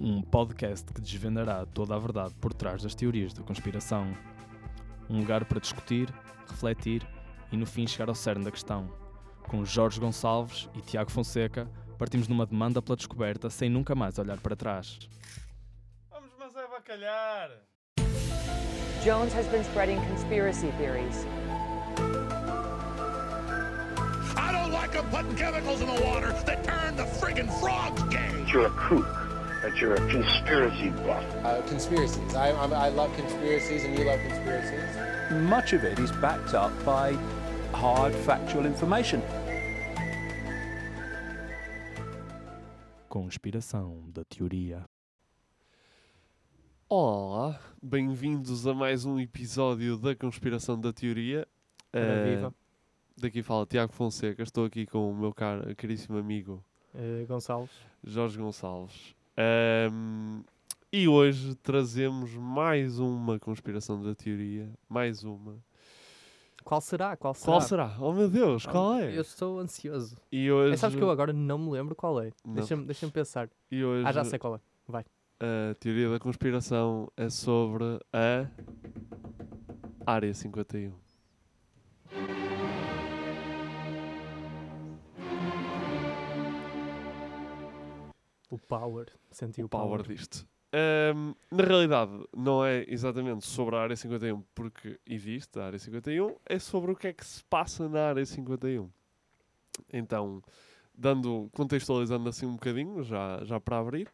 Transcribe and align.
um 0.00 0.22
podcast 0.22 0.92
que 0.92 1.00
desvendará 1.00 1.66
toda 1.66 1.94
a 1.94 1.98
verdade 1.98 2.34
por 2.40 2.54
trás 2.54 2.82
das 2.82 2.94
teorias 2.94 3.34
da 3.34 3.42
conspiração. 3.42 4.12
Um 5.08 5.20
lugar 5.20 5.44
para 5.44 5.60
discutir, 5.60 6.12
refletir 6.48 7.06
e 7.52 7.56
no 7.56 7.66
fim 7.66 7.86
chegar 7.86 8.08
ao 8.08 8.14
cerne 8.14 8.44
da 8.44 8.50
questão. 8.50 8.90
Com 9.48 9.64
Jorge 9.64 10.00
Gonçalves 10.00 10.68
e 10.74 10.80
Tiago 10.80 11.10
Fonseca, 11.10 11.68
partimos 11.98 12.28
numa 12.28 12.46
demanda 12.46 12.80
pela 12.80 12.96
descoberta 12.96 13.50
sem 13.50 13.68
nunca 13.68 13.94
mais 13.94 14.18
olhar 14.18 14.38
para 14.38 14.56
trás. 14.56 14.98
Vamos, 16.10 16.30
mas 16.38 16.56
é 16.56 16.66
bacalhar! 16.68 17.50
Jones 19.04 19.32
has 19.32 19.46
been 19.48 19.64
spreading 19.64 19.98
conspiracy 20.08 20.70
theories. 20.78 21.26
I 24.36 24.52
don't 24.52 24.72
like 24.72 24.92
them 24.92 25.08
putting 25.10 25.34
chemicals 25.36 25.80
in 25.80 25.86
the 25.86 26.02
water 26.04 26.32
that 26.44 26.62
turn 26.64 26.96
the 26.96 27.04
friggin' 27.04 27.48
frogs 27.60 28.02
gay. 28.04 28.30
you're 28.52 28.66
a 28.66 28.70
kook, 28.70 29.29
that 29.62 29.76
you're 29.80 29.94
a 29.94 30.08
conspiracy 30.10 30.90
buff. 30.90 31.24
Uh, 31.44 31.60
conspiracies. 31.68 32.34
I, 32.34 32.50
I'm, 32.52 32.72
I 32.72 32.88
love 32.88 33.14
conspiracies, 33.16 33.84
and 33.84 33.98
you 33.98 34.04
love 34.04 34.20
conspiracies. 34.20 34.80
much 35.48 35.72
of 35.72 35.84
it 35.84 35.98
is 35.98 36.10
backed 36.12 36.54
up 36.54 36.72
by 36.84 37.12
hard 37.72 38.14
factual 38.14 38.66
information. 38.66 39.22
Conspiração 43.08 44.04
da 44.12 44.24
teoria. 44.24 44.84
Olá, 46.88 47.58
bem-vindos 47.82 48.66
a 48.66 48.74
mais 48.74 49.04
um 49.04 49.18
episódio 49.20 49.96
da 49.96 50.14
Conspiração 50.14 50.80
da 50.80 50.92
Teoria. 50.92 51.46
Viva. 51.92 52.52
Daqui 53.16 53.42
fala 53.42 53.66
Tiago 53.66 53.92
Fonseca, 53.92 54.42
estou 54.42 54.64
aqui 54.64 54.86
com 54.86 55.10
o 55.10 55.14
meu 55.14 55.32
caro, 55.32 55.74
caríssimo 55.76 56.18
amigo 56.18 56.64
Eh, 56.94 57.24
Gonçalves. 57.28 57.70
Jorge 58.02 58.38
Gonçalves. 58.38 59.14
Ahm, 59.44 60.42
e 60.92 61.08
hoje 61.08 61.54
trazemos 61.56 62.34
mais 62.34 62.98
uma 62.98 63.38
conspiração 63.38 64.02
da 64.02 64.14
teoria. 64.14 64.68
Mais 64.88 65.24
uma. 65.24 65.56
Qual 66.62 66.80
será? 66.80 67.16
Qual 67.16 67.32
será? 67.32 67.46
Qual 67.52 67.60
será? 67.62 67.96
Oh 67.98 68.12
meu 68.12 68.28
Deus, 68.28 68.66
qual 68.66 68.96
é? 68.98 69.16
Eu 69.16 69.22
estou 69.22 69.58
ansioso. 69.58 70.16
E 70.30 70.50
hoje, 70.52 70.74
É, 70.74 70.76
sabes 70.76 70.94
que 70.96 71.02
eu 71.02 71.10
agora 71.10 71.32
não 71.32 71.56
me 71.58 71.70
lembro 71.70 71.94
qual 71.94 72.20
é. 72.20 72.32
Deixa-me 72.44 72.84
deixa 72.84 73.08
pensar. 73.08 73.48
e 73.70 73.82
hoje 73.82 74.06
Ah, 74.06 74.12
já 74.12 74.24
sei 74.24 74.38
qual 74.38 74.56
é. 74.56 74.60
a 75.40 75.74
teoria 75.76 76.10
da 76.10 76.18
conspiração 76.18 77.10
é 77.16 77.30
sobre 77.30 77.98
a 78.12 78.46
Área 80.04 80.34
51. 80.34 80.92
O 88.50 88.58
Power. 88.58 89.06
Senti 89.30 89.62
o, 89.62 89.66
o 89.66 89.68
power 89.68 90.02
disto. 90.02 90.46
Ahm, 90.72 91.34
na 91.50 91.64
realidade, 91.64 92.12
não 92.36 92.64
é 92.64 92.84
exatamente 92.88 93.46
sobre 93.46 93.76
a 93.76 93.80
Área 93.80 93.96
51, 93.96 94.42
porque 94.54 95.00
existe 95.06 95.58
a 95.58 95.66
Área 95.66 95.78
51, 95.78 96.36
é 96.46 96.58
sobre 96.58 96.92
o 96.92 96.96
que 96.96 97.08
é 97.08 97.12
que 97.12 97.24
se 97.24 97.42
passa 97.44 97.88
na 97.88 98.08
Área 98.08 98.24
51. 98.24 98.88
Então, 99.92 100.42
dando, 100.94 101.48
contextualizando 101.52 102.28
assim 102.28 102.46
um 102.46 102.52
bocadinho, 102.52 103.02
já, 103.02 103.40
já 103.44 103.58
para 103.58 103.78
abrir, 103.78 104.08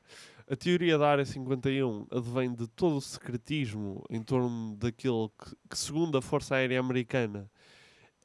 a 0.49 0.57
teoria 0.57 0.97
da 0.97 1.09
Área 1.09 1.25
51 1.25 2.07
advém 2.11 2.55
de 2.55 2.67
todo 2.69 2.97
o 2.97 3.01
secretismo 3.01 4.05
em 4.09 4.23
torno 4.23 4.77
daquilo 4.77 5.31
que, 5.31 5.57
que, 5.71 5.79
segundo 5.79 6.17
a 6.17 6.23
Força 6.23 6.55
Aérea 6.55 6.81
Americana, 6.81 7.51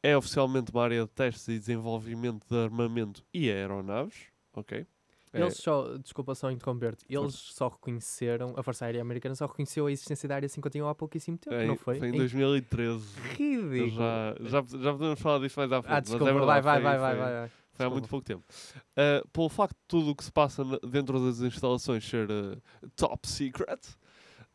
é 0.03 0.15
oficialmente 0.15 0.71
uma 0.71 0.83
área 0.83 1.03
de 1.03 1.09
testes 1.09 1.47
e 1.47 1.59
desenvolvimento 1.59 2.45
de 2.47 2.57
armamento 2.57 3.23
e 3.33 3.49
aeronaves, 3.49 4.27
ok? 4.53 4.85
É- 5.33 5.39
Eles 5.41 5.57
só, 5.57 5.97
desculpa 5.97 6.35
só 6.35 6.51
interromper-te, 6.51 7.05
eles 7.07 7.33
só 7.35 7.69
reconheceram, 7.69 8.53
a 8.57 8.63
Força 8.63 8.83
Aérea 8.85 9.01
Americana 9.01 9.33
só 9.33 9.45
reconheceu 9.45 9.85
a 9.87 9.91
existência 9.91 10.27
da 10.27 10.35
Área 10.35 10.49
51 10.49 10.87
há 10.89 10.93
pouquíssimo 10.95 11.37
tempo, 11.37 11.55
Em- 11.55 11.67
não 11.67 11.77
foi? 11.77 11.99
Foi 11.99 12.09
em 12.09 12.13
Em- 12.15 12.17
2013. 12.17 13.05
Eu 13.17 13.69
Ridículo. 13.69 13.91
Já, 13.91 14.35
já, 14.41 14.61
já 14.79 14.91
podemos 14.91 15.19
falar 15.21 15.39
disso 15.39 15.57
mais 15.57 15.71
à 15.71 15.81
frente. 15.81 15.91
Ah, 15.91 15.95
mas 15.95 16.03
desculpa, 16.03 16.29
é 16.29 16.33
vai, 16.33 16.61
verdade, 16.61 16.63
vai, 16.65 16.81
vai, 16.81 16.97
vai, 16.99 17.15
vai, 17.15 17.33
vai. 17.39 17.51
Foi 17.73 17.85
há 17.85 17.89
muito 17.89 18.09
pouco 18.09 18.25
tempo. 18.25 18.43
Uh, 18.91 19.25
pelo 19.29 19.47
facto 19.47 19.73
de 19.75 19.83
tudo 19.87 20.11
o 20.11 20.15
que 20.15 20.23
se 20.25 20.31
passa 20.31 20.63
dentro 20.85 21.17
das 21.25 21.39
instalações 21.39 22.03
ser 22.07 22.29
uh, 22.29 22.61
top 22.97 23.25
secret, 23.27 23.79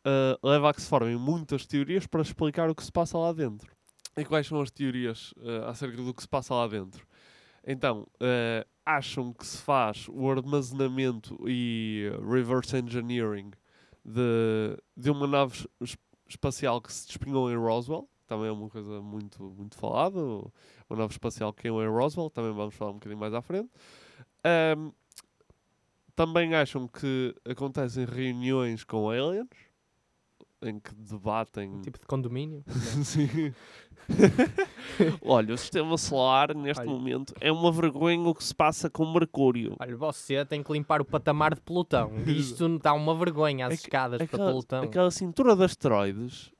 uh, 0.05 0.47
leva 0.47 0.69
a 0.69 0.73
que 0.75 0.81
se 0.81 0.87
formem 0.87 1.15
muitas 1.17 1.65
teorias 1.65 2.05
para 2.05 2.21
explicar 2.21 2.69
o 2.69 2.75
que 2.75 2.83
se 2.83 2.91
passa 2.91 3.17
lá 3.17 3.33
dentro. 3.33 3.75
E 4.15 4.23
quais 4.23 4.45
são 4.45 4.61
as 4.61 4.69
teorias 4.69 5.33
acerca 5.67 5.97
do 5.97 6.13
que 6.13 6.21
se 6.21 6.27
passa 6.27 6.53
lá 6.53 6.67
dentro? 6.67 7.05
Então, 7.63 8.07
acham 8.87 9.33
que 9.33 9.45
se 9.45 9.57
faz 9.57 10.07
o 10.09 10.29
armazenamento 10.31 11.37
e 11.47 12.09
uh, 12.13 12.29
reverse 12.29 12.77
engineering 12.77 13.51
de, 14.05 14.77
de 14.95 15.11
uma 15.11 15.27
nave 15.27 15.67
es- 15.81 15.97
espacial 16.27 16.81
que 16.81 16.91
se 16.93 17.05
despenhou 17.07 17.51
em 17.51 17.57
Roswell. 17.57 18.07
Também 18.25 18.47
é 18.47 18.51
uma 18.51 18.69
coisa 18.69 19.01
muito, 19.01 19.43
muito 19.43 19.75
falada. 19.77 20.19
Uma 20.19 20.97
nave 20.99 21.11
espacial 21.11 21.51
que 21.53 21.63
caiu 21.63 21.81
em 21.83 21.87
Roswell. 21.89 22.29
Também 22.29 22.53
vamos 22.53 22.75
falar 22.75 22.91
um 22.91 22.95
bocadinho 22.95 23.19
mais 23.19 23.33
à 23.33 23.41
frente. 23.41 23.69
Ahm, 24.43 24.91
também 26.15 26.55
acham 26.55 26.87
que 26.87 27.35
acontecem 27.45 28.05
reuniões 28.05 28.83
com 28.83 29.09
aliens 29.09 29.47
em 30.61 30.79
que 30.79 30.93
debatem. 30.95 31.81
Tipo 31.81 31.99
de 31.99 32.05
condomínio. 32.05 32.63
Sim. 33.03 33.53
Olha, 35.21 35.53
o 35.53 35.57
sistema 35.57 35.97
solar 35.97 36.55
neste 36.55 36.81
Olha. 36.81 36.89
momento 36.89 37.33
é 37.41 37.51
uma 37.51 37.71
vergonha 37.71 38.19
o 38.21 38.33
que 38.33 38.43
se 38.43 38.55
passa 38.55 38.89
com 38.89 39.05
Mercúrio. 39.11 39.75
Olha, 39.79 39.95
você 39.95 40.43
tem 40.45 40.63
que 40.63 40.71
limpar 40.71 41.01
o 41.01 41.05
patamar 41.05 41.53
de 41.55 41.61
pelotão. 41.61 42.11
Isto 42.25 42.65
está 42.77 42.93
uma 42.93 43.13
vergonha, 43.15 43.67
as 43.67 43.73
Aqu- 43.73 43.81
escadas 43.83 44.17
para 44.17 44.25
aquela, 44.25 44.49
pelotão. 44.49 44.83
aquela 44.83 45.11
cintura 45.11 45.55
de 45.55 45.63
asteroides 45.63 46.51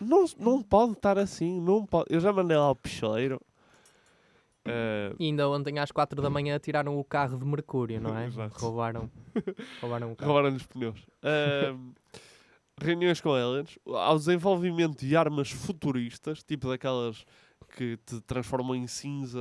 não, 0.00 0.24
não 0.38 0.62
pode 0.62 0.92
estar 0.92 1.18
assim. 1.18 1.60
Não 1.60 1.84
pode. 1.86 2.06
Eu 2.12 2.20
já 2.20 2.32
mandei 2.32 2.56
lá 2.56 2.70
o 2.70 2.74
picheiro. 2.76 3.40
Eh, 4.66 5.14
E 5.18 5.26
ainda 5.26 5.48
ontem 5.48 5.78
às 5.78 5.92
4 5.92 6.20
da 6.22 6.30
manhã 6.30 6.58
tiraram 6.58 6.98
o 6.98 7.04
carro 7.04 7.38
de 7.38 7.44
Mercúrio, 7.44 8.00
não 8.00 8.16
é? 8.16 8.28
Roubaram, 8.54 9.10
roubaram 9.80 10.12
o 10.12 10.16
carro. 10.16 10.32
roubaram-lhe 10.32 10.56
os 10.56 10.66
pneus. 10.66 11.06
Ahm, 11.22 11.92
reuniões 12.80 13.20
com 13.20 13.32
aliens, 13.32 13.78
ao 13.86 14.16
desenvolvimento 14.18 14.98
de 15.04 15.16
armas 15.16 15.50
futuristas, 15.50 16.42
tipo 16.42 16.68
daquelas 16.68 17.24
que 17.76 17.96
te 18.04 18.20
transformam 18.22 18.74
em 18.76 18.86
cinza, 18.86 19.38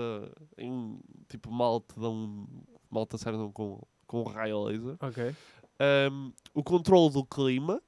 em 0.58 1.00
tipo 1.28 1.52
mal 1.52 1.80
te 1.82 2.00
dão, 2.00 2.48
mal 2.90 3.06
te 3.06 3.16
acertam 3.16 3.52
com, 3.52 3.82
com 4.08 4.22
um 4.22 4.24
raio 4.24 4.64
laser. 4.64 4.96
Ok. 5.02 5.36
Ahm, 5.80 6.32
o 6.54 6.64
controle 6.64 7.12
do 7.12 7.26
clima, 7.26 7.82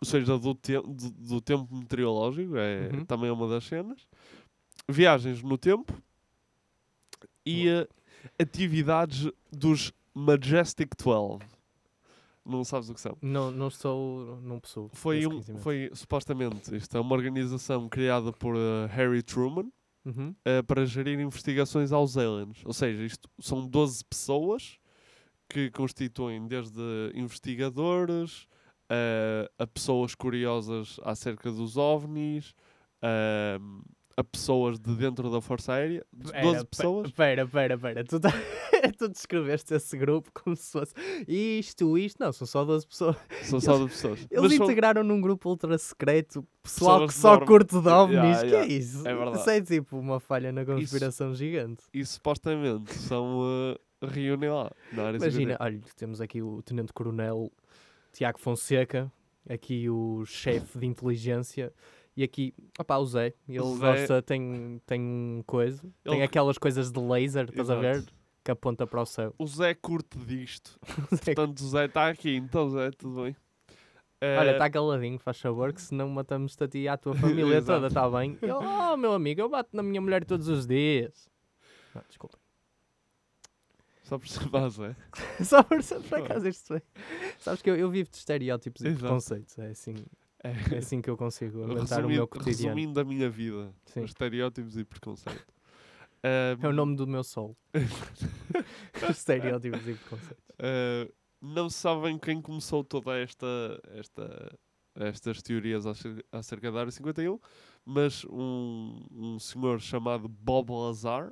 ou 0.00 0.06
seja, 0.06 0.38
do, 0.38 0.54
te 0.54 0.72
do, 0.80 1.10
do 1.10 1.40
tempo 1.40 1.72
meteorológico, 1.74 2.56
é, 2.56 2.90
Uhum. 2.92 3.04
também 3.04 3.28
é 3.28 3.32
uma 3.32 3.48
das 3.48 3.64
cenas. 3.64 4.06
Viagens 4.88 5.42
no 5.42 5.56
tempo 5.58 5.92
e 7.46 7.68
eh, 7.68 7.88
atividades 8.40 9.30
dos 9.52 9.92
Majestic 10.14 10.90
12. 10.96 11.40
Não 12.44 12.62
sabes 12.64 12.90
o 12.90 12.94
que 12.94 13.00
são? 13.00 13.16
Não, 13.22 13.50
não 13.50 13.68
estou. 13.68 14.38
Não 14.42 14.60
possuo. 14.60 14.90
Foi, 14.92 15.26
um, 15.26 15.42
foi 15.58 15.90
supostamente 15.94 16.74
isto 16.76 16.96
é 16.96 17.00
uma 17.00 17.14
organização 17.14 17.88
criada 17.88 18.32
por 18.32 18.54
eh, 18.56 18.86
Harry 18.90 19.22
Truman 19.22 19.70
Uhum. 20.04 20.34
eh, 20.44 20.60
para 20.62 20.84
gerir 20.84 21.18
investigações 21.18 21.90
aos 21.90 22.18
aliens. 22.18 22.62
Ou 22.66 22.74
seja, 22.74 23.02
isto 23.02 23.26
são 23.40 23.66
12 23.66 24.04
pessoas 24.04 24.78
que 25.48 25.70
constituem 25.70 26.46
desde 26.46 26.80
investigadores 27.14 28.46
eh, 28.90 29.50
a 29.58 29.66
pessoas 29.66 30.14
curiosas 30.14 31.00
acerca 31.02 31.50
dos 31.50 31.76
ovnis, 31.78 32.54
eh, 33.02 33.58
a 34.16 34.22
pessoas 34.22 34.78
de 34.78 34.94
dentro 34.94 35.30
da 35.30 35.40
Força 35.40 35.72
Aérea. 35.72 36.04
12 36.12 36.32
Pera, 36.32 36.64
pessoas. 36.64 37.10
Pera, 37.12 37.46
pera, 37.46 37.78
pera. 37.78 38.04
Tu, 38.04 38.20
tá... 38.20 38.30
tu 38.98 39.08
descreveste 39.08 39.74
esse 39.74 39.96
grupo 39.96 40.30
como 40.32 40.54
se 40.54 40.70
fosse 40.70 40.94
isto, 41.26 41.98
isto. 41.98 42.18
Não, 42.20 42.32
são 42.32 42.46
só 42.46 42.64
12 42.64 42.86
pessoas. 42.86 43.16
São 43.42 43.60
só 43.60 43.76
de 43.78 43.86
pessoas. 43.86 44.26
Eles 44.30 44.42
Mas 44.42 44.54
são- 44.54 44.66
integraram 44.66 45.02
num 45.02 45.20
grupo 45.20 45.48
ultra 45.48 45.76
secreto 45.78 46.46
pessoal 46.62 47.00
Pessoas 47.00 47.14
que 47.14 47.20
só 47.20 47.30
norma. 47.30 47.46
curte 47.46 47.80
de 47.80 47.88
ovnis. 47.88 48.18
Yeah, 48.18 48.40
que 48.40 48.46
yeah. 48.46 48.64
é 48.72 48.72
isso? 48.72 49.08
É 49.08 49.14
verdade. 49.14 49.38
Isso 49.38 49.50
é 49.50 49.60
tipo 49.60 49.98
uma 49.98 50.20
falha 50.20 50.52
na 50.52 50.64
conspiração 50.64 51.34
gigante. 51.34 51.82
e 51.92 52.04
supostamente 52.04 52.94
são 52.94 53.40
uh, 53.40 54.06
reúnem 54.06 54.50
lá 54.50 54.70
Imagina, 54.92 55.30
51. 55.30 55.56
olha, 55.60 55.80
temos 55.96 56.20
aqui 56.20 56.40
o 56.42 56.62
Tenente 56.62 56.92
Coronel 56.92 57.50
Tiago 58.12 58.38
Fonseca, 58.38 59.10
aqui 59.48 59.88
o 59.90 60.24
chefe 60.24 60.78
de 60.78 60.86
inteligência. 60.86 61.72
E 62.16 62.22
aqui, 62.22 62.54
opá, 62.78 62.96
o 62.98 63.06
Zé, 63.06 63.34
ele 63.48 63.60
O 63.60 63.74
Zé- 63.76 63.80
gosta, 63.98 64.22
tem, 64.22 64.80
tem 64.86 65.42
coisa, 65.46 65.82
tem 66.04 66.14
Ele- 66.14 66.22
aquelas 66.22 66.56
coisas 66.58 66.92
de 66.92 67.00
laser, 67.00 67.48
estás 67.48 67.68
a 67.70 67.74
ver? 67.76 68.04
Que 68.44 68.50
aponta 68.50 68.86
para 68.86 69.00
o 69.02 69.06
céu. 69.06 69.34
O 69.38 69.46
Zé 69.46 69.74
curte 69.74 70.18
disto. 70.18 70.78
Zé, 71.12 71.34
Portanto, 71.34 71.60
o 71.60 71.68
Zé 71.68 71.86
está 71.86 72.08
aqui. 72.08 72.36
Então, 72.36 72.68
Zé, 72.70 72.90
tudo 72.92 73.22
bem? 73.24 73.36
Olha, 74.22 74.50
Eh, 74.50 74.52
está 74.52 74.70
caladinho, 74.70 75.18
faz 75.18 75.40
favor, 75.40 75.72
que 75.72 75.82
senão 75.82 76.08
matamos-te 76.08 76.62
a 76.62 76.68
ti 76.68 76.78
e 76.80 76.88
à 76.88 76.96
tua 76.96 77.14
família 77.56 77.60
toda, 77.62 77.88
está 77.88 78.08
bem? 78.08 78.38
Ele, 78.40 78.52
oh, 78.52 78.96
meu 78.96 79.12
amigo, 79.12 79.40
eu 79.40 79.48
bato 79.48 79.70
na 79.76 79.82
minha 79.82 80.00
mulher 80.00 80.24
todos 80.24 80.46
os 80.48 80.66
dias. 80.66 81.28
Não, 81.94 82.02
desculpa. 82.08 82.38
Só 84.04 84.18
por 84.18 84.28
ser 84.28 84.48
base? 84.48 84.94
Só 85.44 85.62
por, 85.62 85.78
por 86.08 86.18
acaso 86.20 86.46
isto 86.48 86.66
foi. 86.68 86.82
Sabes 87.38 87.62
que 87.62 87.70
eu, 87.70 87.76
eu 87.76 87.90
vivo 87.90 88.10
de 88.10 88.16
estereótipos 88.16 88.82
e 88.82 88.88
Exato. 88.88 89.00
preconceitos. 89.02 89.58
É 89.58 89.68
assim, 89.70 89.94
é 90.72 90.78
assim 90.78 91.00
que 91.00 91.08
eu 91.10 91.16
consigo 91.16 91.62
aguentar 91.64 92.04
o 92.04 92.08
meu 92.08 92.26
cotidiano. 92.28 92.74
resumindo 92.76 93.00
a 93.00 93.04
minha 93.04 93.28
vida, 93.30 93.74
Sim. 93.86 94.04
estereótipos 94.04 94.76
e 94.76 94.84
preconceito. 94.84 95.44
É 96.26 96.56
o 96.66 96.72
nome 96.72 96.96
do 96.96 97.06
meu 97.06 97.22
sol. 97.22 97.54
estereótipos 99.10 99.86
e 99.86 99.92
preconceitos. 99.94 100.44
Uh, 100.54 101.12
não 101.40 101.68
sabem 101.68 102.18
quem 102.18 102.40
começou 102.40 102.82
toda 102.82 103.14
esta, 103.18 103.46
esta 103.92 104.58
estas 104.94 105.42
teorias 105.42 105.84
acer- 105.84 106.24
acerca 106.32 106.72
da 106.72 106.80
Área 106.80 106.90
51, 106.90 107.38
mas 107.84 108.24
um, 108.24 109.04
um 109.12 109.38
senhor 109.38 109.80
chamado 109.80 110.26
Bob 110.28 110.70
Lazar 110.72 111.30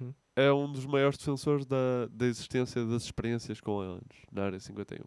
Uhum. 0.00 0.14
é 0.36 0.52
um 0.52 0.70
dos 0.72 0.86
maiores 0.86 1.18
defensores 1.18 1.66
da, 1.66 2.06
da 2.08 2.24
existência 2.26 2.84
das 2.86 3.02
experiências 3.02 3.60
com 3.60 3.80
aliens 3.80 4.06
na 4.30 4.44
Área 4.44 4.60
51. 4.60 5.02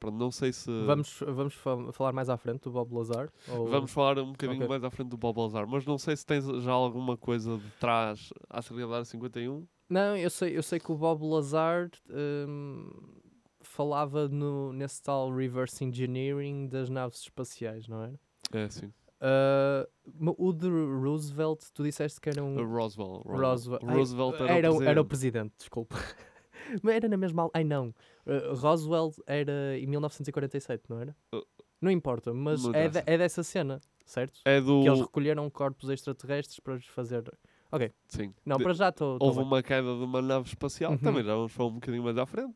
Pronto, 0.00 0.16
não 0.18 0.30
sei 0.30 0.52
se... 0.52 0.70
Vamos, 0.84 1.18
vamos 1.26 1.54
fa- 1.54 1.92
falar 1.92 2.12
mais 2.12 2.28
à 2.28 2.36
frente 2.36 2.62
do 2.64 2.70
Bob 2.72 2.92
Lazar? 2.94 3.30
Ou... 3.48 3.66
Vamos 3.68 3.90
falar 3.90 4.18
um 4.18 4.32
bocadinho 4.32 4.58
Ok. 4.60 4.68
mais 4.68 4.84
à 4.84 4.90
frente 4.90 5.08
do 5.08 5.16
Bob 5.16 5.38
Lazar, 5.38 5.66
mas 5.66 5.86
não 5.86 5.96
sei 5.98 6.16
se 6.16 6.26
tens 6.26 6.44
já 6.62 6.72
alguma 6.72 7.16
coisa 7.16 7.56
de 7.56 7.70
trás 7.80 8.30
acerca 8.50 8.86
da 8.86 8.92
Área 8.94 9.04
51. 9.04 9.66
Não, 9.88 10.16
eu 10.16 10.28
sei, 10.30 10.56
eu 10.56 10.62
sei 10.62 10.78
que 10.78 10.90
o 10.92 10.96
Bob 10.96 11.22
Lazar 11.24 11.90
hum, 12.48 12.90
falava 13.60 14.28
no, 14.28 14.72
nesse 14.72 15.02
tal 15.02 15.34
reverse 15.34 15.84
engineering 15.84 16.66
das 16.68 16.88
naves 16.90 17.20
espaciais, 17.20 17.86
não 17.88 18.02
era? 18.02 18.20
É, 18.52 18.68
sim. 18.68 18.92
Ma- 20.18 20.34
o 20.36 20.52
de 20.52 20.68
Roosevelt, 20.68 21.60
tu 21.72 21.82
disseste 21.82 22.20
que 22.20 22.28
era 22.28 22.42
um. 22.44 22.56
Uh, 22.60 22.64
Roswell. 22.66 23.22
Roswell. 23.24 23.80
Roosevelt. 23.82 24.34
Era, 24.40 24.52
era, 24.58 24.70
o 24.70 24.74
o- 24.74 24.76
presidente. 24.76 24.90
era 24.90 25.00
o 25.00 25.04
presidente, 25.04 25.54
desculpa. 25.58 25.96
Mas 26.82 26.94
era 26.94 27.08
na 27.08 27.16
mesma. 27.16 27.50
Ai 27.54 27.64
não. 27.64 27.94
Uh, 28.26 28.54
Roswell 28.54 29.12
era 29.26 29.78
em 29.78 29.86
1947, 29.86 30.84
não 30.88 31.00
era? 31.00 31.16
Uh, 31.34 31.42
Não 31.80 31.90
importa, 31.90 32.32
mas 32.32 32.64
é, 32.72 32.88
de- 32.88 33.02
é 33.04 33.18
dessa 33.18 33.42
cena, 33.42 33.78
certo? 34.06 34.40
É 34.46 34.58
do... 34.60 34.82
Que 34.82 34.88
eles 34.88 35.00
recolheram 35.00 35.50
corpos 35.50 35.90
extraterrestres 35.90 36.58
para 36.60 36.74
os 36.74 36.86
fazer. 36.86 37.24
Sim. 38.08 38.32
Não, 38.46 38.56
para 38.56 38.72
já 38.72 38.88
estou. 38.90 39.18
houve 39.20 39.40
uma 39.40 39.60
queda 39.62 39.88
de 39.96 40.04
uma 40.04 40.22
nave 40.22 40.46
espacial, 40.48 40.92
Uhum. 40.92 40.98
também 40.98 41.24
já 41.24 41.34
vamos 41.34 41.52
falar 41.52 41.68
um 41.70 41.74
bocadinho 41.74 42.04
mais 42.04 42.16
à 42.16 42.24
frente, 42.24 42.54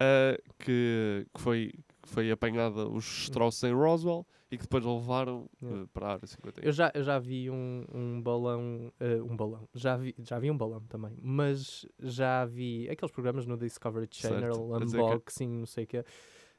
ah, 0.00 0.38
que, 0.60 1.26
que 1.34 1.40
foi, 1.40 1.72
que 2.02 2.08
foi 2.08 2.30
apanhada 2.30 2.88
os 2.88 3.04
destroços 3.04 3.62
em 3.64 3.72
Roswell 3.74 4.24
e 4.54 4.58
que 4.58 4.62
depois 4.64 4.84
levaram 4.84 5.48
Yeah. 5.62 5.82
ah, 5.82 5.88
para 5.92 6.06
a 6.08 6.12
área 6.12 6.26
51. 6.26 6.64
Eu 6.66 6.72
já, 6.72 6.90
eu 6.94 7.02
já 7.02 7.18
vi 7.18 7.50
um, 7.50 7.84
um 7.92 8.22
balão. 8.22 8.92
eh, 9.00 9.20
um 9.22 9.36
balão. 9.36 9.68
Já 9.74 9.96
vi, 9.96 10.14
já 10.18 10.38
vi 10.38 10.50
um 10.50 10.56
balão 10.56 10.80
também. 10.88 11.16
Mas 11.20 11.86
já 11.98 12.44
vi 12.44 12.88
aqueles 12.90 13.12
programas 13.12 13.46
no 13.46 13.56
Discovery 13.56 14.08
Certo, 14.10 14.34
Channel, 14.34 14.78
dizer 14.80 14.98
que- 14.98 15.04
unboxing, 15.04 15.48
não 15.48 15.66
sei 15.66 15.84
o 15.84 15.86
quê. 15.86 16.04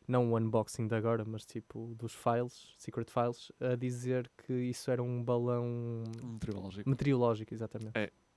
Não 0.08 0.32
o 0.32 0.38
unboxing 0.38 0.88
de 0.88 0.94
agora, 0.96 1.26
mas 1.26 1.46
tipo 1.46 1.96
dos 1.98 2.14
files, 2.14 2.76
secret 2.78 3.10
files, 3.10 3.52
a 3.60 3.76
dizer 3.76 4.30
que 4.46 4.54
isso 4.54 4.92
era 4.92 5.02
um 5.02 5.24
balão 5.24 6.04
Meteorológico. 6.24 6.88
meteorológico, 6.88 7.54
exatamente. 7.54 7.94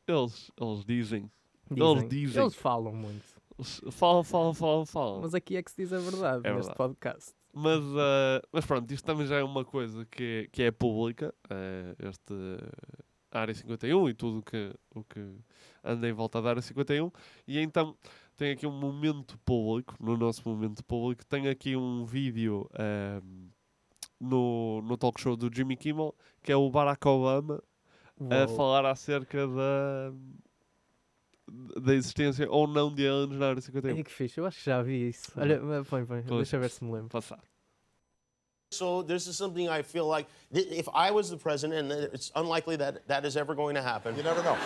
Eles, 0.06 0.50
eles 0.58 0.84
dizem, 0.84 1.31
Dizem, 1.70 1.90
Eles 1.90 2.08
dizem. 2.08 2.43
Eles 2.43 2.55
falam 2.55 2.94
muito. 2.94 3.22
eles 3.58 3.81
falam, 3.90 4.25
falam, 4.25 4.55
falam, 4.55 4.87
falam. 4.87 5.20
Mas 5.20 5.34
aqui 5.34 5.56
é 5.58 5.62
que 5.62 5.70
se 5.70 5.76
diz 5.82 5.93
a 5.93 5.99
verdade 5.99 6.46
É 6.46 6.55
neste 6.55 6.69
verdade. 6.69 6.76
podcast. 6.78 7.34
Mas, 7.60 7.82
ah, 7.96 8.40
mas 8.52 8.64
pronto, 8.66 8.90
isto 8.93 9.05
também 9.05 9.26
já 9.26 9.37
é 9.38 9.43
uma 9.43 9.64
coisa 9.64 10.05
que, 10.06 10.44
é- 10.44 10.49
que 10.52 10.62
é 10.62 10.70
pública, 10.70 11.34
eh, 11.50 11.96
este 12.08 12.32
a 13.31 13.40
área 13.40 13.55
51 13.55 14.08
e 14.08 14.14
tudo 14.14 14.38
o 14.38 14.43
que, 14.43 14.72
o 14.94 15.02
que 15.05 15.20
anda 15.84 16.08
em 16.08 16.12
volta 16.12 16.40
da 16.40 16.50
área 16.50 16.62
51. 16.62 17.10
E 17.46 17.58
então 17.58 17.96
tem 18.37 18.52
aqui 18.52 18.66
um 18.66 18.72
momento 18.72 19.37
público, 19.44 19.94
no 20.00 20.16
nosso 20.16 20.49
momento 20.49 20.84
público, 20.84 21.26
tem 21.26 21.49
aqui 21.49 21.76
um 21.76 22.05
vídeo 22.05 22.69
ahm, 22.78 23.49
no, 24.20 24.81
no 24.82 24.96
talk 24.96 25.20
show 25.20 25.37
do 25.37 25.50
Jimmy 25.55 25.76
Kimmel, 25.76 26.14
que 26.43 26.52
é 26.52 26.56
o 26.56 26.70
Barack 26.70 27.06
Obama 27.08 27.62
a 28.31 28.46
Uou. 28.46 28.49
falar 28.56 28.87
acerca 28.87 29.46
da, 29.46 30.12
da 31.81 31.95
existência 31.95 32.50
ou 32.50 32.67
não 32.67 32.93
de 32.95 33.06
aliens 33.09 33.39
na 33.39 33.49
área 33.49 33.61
51. 33.61 33.95
Ai, 33.95 34.00
um. 34.00 34.05
que 34.05 34.11
fixe, 34.12 34.39
eu 34.39 34.47
acho 34.47 34.59
que 34.59 34.65
já 34.65 34.83
vi 34.83 35.09
isso. 35.09 35.33
Olha, 35.37 35.59
põe, 35.85 36.05
põe, 36.05 36.23
Pois. 36.23 36.39
deixa 36.41 36.59
ver 36.59 36.71
se 36.71 36.85
me 36.85 36.93
lembro. 36.93 37.09
Passar. 37.09 37.39
So 38.71 39.03
this 39.03 39.27
is 39.27 39.37
something 39.37 39.67
I 39.69 39.83
feel 39.83 40.06
like 40.06 40.29
if 40.53 40.89
I 40.95 41.11
was 41.11 41.31
the 41.31 41.39
president, 41.39 41.91
and 41.91 42.12
it's 42.12 42.31
unlikely 42.37 42.77
that 42.77 43.06
that 43.09 43.25
is 43.25 43.37
ever 43.37 43.55
going 43.55 43.75
to 43.77 43.83
happen. 43.83 44.15
You 44.15 44.23
never 44.23 44.43
know. 44.43 44.59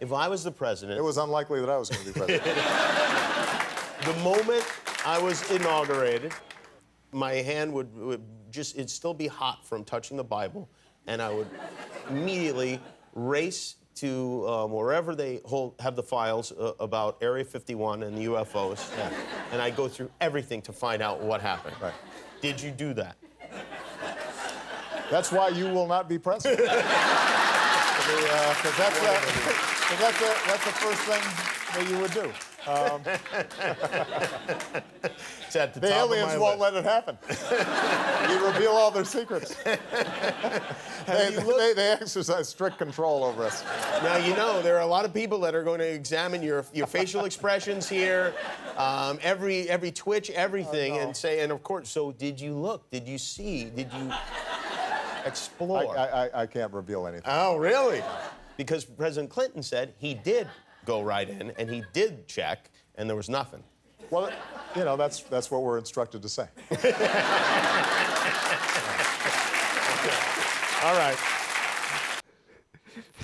If 0.00 0.12
I 0.12 0.28
was 0.28 0.42
the 0.42 0.50
president, 0.50 0.98
It 0.98 1.04
was 1.04 1.16
unlikely 1.16 1.60
that 1.60 1.70
I 1.70 1.78
was 1.78 1.88
going 1.88 2.04
to 2.04 2.12
be 2.12 2.18
president. 2.18 2.44
the 4.04 4.12
moment 4.24 4.64
I 5.06 5.18
was 5.22 5.48
inaugurated, 5.50 6.32
my 7.12 7.34
hand 7.34 7.72
would, 7.72 7.94
would 7.96 8.22
just 8.50 8.74
it'd 8.74 8.90
still 8.90 9.14
be 9.14 9.28
hot 9.28 9.64
from 9.64 9.84
touching 9.84 10.16
the 10.16 10.24
Bible, 10.24 10.68
and 11.06 11.22
I 11.22 11.30
would 11.32 11.48
immediately 12.10 12.80
race 13.14 13.76
to 13.96 14.48
um, 14.48 14.72
wherever 14.72 15.14
they 15.14 15.40
hold 15.44 15.74
have 15.80 15.96
the 15.96 16.02
files 16.02 16.52
uh, 16.52 16.72
about 16.80 17.18
Area 17.20 17.44
51 17.44 18.02
and 18.02 18.16
the 18.16 18.26
UFOs, 18.26 18.90
and 19.52 19.60
I 19.60 19.70
go 19.70 19.88
through 19.88 20.10
everything 20.20 20.62
to 20.62 20.72
find 20.72 21.02
out 21.02 21.20
what 21.20 21.40
happened. 21.40 21.76
Right. 21.80 21.94
Did 22.40 22.60
you 22.60 22.70
do 22.70 22.94
that? 22.94 23.16
That's 25.10 25.30
why 25.30 25.48
you 25.48 25.66
will 25.68 25.86
not 25.86 26.08
be 26.08 26.18
president. 26.18 26.70
Because 28.06 28.76
that's, 28.78 29.02
uh, 29.02 29.04
that's, 29.98 30.20
that's 30.20 30.64
the 30.64 30.70
first 30.70 31.00
thing 31.02 31.22
that 31.74 31.90
you 31.90 31.98
would 31.98 32.12
do. 32.12 32.32
Um, 32.66 33.00
the, 35.52 35.70
the 35.74 35.92
aliens 35.94 36.38
won't 36.38 36.58
list. 36.58 36.74
let 36.74 36.74
it 36.74 36.84
happen. 36.84 37.16
you 38.30 38.46
reveal 38.46 38.72
all 38.72 38.90
their 38.90 39.04
secrets. 39.04 39.54
they, 39.64 41.30
they, 41.30 41.72
they 41.74 41.90
exercise 41.92 42.48
strict 42.48 42.78
control 42.78 43.24
over 43.24 43.44
us. 43.44 43.64
Now 44.02 44.16
you 44.16 44.34
know 44.34 44.60
there 44.62 44.76
are 44.76 44.82
a 44.82 44.86
lot 44.86 45.04
of 45.04 45.14
people 45.14 45.38
that 45.40 45.54
are 45.54 45.62
going 45.62 45.78
to 45.78 45.88
examine 45.88 46.42
your 46.42 46.64
your 46.72 46.86
facial 46.86 47.24
expressions 47.24 47.88
here, 47.88 48.34
um, 48.76 49.18
every 49.22 49.68
every 49.70 49.92
twitch, 49.92 50.30
everything, 50.30 50.94
Oh, 50.94 50.96
no. 50.96 51.02
and 51.02 51.16
say. 51.16 51.40
And 51.40 51.52
of 51.52 51.62
course, 51.62 51.88
so 51.88 52.12
did 52.12 52.40
you 52.40 52.54
look? 52.54 52.90
Did 52.90 53.06
you 53.06 53.18
see? 53.18 53.64
Did 53.64 53.92
you 53.92 54.12
explore? 55.24 55.96
I, 55.96 56.26
I, 56.26 56.42
I 56.42 56.46
can't 56.46 56.72
reveal 56.72 57.06
anything. 57.06 57.24
oh, 57.26 57.56
really? 57.56 58.02
Because 58.56 58.84
President 58.84 59.30
Clinton 59.30 59.62
said 59.62 59.94
he 59.98 60.14
did 60.14 60.48
go 60.86 61.02
right 61.02 61.28
in 61.28 61.52
and 61.58 61.68
he 61.68 61.82
did 61.92 62.26
check, 62.26 62.70
and 62.96 63.06
there 63.08 63.16
was 63.16 63.28
nothing. 63.28 63.62
Well, 64.10 64.30
you 64.76 64.84
know, 64.84 64.96
that's, 64.96 65.20
that's 65.22 65.50
what 65.50 65.62
we're 65.62 65.78
instructed 65.78 66.22
to 66.22 66.28
say. 66.28 66.46
All 70.84 70.94
right. 70.96 71.18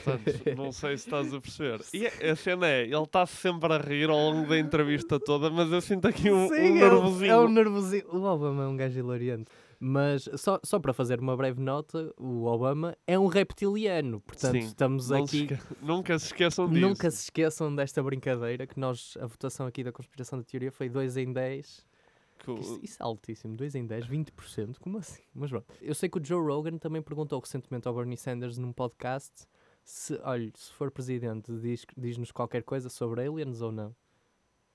Portanto, 0.05 0.55
não 0.57 0.73
sei 0.73 0.97
se 0.99 1.09
estás 1.09 1.33
a 1.33 1.41
perceber. 1.41 1.81
E 1.95 2.07
a- 2.07 2.35
cena 2.35 2.67
é, 2.67 2.83
ele 2.83 2.97
está 3.05 3.25
sempre 3.25 3.73
a 3.73 3.79
rir 3.79 4.11
ao 4.11 4.17
longo 4.19 4.49
da 4.49 4.59
entrevista 4.59 5.21
toda, 5.21 5.49
mas 5.49 5.71
eu 5.71 5.81
sinto 5.81 6.09
aqui 6.09 6.29
um, 6.31 6.47
um 6.47 6.49
Sim, 6.49 6.55
é 6.57 6.61
um- 6.69 6.75
nervosinho. 6.91 7.33
É 7.33 7.39
um 7.39 7.49
nervosinho. 7.49 8.05
O 8.13 8.25
Obama 8.25 8.65
é 8.65 8.67
um 8.67 8.77
gajo 8.77 8.99
hilariante. 8.99 9.45
Mas 9.85 10.29
só, 10.37 10.61
só 10.63 10.79
para 10.79 10.93
fazer 10.93 11.19
uma 11.19 11.37
breve 11.37 11.61
nota, 11.61 12.15
o 12.17 12.45
Obama 12.45 12.97
é 13.05 13.19
um 13.19 13.27
reptiliano. 13.27 14.21
Portanto, 14.21 14.53
Sim, 14.53 14.59
estamos 14.61 15.11
não 15.11 15.25
aqui. 15.25 15.49
se 15.49 15.53
esque- 15.55 15.59
Nunca 15.83 16.19
se 16.21 16.27
esqueçam 16.27 16.69
disso. 16.71 16.81
Nunca 16.87 17.11
se 17.11 17.23
esqueçam 17.25 17.75
desta 17.75 18.01
brincadeira 18.01 18.65
que 18.65 18.79
nós, 18.79 19.17
a 19.21 19.27
votação 19.27 19.67
aqui 19.67 19.83
da 19.83 19.91
conspiração 19.91 20.39
da 20.39 20.45
teoria 20.45 20.71
foi 20.71 20.89
2 20.89 21.17
em 21.17 21.33
10. 21.33 21.85
Que 22.39 22.51
o- 22.53 22.59
Isso, 22.61 22.79
isso 22.81 22.97
é 23.03 23.05
altíssimo, 23.05 23.57
2 23.57 23.75
em 23.75 23.85
10, 23.85 24.07
20%, 24.07 24.79
como 24.81 24.99
assim? 24.99 25.23
Mas 25.35 25.51
pronto. 25.51 25.67
Eu 25.81 25.97
sei 25.97 26.09
que 26.09 26.19
o 26.19 26.25
Joe 26.25 26.41
Rogan 26.47 26.79
também 26.79 27.03
perguntou 27.03 27.41
recentemente 27.41 27.89
ao 27.89 27.95
Bernie 27.95 28.17
Sanders 28.17 28.59
num 28.59 28.73
podcast 28.73 29.33
se, 29.83 30.15
olha, 30.23 30.49
se 30.55 30.73
for 30.75 30.93
presidente, 30.93 31.53
diz- 31.59 31.85
diz-nos 31.97 32.31
qualquer 32.31 32.63
coisa 32.63 32.89
sobre 32.89 33.27
aliens 33.27 33.61
ou 33.61 33.73
não. 33.73 33.93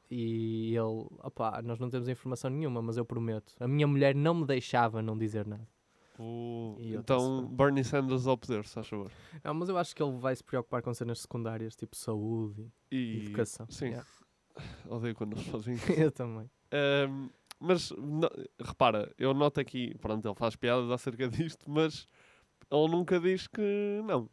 E 0.10 0.70
ele, 0.76 1.06
opá, 1.24 1.62
nós 1.62 1.80
não 1.80 1.90
temos 1.90 2.08
informação 2.08 2.50
nenhuma, 2.50 2.82
mas 2.82 2.96
eu 2.98 3.06
prometo. 3.06 3.54
A 3.60 3.68
minha 3.68 3.86
mulher 3.88 4.16
não 4.16 4.34
me 4.34 4.46
deixava 4.46 5.02
não 5.02 5.18
dizer 5.18 5.46
nada. 5.46 5.68
o- 6.20 6.76
Então, 6.80 7.46
Bernie 7.48 7.84
Sanders 7.84 8.26
ao 8.26 8.38
poder, 8.38 8.66
se 8.66 8.74
faz 8.74 8.88
favor. 8.88 9.12
Não, 9.44 9.54
mas 9.54 9.70
eu 9.70 9.78
acho 9.78 9.96
que 9.96 10.02
ele 10.02 10.18
vai 10.18 10.36
se 10.36 10.44
preocupar 10.44 10.82
com 10.82 10.94
cenas 10.94 11.20
secundárias, 11.20 11.76
tipo 11.76 11.96
saúde 11.96 12.66
e 12.92 12.96
E, 12.96 13.26
educação. 13.26 13.68
Sim, 13.70 13.88
Yeah. 13.90 14.08
odeio 14.90 15.14
quando 15.16 15.34
eles 15.34 15.46
fazem 15.48 15.76
isso. 15.76 15.92
eu 15.92 16.12
também. 16.12 16.50
Ahm, 16.72 17.30
mas, 17.60 17.92
no- 17.92 18.30
repara, 18.60 19.14
eu 19.18 19.34
noto 19.34 19.60
aqui, 19.60 19.96
pronto, 20.00 20.28
ele 20.28 20.36
faz 20.36 20.56
piadas 20.56 20.90
acerca 20.90 21.28
disto, 21.30 21.70
mas 21.70 22.08
ele 22.72 22.88
nunca 22.90 23.20
diz 23.20 23.46
que 23.48 24.02
não. 24.06 24.30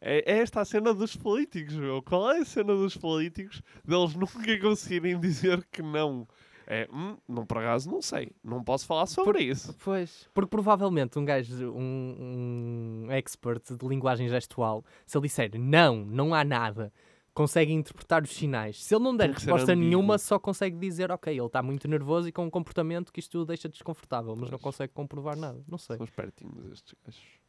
É, 0.00 0.34
é 0.34 0.38
esta 0.38 0.60
a 0.60 0.64
cena 0.64 0.92
dos 0.92 1.16
políticos, 1.16 1.74
meu. 1.74 2.02
Qual 2.02 2.30
é 2.30 2.38
a 2.38 2.44
cena 2.44 2.74
dos 2.74 2.96
políticos 2.96 3.62
deles 3.84 4.14
nunca 4.16 4.58
conseguirem 4.60 5.18
dizer 5.18 5.66
que 5.70 5.82
não? 5.82 6.26
É, 6.66 6.88
hum, 6.92 7.16
não 7.28 7.44
por 7.44 7.58
acaso 7.58 7.90
não 7.90 8.00
sei, 8.00 8.30
não 8.44 8.62
posso 8.62 8.86
falar 8.86 9.06
sobre 9.06 9.42
isso. 9.42 9.74
Pois, 9.82 10.28
porque 10.32 10.50
provavelmente 10.50 11.18
um 11.18 11.24
gajo, 11.24 11.72
um, 11.72 13.06
um 13.08 13.10
expert 13.10 13.74
de 13.76 13.88
linguagem 13.88 14.28
gestual, 14.28 14.84
se 15.04 15.18
ele 15.18 15.26
disser 15.26 15.50
não, 15.58 16.04
não 16.04 16.32
há 16.32 16.44
nada, 16.44 16.92
consegue 17.34 17.72
interpretar 17.72 18.22
os 18.22 18.30
sinais. 18.30 18.84
Se 18.84 18.94
ele 18.94 19.02
não 19.02 19.16
der 19.16 19.30
resposta 19.30 19.74
nenhuma, 19.74 20.16
só 20.16 20.38
consegue 20.38 20.76
dizer, 20.78 21.10
ok, 21.10 21.32
ele 21.36 21.44
está 21.44 21.60
muito 21.60 21.88
nervoso 21.88 22.28
e 22.28 22.32
com 22.32 22.44
um 22.44 22.50
comportamento 22.50 23.12
que 23.12 23.18
isto 23.18 23.40
o 23.40 23.44
deixa 23.44 23.68
desconfortável, 23.68 24.36
mas 24.36 24.48
não 24.48 24.58
consegue 24.58 24.92
comprovar 24.92 25.36
nada. 25.36 25.60
Não 25.66 25.78
sei. 25.78 25.96
São 25.96 26.04
espertinhos 26.04 26.72
estes 26.72 26.94
gajos. 27.04 27.39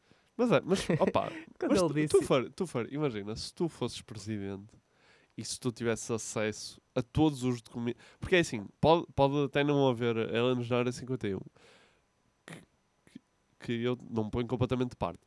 Mas 0.41 0.51
é, 0.51 0.61
mas 0.61 0.79
opa, 0.99 1.31
Quando 1.59 1.71
mas 1.71 1.79
ele 1.81 1.87
tu, 1.87 1.93
disse- 1.93 2.07
tu, 2.07 2.21
for, 2.21 2.49
tu 2.51 2.67
for, 2.67 2.91
imagina, 2.91 3.35
se 3.35 3.53
tu 3.53 3.67
fosses 3.69 4.01
presidente 4.01 4.73
e 5.37 5.45
se 5.45 5.59
tu 5.59 5.71
tivesses 5.71 6.09
acesso 6.11 6.81
a 6.95 7.01
todos 7.01 7.43
os 7.43 7.61
documentos. 7.61 8.01
Porque 8.19 8.35
é 8.35 8.39
assim, 8.39 8.65
pode, 8.79 9.05
pode 9.15 9.43
até 9.45 9.63
não 9.63 9.87
haver 9.89 10.17
aliens 10.35 10.69
na 10.69 10.77
área 10.79 10.91
51 10.91 11.39
que, 12.45 12.55
que, 13.05 13.21
que 13.59 13.83
eu 13.83 13.97
não 14.09 14.29
ponho 14.29 14.47
completamente 14.47 14.91
de 14.91 14.95
parte. 14.97 15.19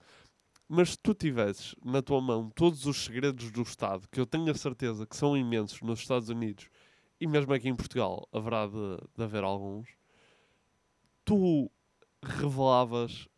Mas 0.69 0.91
se 0.93 0.99
tu 0.99 1.15
tivesses 1.15 1.75
na 1.85 2.03
tua 2.03 2.21
mão 2.21 2.51
todos 2.51 2.87
os 2.87 3.05
segredos 3.05 3.51
do 3.53 3.63
Estado, 3.63 4.09
que 4.11 4.21
eu 4.21 4.27
tenho 4.27 4.51
a 4.51 4.55
certeza 4.55 5.07
que 5.07 5.17
são 5.17 5.37
imensos 5.37 5.81
nos 5.83 6.01
Estados 6.01 6.29
Unidos 6.31 6.69
e 7.21 7.27
mesmo 7.27 7.53
aqui 7.55 7.69
em 7.69 7.77
Portugal 7.77 8.29
haverá 8.33 8.67
de, 8.67 8.99
de 9.17 9.25
haver 9.25 9.45
alguns, 9.45 9.89
tu 11.25 11.71
revelavas. 12.23 13.29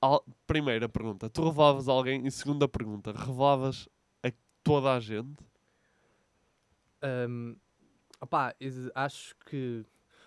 Al- 0.00 0.24
Primeira 0.46 0.88
pergunta, 0.88 1.28
tu 1.28 1.44
revelavas 1.44 1.88
alguém? 1.88 2.26
E 2.26 2.30
segunda 2.30 2.68
pergunta, 2.68 3.12
revelavas 3.12 3.88
a 4.22 4.30
toda 4.62 4.92
a 4.94 5.00
gente? 5.00 5.36
Hum, 7.02 7.56
opá, 8.20 8.54
acho 8.94 9.36
que 9.46 9.84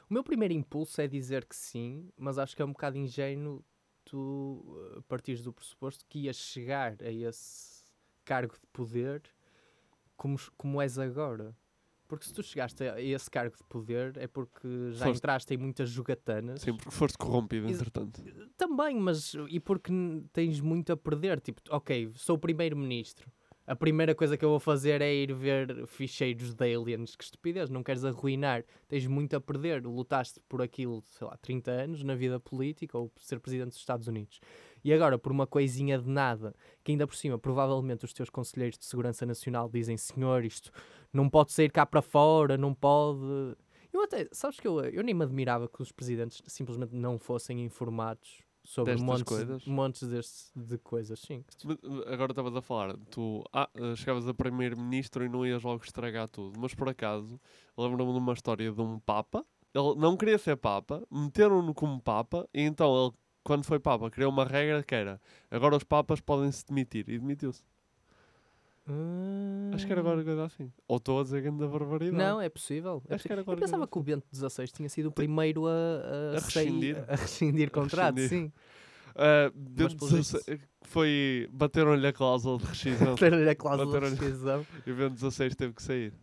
o 0.10 0.14
meu 0.14 0.24
primeiro 0.24 0.54
impulso 0.54 1.02
é 1.02 1.08
dizer 1.08 1.46
que 1.46 1.56
sim, 1.56 2.10
mas 2.18 2.38
acho 2.38 2.56
que 2.56 2.62
é 2.62 2.66
um 2.66 2.72
bocado 2.72 2.98
ingênuo 2.98 3.64
tu 4.06 4.64
uh, 4.98 5.02
partires 5.04 5.44
do 5.44 5.54
pressuposto 5.54 6.06
que 6.08 6.20
ias 6.20 6.38
chegar 6.38 6.98
a 7.04 7.12
esse 7.12 7.84
cargo 8.26 8.54
de 8.54 8.66
poder 8.74 9.24
como, 10.18 10.38
como 10.58 10.82
és 10.82 10.98
agora. 11.00 11.56
Porque 12.10 12.26
se 12.26 12.34
tu 12.34 12.42
chegaste 12.42 12.84
a 12.84 13.00
esse 13.00 13.30
cargo 13.30 13.56
de 13.56 13.64
poder 13.66 14.18
é 14.18 14.28
porque 14.28 14.68
já 14.94 15.06
Foste- 15.06 15.18
entraste 15.20 15.54
em 15.54 15.58
muitas 15.58 15.90
jogatanas. 15.90 16.60
Sim, 16.62 16.74
porque 16.76 16.90
foste 16.92 17.18
corrompido, 17.18 17.70
entretanto. 17.70 18.22
Também, 18.58 19.00
mas 19.00 19.36
e 19.48 19.60
porque 19.60 19.94
tens 20.34 20.60
muito 20.60 20.92
a 20.92 20.98
perder? 20.98 21.40
Tipo, 21.40 21.62
ok, 21.70 22.12
sou 22.16 22.36
o 22.36 22.40
primeiro-ministro. 22.40 23.32
A 23.68 23.76
primeira 23.76 24.16
coisa 24.16 24.36
que 24.36 24.44
eu 24.44 24.50
vou 24.50 24.60
fazer 24.60 25.00
é 25.00 25.14
ir 25.14 25.32
ver 25.32 25.86
ficheiros 25.86 26.56
de 26.56 26.76
aliens. 26.76 27.16
Que 27.16 27.24
estupidez, 27.24 27.70
não 27.70 27.84
queres 27.84 28.04
arruinar. 28.04 28.66
Tens 28.88 29.06
muito 29.06 29.36
a 29.36 29.40
perder. 29.40 29.86
Lutaste 29.86 30.40
por 30.50 30.60
aquilo, 30.64 31.04
sei 31.06 31.28
lá, 31.28 31.38
30 31.38 31.70
anos 31.70 32.04
na 32.04 32.16
vida 32.16 32.40
política 32.40 32.98
ou 32.98 33.10
por 33.10 33.22
ser 33.22 33.40
presidente 33.40 33.70
dos 33.70 33.78
Estados 33.78 34.08
Unidos. 34.08 34.42
E 34.84 34.94
agora, 34.94 35.18
por 35.18 35.32
uma 35.32 35.48
coisinha 35.48 35.98
de 35.98 36.08
nada, 36.10 36.56
que 36.84 36.92
ainda 36.92 37.08
por 37.08 37.16
cima, 37.16 37.38
provavelmente 37.38 38.06
os 38.06 38.14
teus 38.14 38.30
conselheiros 38.30 38.78
de 38.78 38.86
segurança 38.86 39.26
nacional 39.26 39.70
dizem: 39.70 39.98
senhor, 39.98 40.44
isto 40.46 40.72
não 41.12 41.30
pode 41.30 41.52
sair 41.52 41.72
cá 41.72 41.86
para 41.86 42.02
fora, 42.02 42.58
não 42.58 42.74
pode. 42.74 43.20
Eu 43.92 44.04
até, 44.04 44.28
sabes 44.32 44.60
que 44.60 44.68
eu, 44.68 44.80
eu 44.82 45.04
nem 45.04 45.14
me 45.16 45.24
admirava 45.24 45.68
que 45.68 45.82
os 45.82 45.92
presidentes 45.92 46.42
simplesmente 46.48 46.96
não 46.96 47.18
fossem 47.18 47.64
informados 47.64 48.44
sobre 48.64 48.94
Destas 48.94 49.08
montes, 49.08 49.24
coisas? 49.24 49.66
montes 49.66 50.52
de 50.56 50.78
coisas, 50.78 51.20
sim. 51.20 51.44
Uh, 51.66 52.04
Agora 52.08 52.32
estavas 52.32 52.56
a 52.56 52.62
falar, 52.62 52.96
tu 53.10 53.44
ah, 53.52 53.68
uh, 53.76 53.96
chegavas 53.96 54.28
a 54.28 54.34
primeiro-ministro 54.34 55.26
e 55.26 55.30
não 55.30 55.46
ias 55.46 55.64
logo 55.64 55.84
estragar 55.84 56.28
tudo. 56.28 56.60
Mas 56.60 56.76
por 56.76 56.88
acaso, 56.88 57.40
lembro-me 57.76 58.14
de 58.14 58.20
uma 58.20 58.34
história 58.34 58.72
de 58.72 58.82
um 58.82 59.00
Papa. 59.00 59.44
Ele 59.74 59.96
não 59.96 60.16
queria 60.16 60.38
ser 60.38 60.56
Papa, 60.56 61.04
meteram-no 61.12 61.74
como 61.74 62.02
Papa, 62.02 62.48
e 62.54 62.62
então 62.62 63.06
ele, 63.06 63.14
quando 63.44 63.64
foi 63.66 63.80
Papa, 63.80 64.10
criou 64.10 64.32
uma 64.32 64.46
regra 64.46 64.84
que 64.84 64.94
era 64.96 65.20
agora 65.50 65.76
os 65.76 65.84
Papas 65.84 66.20
podem 66.20 66.52
se 66.52 66.66
demitir. 66.68 67.06
E 67.10 67.18
demitiu-se. 67.18 67.64
Acho 69.74 69.86
que 69.86 69.92
era 69.92 70.02
agora 70.02 70.24
coisa 70.24 70.46
assim. 70.46 70.72
Ou 70.88 70.98
estou 70.98 71.20
a 71.20 71.24
dizer 71.24 71.42
grande 71.44 71.66
barbaridade. 71.68 72.18
Não, 72.18 72.42
é 72.42 72.50
possível. 72.50 73.04
é 73.08 73.16
Acho 73.16 73.24
que 73.24 73.30
possível. 73.30 73.32
era 73.34 73.42
Eu 73.42 73.46
qualquer 73.46 73.62
pensava 73.66 73.88
que 73.88 73.98
o 74.00 74.02
Bento 74.02 74.26
XVI 74.34 74.68
tinha 74.68 74.90
sido 74.90 75.10
o 75.10 75.12
primeiro 75.12 75.68
a, 75.68 75.72
a, 75.72 76.38
A 76.38 76.42
sair- 76.42 76.66
rescindir. 76.66 77.06
a 77.08 77.16
rescindir 77.16 77.70
contrato, 77.72 78.16
rescindir. 78.16 78.48
sim. 78.50 78.54
Uh, 79.12 79.52
Bento 79.54 80.08
XVI 80.24 80.60
foi. 80.82 81.48
Bateram-lhe 81.52 82.08
a 82.08 82.14
cláusula 82.14 82.58
de 82.58 82.66
rescisão. 82.66 83.14
Ter 83.18 83.48
a 83.48 83.56
cláusula 83.56 83.86
de 83.86 83.92
Bateram-lhe- 83.94 84.20
rescisão. 84.22 84.66
E 84.88 84.92
o 84.92 84.96
Bento 84.96 85.18
XVI 85.32 85.54
teve 85.56 85.74
que 85.74 85.84
sair. 85.84 86.14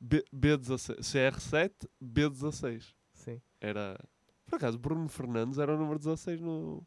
B, 0.00 0.24
B16, 0.34 0.96
CR7, 1.00 1.70
B16. 2.02 2.94
Sim. 3.12 3.40
Era. 3.60 3.98
Por 4.48 4.56
acaso, 4.56 4.78
Bruno 4.78 5.08
Fernandes 5.08 5.58
era 5.58 5.74
o 5.74 5.78
número 5.78 5.98
16 5.98 6.40
no. 6.40 6.82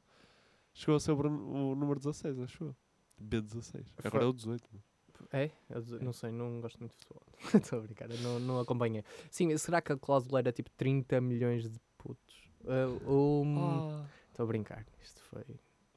Chegou 0.73 0.95
a 0.95 0.99
ser 0.99 1.11
o, 1.11 1.15
Bruno- 1.15 1.71
o 1.71 1.75
número 1.75 1.99
16, 1.99 2.39
acho 2.39 2.63
eu. 2.63 2.75
B16. 3.23 3.85
Agora 4.03 4.23
é 4.23 4.27
o 4.27 4.33
18. 4.33 4.63
mano. 4.71 4.83
É? 5.31 5.51
Eu 5.69 5.83
não 6.01 6.11
sei, 6.13 6.31
não 6.31 6.59
gosto 6.59 6.79
muito 6.79 6.93
de 6.93 6.97
futebol. 6.97 7.21
Estou 7.53 7.79
a 7.79 7.81
brincar, 7.83 8.09
não, 8.09 8.39
não 8.39 8.59
acompanhei. 8.59 9.03
Sim, 9.29 9.55
será 9.57 9.79
que 9.81 9.91
a 9.91 9.97
cláusula 9.97 10.39
era 10.39 10.51
tipo 10.51 10.69
30 10.71 11.21
milhões 11.21 11.69
de 11.69 11.79
putos? 11.97 12.49
Uh, 12.63 13.11
um- 13.11 13.59
Ah, 13.59 14.05
Estou 14.29 14.43
a 14.45 14.47
brincar, 14.47 14.83
isto 15.03 15.21
foi, 15.29 15.43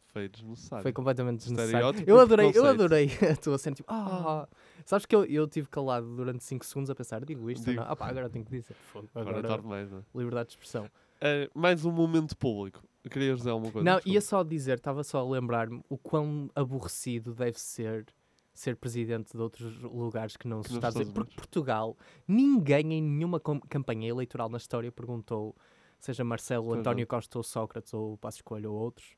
foi 0.08 0.28
desnecessário. 0.28 0.82
foi 0.82 0.92
completamente 0.92 1.38
desnecessário. 1.38 2.04
Eu 2.06 2.20
adorei, 2.20 2.52
eu 2.54 2.66
adorei 2.66 3.06
a 3.32 3.36
tua 3.36 3.56
cena, 3.56 3.74
tipo, 3.76 3.90
ah, 3.90 4.46
sabes 4.84 5.06
que 5.06 5.14
eu, 5.16 5.24
eu 5.24 5.46
tive 5.48 5.68
calado 5.68 6.14
durante 6.16 6.44
5 6.44 6.64
segundos 6.66 6.90
a 6.90 6.94
pensar, 6.94 7.24
digo 7.24 7.48
isto 7.50 7.64
Digo. 7.64 7.80
não? 7.80 7.90
Ah 7.90 7.96
pá, 7.96 8.08
agora 8.08 8.28
tenho 8.28 8.44
que 8.44 8.50
dizer, 8.50 8.74
Fogo, 8.92 9.08
Agora 9.14 9.30
agora, 9.38 9.46
é 9.46 9.48
tarde 9.48 9.62
demais, 9.62 9.90
não 9.90 9.98
é? 10.00 10.02
liberdade 10.14 10.48
de 10.48 10.52
expressão. 10.54 10.90
Eh, 11.26 11.48
mais 11.54 11.86
um 11.86 11.90
momento 11.90 12.36
público. 12.36 12.82
Querias 13.10 13.38
dizer 13.38 13.50
alguma 13.50 13.72
coisa? 13.72 13.82
Não, 13.84 13.94
Desculpa. 13.96 14.14
ia 14.14 14.20
só 14.20 14.42
dizer, 14.42 14.76
estava 14.76 15.02
só 15.02 15.20
a 15.20 15.24
lembrar-me 15.30 15.82
o 15.88 15.96
quão 15.96 16.50
aborrecido 16.54 17.32
deve 17.34 17.58
ser 17.58 18.06
ser 18.52 18.76
presidente 18.76 19.32
de 19.32 19.38
outros 19.42 19.80
lugares 19.80 20.36
que 20.36 20.46
não 20.46 20.60
Que 20.60 20.68
nos 20.68 20.76
Estados 20.76 20.94
Unidos. 20.96 21.10
Estados 21.10 21.28
Porque 21.28 21.34
Portugal, 21.34 21.96
ninguém 22.28 22.92
em 22.92 23.02
nenhuma 23.02 23.40
campanha 23.40 24.08
eleitoral 24.08 24.48
na 24.48 24.58
história 24.58 24.92
perguntou, 24.92 25.56
seja 25.98 26.22
Marcelo, 26.22 26.66
Pois 26.66 26.78
António 26.78 27.02
não. 27.02 27.06
Costa 27.08 27.36
ou 27.38 27.42
Sócrates 27.42 27.92
ou 27.92 28.16
Passo 28.16 28.38
Escolha 28.38 28.70
ou 28.70 28.76
outros, 28.76 29.16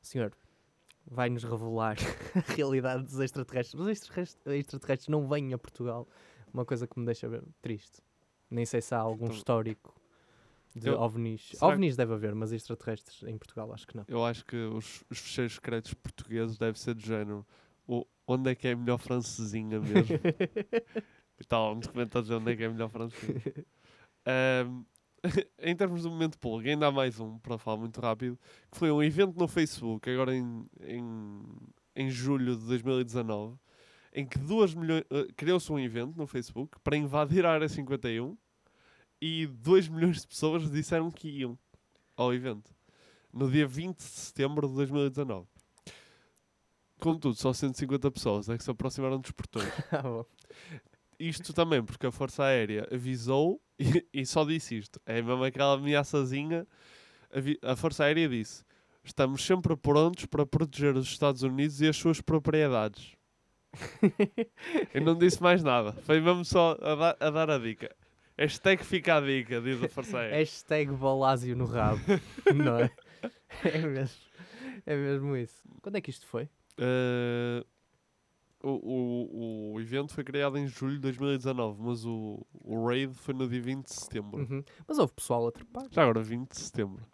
senhor, 0.00 0.32
vai-nos 1.04 1.44
revelar 1.44 1.96
a 2.34 2.52
realidade 2.54 3.02
dos 3.02 3.20
extraterrestres. 3.20 3.78
Os 3.78 3.88
extraterrestres, 3.88 5.08
não 5.08 5.28
vêm 5.28 5.52
a 5.52 5.58
Portugal. 5.58 6.08
Uma 6.54 6.64
coisa 6.64 6.86
que 6.86 6.98
me 6.98 7.04
deixa 7.04 7.28
triste. 7.60 8.00
Nem 8.50 8.64
sei 8.64 8.80
se 8.80 8.94
há 8.94 8.98
algum 8.98 9.26
Então, 9.26 9.36
histórico 9.36 9.99
de 10.74 10.88
eu- 10.88 10.98
ovnis. 11.00 11.48
será 11.48 11.58
que- 11.58 11.64
OVNIs 11.74 11.96
deve 11.96 12.12
haver, 12.14 12.34
mas 12.34 12.52
extraterrestres 12.52 13.22
em 13.24 13.36
Portugal 13.36 13.72
acho 13.72 13.86
que 13.86 13.96
não. 13.96 14.04
Eu 14.08 14.24
acho 14.24 14.44
que 14.44 14.56
os, 14.56 15.04
os 15.10 15.18
fecheiros 15.18 15.54
secretos 15.54 15.94
portugueses 15.94 16.56
devem 16.58 16.74
ser 16.80 16.94
do 16.94 17.00
género. 17.00 17.46
O, 17.86 18.06
onde 18.26 18.50
é 18.50 18.54
que 18.54 18.68
é 18.68 18.72
a 18.72 18.76
melhor 18.76 18.98
francesinha 18.98 19.80
mesmo? 19.80 20.16
Está 21.40 21.58
lá 21.58 21.72
um 21.72 21.80
documento 21.80 22.18
a 22.18 22.20
dizer 22.20 22.34
onde 22.34 22.52
é 22.52 22.56
que 22.56 22.62
é 22.62 22.66
a 22.66 22.70
melhor 22.70 22.88
francesinha. 22.90 23.42
Ahm, 24.26 24.84
em 25.58 25.74
termos 25.76 26.02
de 26.02 26.08
momento 26.08 26.38
público, 26.38 26.68
ainda 26.70 26.86
há 26.86 26.92
mais 26.92 27.18
um, 27.18 27.38
para 27.38 27.58
falar 27.58 27.78
muito 27.78 28.00
rápido, 28.00 28.38
que 28.70 28.78
foi 28.78 28.90
um 28.90 29.02
evento 29.02 29.36
no 29.38 29.48
Facebook, 29.48 30.08
agora 30.08 30.34
em, 30.34 30.66
em, 30.82 31.42
em 31.96 32.10
julho 32.10 32.56
de 32.56 32.66
2019, 32.66 33.56
em 34.12 34.26
que 34.26 34.38
duas 34.38 34.74
milhões, 34.74 35.04
eh, 35.10 35.26
criou-se 35.36 35.70
um 35.72 35.78
evento 35.78 36.16
no 36.16 36.26
Facebook 36.26 36.78
para 36.82 36.96
invadir 36.96 37.44
a 37.46 37.52
área 37.52 37.68
51 37.68 38.36
e 39.20 39.46
2 39.46 39.88
milhões 39.88 40.20
de 40.22 40.26
pessoas 40.28 40.70
disseram 40.70 41.10
que 41.10 41.28
iam 41.28 41.58
ao 42.16 42.32
evento 42.34 42.74
no 43.32 43.50
dia 43.50 43.66
20 43.66 43.96
de 43.96 44.02
setembro 44.02 44.66
de 44.68 44.74
2019. 44.74 45.46
Contudo, 46.98 47.34
só 47.34 47.52
150 47.52 48.10
pessoas 48.10 48.48
é 48.48 48.58
que 48.58 48.64
se 48.64 48.70
aproximaram 48.70 49.18
dos 49.20 49.30
portões. 49.30 49.68
Ah. 49.92 50.24
Isto 51.18 51.52
também 51.52 51.84
porque 51.84 52.06
a 52.06 52.10
Força 52.10 52.44
Aérea 52.44 52.88
avisou 52.90 53.60
e, 53.78 54.06
e 54.12 54.24
só 54.24 54.42
disse 54.44 54.78
isto. 54.78 54.98
É 55.04 55.20
mesmo 55.20 55.44
aquela 55.44 55.74
ameaçazinha. 55.74 56.66
avi- 57.32 57.58
A 57.62 57.76
Força 57.76 58.04
Aérea 58.04 58.26
disse: 58.28 58.64
Estamos 59.04 59.44
sempre 59.44 59.76
prontos 59.76 60.24
para 60.26 60.46
proteger 60.46 60.96
os 60.96 61.06
Estados 61.08 61.42
Unidos 61.42 61.80
e 61.82 61.88
as 61.88 61.96
suas 61.96 62.20
propriedades. 62.22 63.14
Eu 64.94 65.02
não 65.02 65.14
disse 65.16 65.42
mais 65.42 65.62
nada. 65.62 65.92
Foi 65.92 66.20
mesmo 66.20 66.42
só 66.44 66.72
a, 66.80 66.94
da- 66.94 67.16
a 67.20 67.30
dar 67.30 67.50
a 67.50 67.58
dica. 67.58 67.94
Hashtag 68.40 68.82
fica 68.82 69.16
a 69.16 69.20
dica, 69.20 69.60
diz 69.60 69.82
a 69.84 69.88
Força 69.88 70.18
Aérea. 70.18 70.38
Hashtag 70.38 70.90
Balásio 70.92 71.54
no 71.54 71.66
rabo. 71.66 72.00
não 72.56 72.78
é? 72.78 72.90
É 73.64 73.78
mesmo. 73.86 74.22
É 74.86 74.96
mesmo 74.96 75.36
isso. 75.36 75.62
Quando 75.82 75.96
é 75.96 76.00
que 76.00 76.08
isto 76.08 76.26
foi? 76.26 76.48
Eh, 76.78 77.62
o, 78.62 78.70
o, 78.70 79.72
o 79.74 79.80
evento 79.80 80.14
foi 80.14 80.24
criado 80.24 80.56
em 80.56 80.66
julho 80.66 80.94
de 80.94 81.00
2019, 81.00 81.82
mas 81.82 82.06
o, 82.06 82.46
o 82.54 82.86
raid 82.86 83.12
foi 83.14 83.34
no 83.34 83.46
dia 83.46 83.60
20 83.60 83.84
de 83.86 83.92
setembro. 83.94 84.40
Uhum. 84.40 84.64
Mas 84.88 84.98
houve 84.98 85.12
pessoal 85.12 85.46
a 85.46 85.52
trepar. 85.52 85.86
Já 85.90 86.02
agora, 86.02 86.22
20 86.22 86.48
de 86.50 86.58
setembro. 86.58 87.04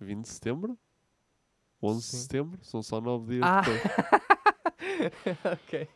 20 0.00 0.22
de 0.22 0.28
setembro? 0.30 0.78
11 1.82 2.00
de 2.00 2.06
Sim. 2.06 2.16
setembro? 2.22 2.58
São 2.64 2.82
só 2.82 3.00
9 3.02 3.34
dias 3.34 3.42
Ah! 3.44 3.60
depois. 3.60 3.82
ok. 5.44 5.88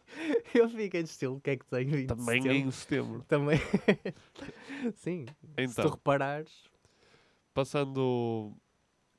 Eu 0.54 0.68
fiquei 0.68 1.02
de 1.02 1.08
estilo. 1.08 1.36
O 1.36 1.40
que 1.40 1.50
é 1.50 1.56
que 1.56 1.66
tem 1.66 1.86
20 1.86 2.00
de 2.00 2.06
Também 2.06 2.42
setembro? 2.42 2.68
em 2.68 2.70
setembro. 2.70 3.24
Também. 3.28 3.58
Sim. 4.94 5.26
Se 5.26 5.34
tu 5.54 5.60
Então, 5.82 5.90
reparares. 5.90 6.52
passando 7.54 8.54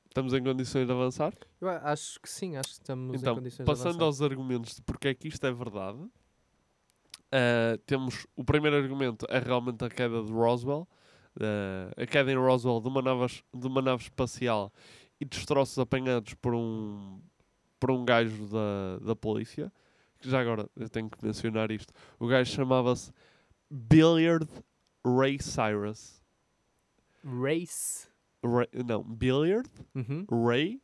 Estamos 0.08 0.32
em 0.32 0.42
condições 0.42 0.86
de 0.86 0.92
avançar? 0.92 1.32
Eu 1.60 1.68
acho 1.68 2.18
que 2.20 2.28
sim, 2.28 2.56
acho 2.56 2.70
que 2.70 2.74
estamos 2.80 3.14
em 3.14 3.18
Então, 3.20 3.34
condições 3.36 3.66
passando 3.66 3.98
de 3.98 4.02
avançar. 4.02 4.04
aos 4.04 4.22
argumentos 4.22 4.74
de 4.76 4.82
porque 4.82 5.08
é 5.08 5.14
que 5.14 5.28
isto 5.28 5.46
é 5.46 5.52
verdade, 5.52 5.98
ah, 7.30 7.78
temos 7.86 8.26
o 8.34 8.42
primeiro 8.42 8.76
argumento 8.76 9.26
é 9.28 9.38
realmente 9.38 9.84
a 9.84 9.88
queda 9.90 10.22
de 10.24 10.32
Roswell, 10.32 10.88
ah, 11.40 11.92
a 12.02 12.06
queda 12.06 12.32
em 12.32 12.36
Roswell 12.36 12.80
de 12.80 12.88
uma, 12.88 13.02
nave, 13.02 13.42
de 13.54 13.66
uma 13.66 13.82
nave 13.82 14.02
espacial 14.04 14.72
e 15.20 15.24
destroços 15.24 15.78
apanhados 15.78 16.34
por 16.34 16.54
um, 16.54 17.20
por 17.78 17.90
um 17.90 18.04
gajo 18.04 18.46
da, 18.48 18.98
da 19.04 19.16
polícia. 19.16 19.72
Que 20.18 20.28
já 20.28 20.40
agora 20.40 20.68
eu 20.76 20.88
tenho 20.88 21.08
que 21.08 21.24
mencionar 21.24 21.70
isto. 21.70 21.92
O 22.18 22.26
gajo 22.26 22.50
chamava-se 22.52 23.12
Billiard 23.70 24.48
Ray 25.06 25.38
Cyrus. 25.38 26.22
Race. 27.24 28.08
Ray- 28.44 28.68
não, 28.84 29.02
Billiard 29.02 29.68
Uhum. 29.94 30.26
Ray 30.46 30.80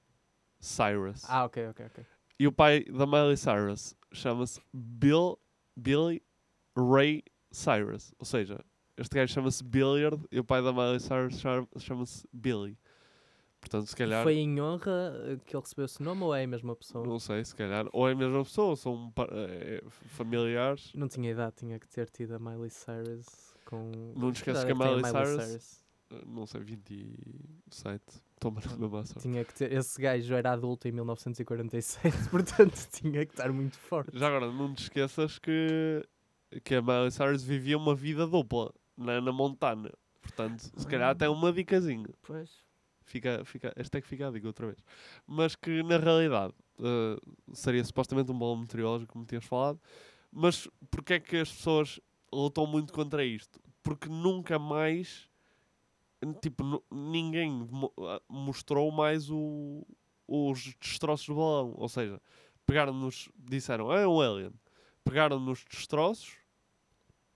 Cyrus. 0.61 1.25
Ah, 1.29 1.45
ok, 1.45 1.69
ok, 1.69 1.87
ok. 1.87 2.07
E 2.39 2.47
o 2.47 2.53
pai 2.53 2.85
da 2.85 3.07
Miley 3.07 3.37
Cyrus 3.37 3.95
chama-se 4.13 4.61
Bill 4.73 5.39
Billy 5.77 6.23
Ray 6.77 7.23
Cyrus. 7.53 8.13
Ou 8.19 8.25
seja, 8.27 8.61
este 8.97 9.15
gajo 9.15 9.33
chama-se 9.33 9.63
Billiard 9.63 10.21
e 10.33 10.41
o 10.41 10.45
pai 10.45 10.63
da 10.63 10.73
Miley 10.73 10.99
Cyrus 11.01 11.39
chama- 11.39 11.69
chama-se 11.79 12.27
Billy. 12.33 12.77
Portanto, 13.65 13.87
se 13.87 13.97
calhar. 13.97 14.23
Foi 14.23 14.35
em 14.35 14.61
honra 14.61 15.15
eh, 15.25 15.39
que 15.47 15.57
ele 15.57 15.63
recebeu 15.63 15.87
esse 15.87 16.03
nome 16.03 16.23
ou 16.23 16.35
é 16.35 16.45
a 16.45 16.47
mesma 16.47 16.77
pessoa? 16.77 17.07
Não 17.07 17.19
sei, 17.19 17.43
se 17.45 17.57
calhar. 17.57 17.87
Ou 17.95 18.07
é 18.07 18.13
a 18.13 18.15
mesma 18.15 18.45
pessoa, 18.45 18.69
ou 18.69 18.77
são 18.77 19.11
eh, 19.31 19.83
familiares. 20.09 20.93
Não 20.95 21.09
tinha 21.09 21.31
idade, 21.31 21.57
tinha 21.57 21.79
que 21.79 21.89
ter 21.89 22.11
tido 22.11 22.35
a 22.35 22.39
Miley 22.39 22.69
Cyrus 22.69 23.27
com. 23.65 23.91
Não 24.15 24.31
te 24.31 24.37
esqueças 24.37 24.65
idade 24.65 24.79
que 24.79 24.83
a 24.83 24.87
é 24.87 24.89
tem 24.89 25.03
Miley 25.13 25.27
Cyrus- 25.27 25.81
eh, 26.13 26.23
Não 26.27 26.47
sei, 26.47 26.61
27. 26.61 28.03
Toma 28.39 28.61
na 28.65 28.77
mesma 28.77 29.01
ação. 29.01 29.23
Tinha 29.23 29.45
que 29.45 29.55
ter. 29.55 29.73
Esse 29.73 30.01
gajo 30.01 30.35
era 30.35 30.53
adulto 30.53 30.87
em 30.87 30.93
1947, 30.93 32.29
portanto 32.31 32.89
tinha 32.93 33.25
que 33.25 33.33
estar 33.33 33.51
muito 33.51 33.79
forte. 33.79 34.17
Já 34.19 34.27
agora, 34.29 34.53
não 34.53 34.75
te 34.75 34.83
esqueças 34.83 35.39
que, 35.39 36.07
que 36.63 36.75
a 36.75 36.83
Miley 36.83 37.11
Cyrus 37.11 37.43
vivia 37.43 37.79
uma 37.79 37.95
vida 37.95 38.27
dupla 38.27 38.73
na, 38.97 39.21
na 39.21 39.33
Montana. 39.33 39.91
Portanto, 40.21 40.61
se 40.77 40.87
calhar 40.87 41.11
até 41.11 41.29
uma 41.29 41.53
dicasinha. 41.53 42.09
Pois. 42.23 42.64
Fica, 43.05 43.45
fica, 43.45 43.73
é 43.77 44.01
que 44.01 44.09
fica 44.09 44.29
a 44.29 44.31
dica 44.31 44.47
outra 44.47 44.67
vez. 44.67 44.79
Mas 45.27 45.55
que 45.55 45.83
na 45.83 45.99
realidade 45.99 46.55
eh, 46.79 47.21
seria 47.53 47.85
supostamente 47.85 48.31
um 48.33 48.39
balão 48.39 48.57
meteorológico, 48.57 49.13
como 49.13 49.25
tinhas 49.25 49.45
falado. 49.45 49.81
Mas 50.33 50.69
porque 50.91 51.15
é 51.15 51.21
que 51.21 51.37
as 51.37 51.53
pessoas 51.53 52.01
lutam 52.33 52.67
muito 52.67 52.93
contra 52.93 53.25
isto? 53.25 53.61
Porque 53.83 54.09
nunca 54.09 54.59
mais, 54.59 55.29
tipo, 56.41 56.83
ninguém 56.91 57.69
ah, 58.01 58.21
mostrou 58.29 58.91
mais 58.91 59.31
o, 59.31 59.87
os 60.27 60.75
destroços 60.81 61.27
do 61.27 61.37
balão. 61.37 61.75
Ou 61.77 61.89
seja, 61.89 62.21
pegaram-nos, 62.67 63.29
disseram, 63.37 63.91
ah, 63.91 64.01
é 64.01 64.07
um 64.07 64.21
alien. 64.21 64.53
Pegaram 65.05 65.39
nos 65.39 65.65
destroços, 65.65 66.39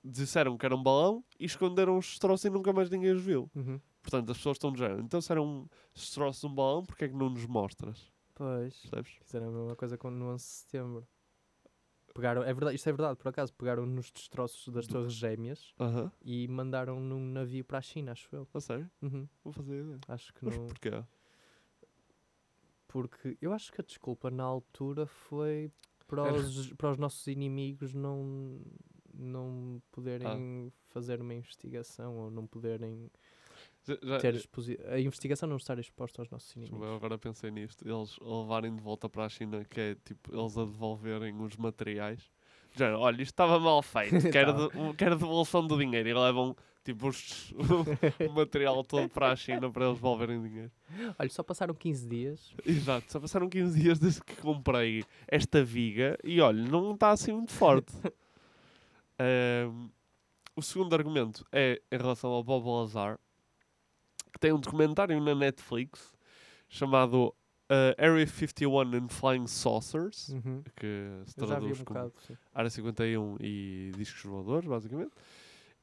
disseram 0.02 0.56
que 0.56 0.66
era 0.66 0.74
um 0.74 0.82
balão 0.82 1.22
e 1.38 1.44
esconderam 1.44 1.98
os 1.98 2.06
destroços 2.06 2.44
e 2.46 2.50
nunca 2.50 2.72
mais 2.72 2.90
ninguém 2.90 3.12
os 3.12 3.22
viu. 3.22 3.50
Uhum. 3.54 3.78
Portanto, 4.10 4.30
as 4.30 4.38
pessoas 4.38 4.54
estão 4.56 4.72
de 4.72 4.78
género. 4.78 5.02
Então, 5.02 5.20
se 5.20 5.30
era 5.30 5.42
um 5.42 5.68
destroço 5.92 6.40
de 6.46 6.46
um 6.50 6.54
balão, 6.54 6.82
porque 6.82 7.04
é 7.04 7.08
que 7.08 7.14
não 7.14 7.28
nos 7.28 7.44
mostras? 7.44 8.10
Pois. 8.34 8.74
Percebes? 8.80 9.12
Fizeram 9.20 9.48
a 9.48 9.50
mesma 9.50 9.76
coisa 9.76 9.98
com 9.98 10.10
no 10.10 10.30
11 10.32 10.42
de 10.44 10.50
setembro. 10.50 11.06
Pegaram, 12.14 12.42
é 12.42 12.54
verdade, 12.54 12.74
isto 12.74 12.88
é 12.88 12.92
verdade, 12.92 13.18
por 13.18 13.28
acaso, 13.28 13.52
pegaram 13.52 13.84
nos 13.84 14.10
destroços 14.10 14.66
das 14.72 14.86
Torres 14.86 15.12
Gêmeas 15.12 15.74
Aham. 15.78 16.10
e 16.22 16.48
mandaram 16.48 16.98
num 16.98 17.20
navio 17.20 17.62
para 17.64 17.78
a 17.78 17.82
China, 17.82 18.12
acho 18.12 18.34
eu. 18.34 18.48
A 18.54 18.60
sério? 18.60 18.90
Uhum. 19.02 19.28
Vou 19.44 19.52
fazer 19.52 19.82
ideia. 19.82 20.00
Acho 20.08 20.32
que 20.32 20.44
Mas 20.46 20.56
não. 20.56 20.66
porquê? 20.66 21.04
Porque 22.88 23.36
eu 23.42 23.52
acho 23.52 23.70
que 23.70 23.80
a 23.82 23.84
desculpa 23.84 24.30
na 24.30 24.42
altura 24.44 25.06
foi 25.06 25.70
para 26.06 26.32
os, 26.32 26.72
para 26.72 26.90
os 26.92 26.96
nossos 26.96 27.26
inimigos 27.26 27.92
não, 27.92 28.58
não 29.12 29.82
poderem 29.92 30.72
Ah. 30.72 30.72
fazer 30.88 31.20
uma 31.20 31.34
investigação 31.34 32.16
ou 32.16 32.30
não 32.30 32.46
poderem 32.46 33.10
Já- 33.86 33.96
já- 34.02 34.18
ter 34.18 34.34
exposi- 34.34 34.78
a 34.88 34.98
investigação 35.00 35.48
não 35.48 35.56
estar 35.56 35.78
exposta 35.78 36.20
aos 36.20 36.30
nossos 36.30 36.54
eu 36.56 36.62
inimigos. 36.62 36.86
ver, 36.88 36.94
agora 36.94 37.16
pensei 37.18 37.50
nisto. 37.50 37.88
Eles 37.88 38.18
levarem 38.20 38.74
de 38.74 38.82
volta 38.82 39.08
para 39.08 39.24
a 39.24 39.28
China, 39.28 39.64
que 39.64 39.80
é 39.80 39.94
tipo, 40.04 40.34
eles 40.38 40.56
a 40.58 40.64
devolverem 40.64 41.34
os 41.40 41.56
materiais. 41.56 42.30
Já, 42.76 42.96
olha, 42.98 43.22
isto 43.22 43.32
estava 43.32 43.58
mal 43.58 43.82
feito. 43.82 44.10
Quero, 44.30 44.68
Tava. 44.68 44.90
de, 44.90 44.96
quero 44.96 45.16
devolução 45.16 45.66
do 45.66 45.78
dinheiro. 45.78 46.08
E 46.08 46.14
levam 46.14 46.54
tipo 46.84 47.08
os, 47.08 47.52
o 48.28 48.32
material 48.32 48.84
todo 48.84 49.08
para 49.08 49.32
a 49.32 49.36
China 49.36 49.70
para 49.70 49.86
eles 49.86 49.96
devolverem 49.96 50.42
dinheiro. 50.42 50.70
Olha, 51.18 51.28
só 51.30 51.42
passaram 51.42 51.74
15 51.74 52.06
dias. 52.06 52.54
Exato, 52.64 53.10
só 53.10 53.18
passaram 53.20 53.48
15 53.48 53.80
dias 53.80 53.98
desde 53.98 54.22
que 54.22 54.36
comprei 54.36 55.02
esta 55.26 55.64
viga 55.64 56.16
e 56.22 56.40
olha, 56.40 56.62
não 56.62 56.92
está 56.94 57.10
assim 57.10 57.32
muito 57.32 57.52
forte. 57.52 57.92
Ahm, 59.18 59.88
o 60.54 60.62
segundo 60.62 60.94
argumento 60.94 61.44
é 61.52 61.80
em 61.90 61.96
relação 61.96 62.30
ao 62.30 62.42
Bob 62.44 62.66
Lazar, 62.68 63.18
que 64.28 64.38
tem 64.38 64.52
um 64.52 64.60
documentário 64.60 65.20
na 65.22 65.34
Netflix 65.34 66.12
chamado 66.68 67.34
uh, 67.70 67.94
Area 67.98 68.26
51 68.26 68.80
and 68.96 69.08
Flying 69.08 69.46
Saucers, 69.46 70.28
Uhum. 70.30 70.62
que 70.76 71.22
se 71.26 71.34
traduz 71.36 71.80
um 71.80 71.84
como 71.84 72.00
bocado. 72.00 72.12
Área 72.54 72.70
51 72.70 73.36
e 73.40 73.92
discos 73.96 74.22
voadores, 74.24 74.68
basicamente. 74.68 75.12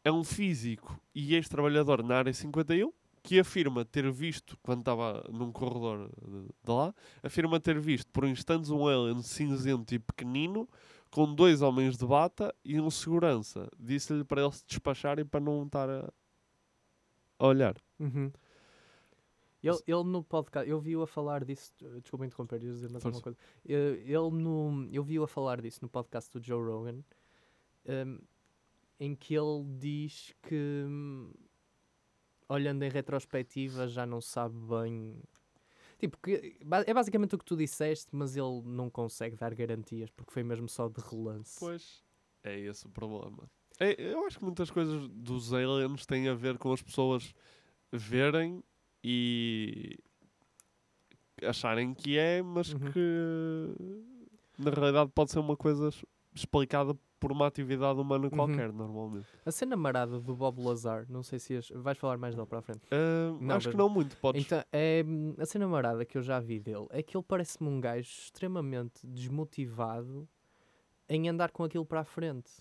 É 0.04 0.12
um 0.12 0.24
físico 0.24 1.00
e 1.14 1.34
ex-trabalhador 1.36 2.04
na 2.04 2.18
Área 2.18 2.34
51 2.34 2.92
que 3.24 3.40
afirma 3.40 3.84
ter 3.84 4.12
visto, 4.12 4.56
quando 4.62 4.82
estava 4.82 5.26
num 5.32 5.52
corredor 5.52 6.12
de, 6.28 6.42
de 6.44 6.72
lá, 6.72 6.94
afirma 7.24 7.60
ter 7.60 7.80
visto 7.80 8.08
por 8.12 8.24
instantes 8.26 8.70
um 8.70 8.88
alien 8.88 9.20
cinzento 9.24 9.96
e 9.96 9.98
pequenino 9.98 10.70
com 11.10 11.34
dois 11.34 11.64
homens 11.64 11.98
de 11.98 12.06
bata 12.06 12.54
e 12.64 12.80
um 12.80 12.92
segurança. 12.92 13.68
Disse-lhe 13.80 14.24
para 14.24 14.44
ele 14.44 14.52
se 14.52 14.64
despachar 14.68 15.18
e 15.18 15.26
para 15.26 15.40
não 15.40 15.64
estar 15.64 15.90
a, 15.90 16.08
a 17.40 17.48
olhar. 17.48 17.76
Uhum. 18.00 18.32
Ele, 19.64 19.80
ele 19.88 20.04
no 20.04 20.24
podcast, 20.24 20.70
eu 20.70 20.80
vi-o 20.80 21.02
a 21.02 21.08
falar 21.08 21.44
disso, 21.44 21.74
desculpa 22.00 22.26
interromper, 22.26 22.64
ia 22.64 22.72
dizer 22.72 22.90
mais 22.90 23.04
alguma 23.04 23.24
coisa. 23.24 23.38
Eh, 23.68 24.04
Ele 24.06 24.30
no, 24.32 24.88
eu 24.92 25.04
vi-o 25.04 25.24
a 25.24 25.28
falar 25.28 25.60
disso 25.60 25.80
no 25.82 25.90
podcast 25.90 26.32
do 26.32 26.46
Joe 26.46 26.64
Rogan, 26.64 27.04
ehm, 27.86 28.20
em 29.00 29.16
que 29.16 29.34
ele 29.34 29.64
diz 29.80 30.36
que, 30.44 30.84
hum, 30.86 31.34
olhando 32.48 32.84
em 32.84 32.90
retrospectiva, 32.90 33.88
já 33.88 34.06
não 34.06 34.22
sabe 34.22 34.56
bem. 34.56 35.20
Tipo, 35.98 36.18
que, 36.22 36.58
é 36.86 36.94
basicamente 36.94 37.34
o 37.34 37.38
que 37.38 37.46
tu 37.46 37.58
disseste, 37.58 38.16
mas 38.16 38.38
ele 38.38 38.62
não 38.66 38.88
consegue 38.90 39.36
dar 39.36 39.56
garantias 39.56 40.12
porque 40.12 40.32
foi 40.32 40.44
mesmo 40.44 40.70
só 40.70 40.88
de 40.88 41.02
relance. 41.02 41.60
Pois. 41.60 42.04
É 42.44 42.60
esse 42.60 42.86
o 42.86 42.90
problema. 42.90 43.50
É, 43.80 43.96
eu 44.00 44.26
acho 44.26 44.38
que 44.40 44.44
muitas 44.46 44.72
coisas 44.72 45.08
dos 45.10 45.54
aliens 45.54 46.06
têm 46.06 46.28
a 46.30 46.34
ver 46.34 46.58
com 46.58 46.72
as 46.72 46.82
pessoas 46.82 47.34
verem 47.92 48.64
e 49.04 49.98
acharem 51.44 51.94
que 51.94 52.18
é, 52.18 52.42
mas 52.42 52.74
Uhum. 52.74 52.92
que 52.92 53.76
na 54.58 54.72
realidade 54.72 55.12
pode 55.14 55.32
ser 55.32 55.40
uma 55.40 55.58
coisa 55.58 55.90
explicada 56.34 56.98
por 57.20 57.32
uma 57.32 57.48
atividade 57.48 58.00
humana 58.00 58.26
Uhum. 58.26 58.30
qualquer, 58.30 58.72
normalmente. 58.72 59.28
A 59.46 59.52
cena 59.52 59.76
marada 59.76 60.20
do 60.20 60.36
Bob 60.36 60.62
Lazar, 60.64 61.06
não 61.10 61.24
sei 61.24 61.40
se 61.40 61.54
ias- 61.54 61.70
vais 61.70 61.98
falar 61.98 62.18
mais 62.18 62.36
dele 62.36 62.48
para 62.48 62.60
a 62.60 62.62
frente. 62.62 62.82
Ah, 62.92 63.36
Não, 63.40 63.56
acho 63.56 63.70
que 63.70 63.78
não 63.78 63.90
muito, 63.90 64.16
podes. 64.18 64.44
Então, 64.46 64.64
é, 64.72 65.04
hum, 65.06 65.34
a 65.38 65.46
cena 65.46 65.68
marada 65.68 66.06
que 66.06 66.18
eu 66.18 66.22
já 66.22 66.40
vi 66.40 66.60
dele 66.60 66.88
é 66.92 67.02
que 67.04 67.16
ele 67.18 67.24
parece-me 67.28 67.70
um 67.70 67.80
gajo 67.82 68.02
extremamente 68.10 69.06
desmotivado 69.08 70.28
em 71.10 71.30
andar 71.30 71.52
com 71.52 71.64
aquilo 71.64 71.86
para 71.86 72.02
a 72.02 72.06
frente. 72.06 72.52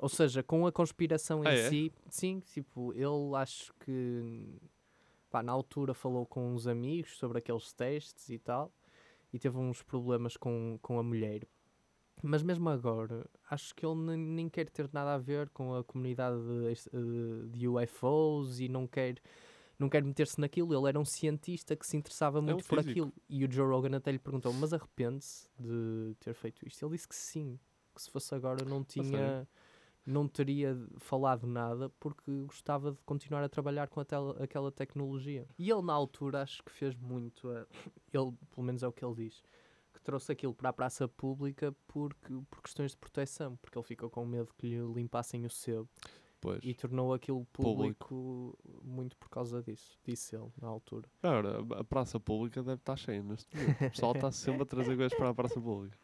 Ou 0.00 0.08
seja, 0.08 0.42
com 0.42 0.66
a 0.66 0.72
conspiração 0.72 1.44
em 1.44 1.48
Ah, 1.48 1.52
é? 1.52 1.68
si, 1.68 1.92
sim, 2.08 2.40
tipo, 2.40 2.92
ele 2.94 3.36
acho 3.36 3.72
que 3.80 4.58
pá, 5.30 5.42
na 5.42 5.52
altura 5.52 5.92
falou 5.92 6.24
com 6.24 6.54
uns 6.54 6.66
amigos 6.66 7.16
sobre 7.18 7.38
aqueles 7.38 7.70
testes 7.72 8.30
e 8.30 8.38
tal, 8.38 8.72
e 9.32 9.38
teve 9.38 9.58
uns 9.58 9.82
problemas 9.82 10.36
com, 10.38 10.78
com 10.80 10.98
a 10.98 11.02
mulher. 11.02 11.46
Mas 12.22 12.42
mesmo 12.42 12.68
agora, 12.68 13.26
acho 13.50 13.74
que 13.74 13.84
ele 13.84 13.94
nem, 14.16 14.48
quer 14.48 14.68
ter 14.70 14.88
nada 14.92 15.14
a 15.14 15.18
ver 15.18 15.48
com 15.50 15.74
a 15.74 15.84
comunidade 15.84 16.36
de, 16.38 16.72
eh, 16.72 17.46
de 17.56 17.68
UFOs 17.68 18.58
e 18.60 18.68
não 18.68 18.86
quer, 18.86 19.16
não 19.78 19.88
quer 19.88 20.02
meter-se 20.02 20.38
naquilo. 20.40 20.74
Ele 20.74 20.88
era 20.88 20.98
um 21.00 21.04
cientista 21.04 21.74
que 21.76 21.86
se 21.86 21.96
interessava 21.96 22.42
muito 22.42 22.64
por 22.64 22.78
É 22.78 22.82
físico. 22.82 22.90
aquilo. 22.90 23.12
E 23.28 23.44
o 23.44 23.50
Joe 23.50 23.66
Rogan 23.66 23.96
até 23.96 24.12
lhe 24.12 24.18
perguntou: 24.18 24.52
Mas 24.52 24.72
arrepende-se 24.74 25.48
de 25.58 26.14
ter 26.20 26.34
feito 26.34 26.66
isto? 26.66 26.84
Ele 26.84 26.92
disse 26.94 27.08
que 27.08 27.16
sim, 27.16 27.58
que 27.94 28.02
se 28.02 28.10
fosse 28.10 28.34
agora 28.34 28.64
não 28.66 28.82
tinha. 28.84 29.48
Não 30.06 30.26
teria 30.26 30.76
falado 30.98 31.46
nada 31.46 31.90
porque 32.00 32.30
gostava 32.44 32.92
de 32.92 32.98
continuar 33.04 33.44
a 33.44 33.48
trabalhar 33.48 33.86
com 33.88 34.00
a 34.00 34.04
tel- 34.04 34.34
aquela 34.42 34.72
tecnologia. 34.72 35.46
E 35.58 35.70
ele, 35.70 35.82
na 35.82 35.92
altura, 35.92 36.42
acho 36.42 36.62
que 36.64 36.72
fez 36.72 36.96
muito. 36.96 37.48
a- 37.50 37.66
ele, 38.12 38.32
pelo 38.50 38.66
menos 38.66 38.82
é 38.82 38.88
o 38.88 38.92
que 38.92 39.04
ele 39.04 39.14
diz, 39.14 39.42
que 39.92 40.00
trouxe 40.00 40.32
aquilo 40.32 40.54
para 40.54 40.70
a 40.70 40.72
praça 40.72 41.06
pública 41.06 41.74
porque, 41.86 42.32
por 42.48 42.62
questões 42.62 42.92
de 42.92 42.96
proteção, 42.96 43.56
porque 43.56 43.76
ele 43.78 43.86
ficou 43.86 44.08
com 44.10 44.24
medo 44.24 44.52
que 44.56 44.66
lhe 44.68 44.80
limpassem 44.94 45.44
o 45.44 45.50
sebo. 45.50 45.88
Pois. 46.42 46.58
e 46.64 46.72
tornou 46.72 47.12
aquilo 47.12 47.44
Público. 47.52 48.08
público, 48.08 48.58
muito 48.82 49.14
por 49.18 49.28
causa 49.28 49.62
disso, 49.62 49.98
disse 50.02 50.34
ele 50.34 50.48
na 50.58 50.68
altura. 50.68 51.06
Agora, 51.22 51.58
a 51.78 51.84
praça 51.84 52.18
pública 52.18 52.62
deve 52.62 52.80
estar 52.80 52.96
cheia 52.96 53.22
neste 53.22 53.54
momento. 53.54 53.74
O 53.76 53.90
pessoal 53.90 54.12
está 54.12 54.32
sempre 54.32 54.62
a 54.62 54.64
trazer 54.64 54.96
coisas 54.96 55.12
para 55.18 55.28
a 55.28 55.34
praça 55.34 55.60
pública. 55.60 55.98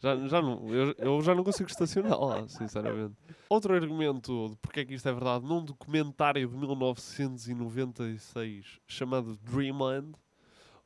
Já, 0.00 0.16
já 0.28 0.40
não, 0.42 0.66
eu, 0.68 0.94
eu 0.98 1.20
já 1.22 1.34
não 1.34 1.44
consigo 1.44 1.68
estacionar 1.68 2.18
lá, 2.18 2.44
sinceramente. 2.48 3.14
Outro 3.50 3.74
argumento 3.74 4.48
de 4.48 4.56
porque 4.56 4.80
é 4.80 4.84
que 4.84 4.94
isto 4.94 5.08
é 5.08 5.12
verdade, 5.12 5.44
num 5.44 5.62
documentário 5.64 6.48
de 6.48 6.56
1996 6.56 8.80
chamado 8.86 9.36
Dreamland, 9.42 10.12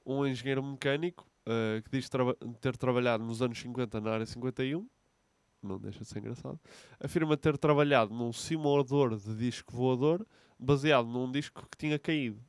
um 0.05 0.27
engenheiro 0.27 0.63
mecânico 0.63 1.27
eh, 1.47 1.81
que 1.85 1.91
diz 1.91 2.09
traba- 2.09 2.37
ter 2.61 2.77
trabalhado 2.77 3.25
nos 3.25 3.41
anos 3.43 3.59
50 3.59 4.01
na 4.01 4.11
área 4.11 4.27
51, 4.27 4.87
não 5.63 5.79
deixa 5.79 6.01
de 6.01 6.07
ser 6.07 6.19
engraçado, 6.19 6.59
afirma 7.01 7.37
ter 7.37 7.57
trabalhado 7.57 8.13
num 8.13 8.33
simulador 8.33 9.17
de 9.17 9.35
disco 9.37 9.73
voador 9.73 10.27
baseado 10.59 11.07
num 11.07 11.31
disco 11.31 11.67
que 11.71 11.77
tinha 11.77 11.99
caído 11.99 12.41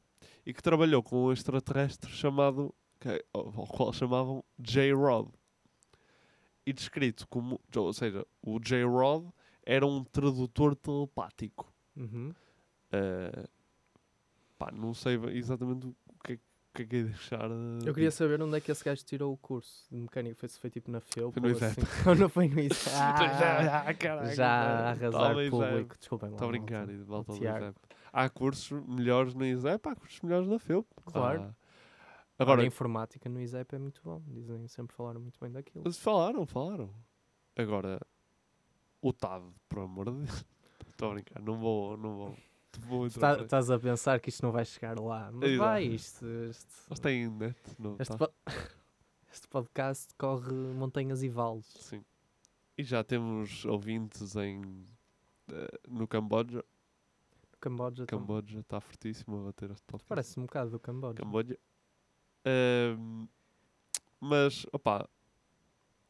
e 0.45 0.54
que 0.54 0.62
trabalhou 0.62 1.01
com 1.04 1.25
um 1.25 1.32
extraterrestre 1.32 2.12
chamado, 2.12 2.73
que- 2.99 3.23
ao 3.34 3.47
ao 3.62 3.67
qual 3.67 3.93
chamavam 3.93 4.43
J-Rod. 4.60 5.28
E 6.65 6.73
descrito 6.73 7.28
como, 7.28 7.60
ou 7.75 7.93
seja, 7.93 8.25
o 8.41 8.60
J-Rod 8.60 9.28
era 9.63 9.86
um 9.86 10.04
tradutor 10.04 10.75
telepático. 10.75 11.71
Uhum. 11.95 12.34
Eh, 12.91 13.45
pá, 14.58 14.71
não 14.71 14.93
sei 14.93 15.15
exatamente 15.34 15.88
o 15.88 15.95
que 16.23 16.34
é, 16.34 16.39
que, 16.73 16.82
é 16.82 16.86
que 16.86 16.95
é 16.95 17.04
deixar. 17.04 17.49
eh, 17.51 17.80
Eu 17.88 17.93
queria 17.93 18.10
saber 18.12 18.41
onde 18.41 18.58
é 18.58 18.62
que 18.62 18.71
esse 18.71 18.84
gajo 18.84 19.04
tirou 19.06 19.32
o 19.34 19.38
curso 19.38 19.86
de 19.91 19.97
mecânica. 19.97 20.36
Foi, 20.36 20.49
se 20.49 20.60
foi 20.60 20.69
tipo 20.71 20.89
na 20.89 20.99
FEUP 21.01 21.34
Foi 21.34 21.41
no 21.41 21.47
ou 21.49 21.56
ISEP. 21.56 21.82
assim. 21.82 21.82
Ou 22.10 22.15
não 22.15 22.30
foi 22.30 22.47
no 22.47 22.60
ISEP? 22.60 22.89
Ah, 22.97 23.84
Ah, 23.88 23.93
caraca, 23.93 24.36
já 24.36 24.47
a 24.47 24.67
não. 24.82 24.88
arrasar 24.89 25.12
Talvez, 25.12 25.49
público. 25.49 25.95
Desculpem 25.99 26.30
lá. 26.30 26.36
Estou 26.36 26.47
a 26.47 26.51
brincar, 26.51 26.89
e 26.89 26.97
de 26.97 27.04
volta 27.04 27.32
ao. 27.32 27.38
ISEP. 27.38 27.75
Há 28.12 28.30
cursos 28.30 28.88
melhores 28.88 29.34
no 29.34 29.45
ISEP, 29.45 29.88
há 29.89 29.95
cursos 29.95 30.21
melhores 30.21 30.47
na 30.47 30.58
FEUP. 30.58 30.88
Claro. 31.06 31.41
Ah, 31.43 31.64
Agora, 32.38 32.62
a 32.62 32.65
informática 32.65 33.30
no 33.30 33.39
ISEP 33.39 33.76
é 33.76 33.80
muito 33.80 34.02
bom. 34.04 34.21
Dizem, 34.28 34.67
sempre 34.67 34.95
falaram 34.95 35.21
muito 35.21 35.39
bem 35.39 35.52
daquilo. 35.52 35.84
Mas 35.86 35.98
falaram, 35.98 36.45
falaram. 36.45 36.93
Agora, 37.56 38.00
o 39.02 39.13
TAD, 39.13 39.45
por 39.69 39.80
amor 39.80 40.12
de 40.12 40.17
Deus. 40.26 40.45
Estou 40.89 41.12
a 41.12 41.13
brincar, 41.13 41.41
não 41.41 41.58
vou, 41.58 41.98
não 41.98 42.15
vou. 42.15 43.10
tá-. 43.19 43.41
Estás 43.41 43.69
a 43.69 43.80
pensar 43.80 44.19
que 44.19 44.30
isto 44.30 44.43
não 44.43 44.52
vai 44.52 44.65
chegar 44.65 45.00
lá. 45.00 45.32
Mas 45.32 45.50
Exato. 45.50 45.58
vai, 45.69 45.84
isto. 45.86 46.26
Este, 46.50 46.74
Mas 46.89 47.00
tem 47.00 47.30
net, 47.30 47.58
não 47.80 47.95
este, 48.00 48.17
tá? 48.17 48.28
po- 48.28 48.34
este 49.32 49.48
podcast 49.48 50.13
corre 50.17 50.54
montanhas 50.54 51.24
e 51.24 51.30
vales. 51.30 51.65
Sim. 51.65 52.04
E 52.78 52.84
já 52.84 53.04
temos 53.04 53.63
ouvintes 53.65 54.36
em, 54.36 54.86
eh, 55.50 55.80
no 55.88 56.06
Camboja. 56.08 56.60
O 57.54 57.58
Camboja 57.60 58.06
também. 58.06 58.26
Camboja 58.28 58.60
está 58.60 58.82
fortíssimo 58.82 59.39
a 59.39 59.43
bater 59.45 59.71
este 59.71 59.84
podcast. 59.86 60.10
Parece 60.10 60.39
um 60.39 60.43
bocado 60.43 60.71
do 60.71 60.80
Camboja. 60.80 61.15
Camboja. 61.15 61.58
Mas, 64.19 64.65
opá, 64.71 65.08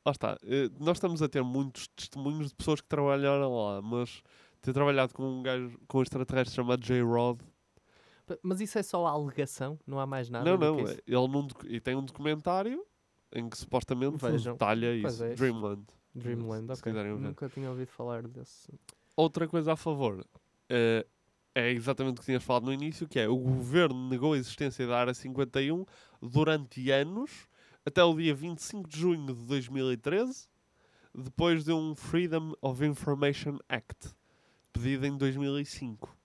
lá 0.05 0.11
está. 0.11 0.37
eh, 0.43 0.69
nós 0.79 0.97
estamos 0.97 1.21
a 1.21 1.27
ter 1.27 1.43
muitos 1.43 1.87
testemunhos 1.89 2.49
de 2.49 2.55
pessoas 2.55 2.79
que 2.81 2.87
trabalharam 2.87 3.53
lá, 3.55 3.81
mas 3.81 4.21
ter 4.61 4.73
trabalhado 4.73 5.13
com 5.13 5.23
um 5.23 5.43
gajo, 5.43 5.77
com 5.87 5.99
um 5.99 6.01
extraterrestre 6.01 6.55
chamado 6.55 6.81
J-Rod. 6.81 7.39
Mas 8.41 8.59
isso 8.59 8.77
é 8.79 8.83
só 8.83 9.05
a 9.05 9.11
alegação? 9.11 9.79
Não 9.85 9.99
há 9.99 10.05
mais 10.05 10.29
nada? 10.29 10.45
Não, 10.45 10.57
não, 10.57 10.79
isso? 10.79 10.99
ele 11.05 11.27
num, 11.27 11.47
e 11.65 11.79
tem 11.79 11.95
um 11.95 12.03
documentário 12.03 12.83
em 13.31 13.49
que 13.49 13.57
supostamente 13.57 14.17
Vejam. 14.17 14.53
detalha 14.53 14.95
isso. 14.95 15.23
é. 15.23 15.35
Dreamland. 15.35 15.85
Dreamland, 16.13 16.75
se 16.75 16.81
ok. 16.81 16.93
Nunca 16.93 17.49
tinha 17.49 17.69
ouvido 17.69 17.89
falar 17.89 18.27
desse. 18.27 18.71
Outra 19.15 19.47
coisa 19.47 19.73
a 19.73 19.75
favor 19.75 20.25
eh, 20.69 21.05
é 21.53 21.71
exatamente 21.71 22.17
o 22.17 22.19
que 22.19 22.25
tinhas 22.25 22.43
falado 22.43 22.65
no 22.65 22.73
início, 22.73 23.07
que 23.07 23.19
é 23.19 23.27
o 23.27 23.37
governo 23.37 24.09
negou 24.09 24.33
a 24.33 24.37
existência 24.37 24.87
da 24.87 24.97
Área 24.97 25.13
51 25.13 25.85
durante 26.29 26.89
anos, 26.91 27.31
até 27.85 28.03
o 28.03 28.15
dia 28.15 28.33
25 28.33 28.89
de 28.89 28.99
junho 28.99 29.33
de 29.33 29.45
2013, 29.45 30.47
depois 31.13 31.63
de 31.63 31.71
um 31.71 31.95
Freedom 31.95 32.53
of 32.61 32.83
Information 32.85 33.57
Act, 33.69 34.09
pedido 34.73 35.05
em 35.05 35.15
2005. 35.17 36.15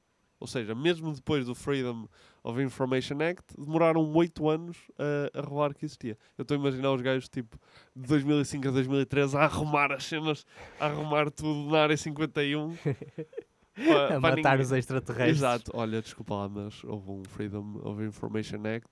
Ou 0.40 0.46
seja, 0.46 0.74
mesmo 0.74 1.12
depois 1.12 1.44
do 1.44 1.54
Freedom 1.54 2.08
of 2.42 2.60
Information 2.62 3.18
Act, 3.20 3.44
demoraram 3.58 4.00
oito 4.14 4.48
anos 4.48 4.78
a, 4.98 5.38
a 5.38 5.42
revelar 5.42 5.74
que 5.74 5.84
existia. 5.84 6.16
Eu 6.38 6.42
estou 6.42 6.56
a 6.56 6.60
imaginar 6.60 6.90
os 6.92 7.02
gajos, 7.02 7.28
tipo, 7.28 7.58
de 7.94 8.08
2005 8.08 8.68
a 8.68 8.70
2013 8.70 9.36
a 9.36 9.40
arrumar 9.42 9.92
as 9.92 10.04
cenas, 10.04 10.46
a 10.80 10.86
arrumar 10.86 11.30
tudo 11.30 11.70
na 11.70 11.82
área 11.82 11.96
51. 11.96 12.74
pa- 13.76 14.14
a 14.16 14.20
matar 14.20 14.36
ninguém- 14.36 14.60
os 14.62 14.72
extraterrestres. 14.72 15.36
Exato, 15.38 15.70
olha, 15.74 16.00
desculpa 16.00 16.34
lá, 16.34 16.48
mas 16.48 16.82
houve 16.84 17.10
um 17.10 17.22
Freedom 17.24 17.78
of 17.84 18.02
Information 18.02 18.60
Act 18.66 18.88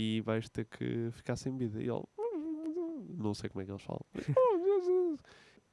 e 0.00 0.20
vais 0.20 0.48
ter 0.48 0.64
que 0.64 1.10
ficar 1.10 1.34
sem 1.34 1.56
vida. 1.56 1.82
E 1.82 1.88
ele, 1.88 2.04
não 3.16 3.34
sei 3.34 3.50
como 3.50 3.62
é 3.62 3.64
que 3.64 3.72
eles 3.72 3.82
falam. 3.82 4.04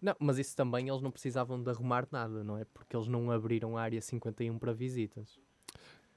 Não, 0.02 0.14
mas 0.20 0.38
isso 0.38 0.56
também 0.56 0.88
eles 0.90 1.02
não 1.02 1.10
precisavam 1.10 1.62
de 1.64 1.68
arrumar 1.70 2.08
nada, 2.12 2.44
não 2.44 2.58
é? 2.58 2.66
Porque 2.66 2.96
eles 2.96 3.08
não 3.08 3.32
abriram 3.32 3.76
a 3.78 3.82
área 3.82 4.00
51 4.00 4.60
para 4.60 4.72
visitas. 4.74 5.40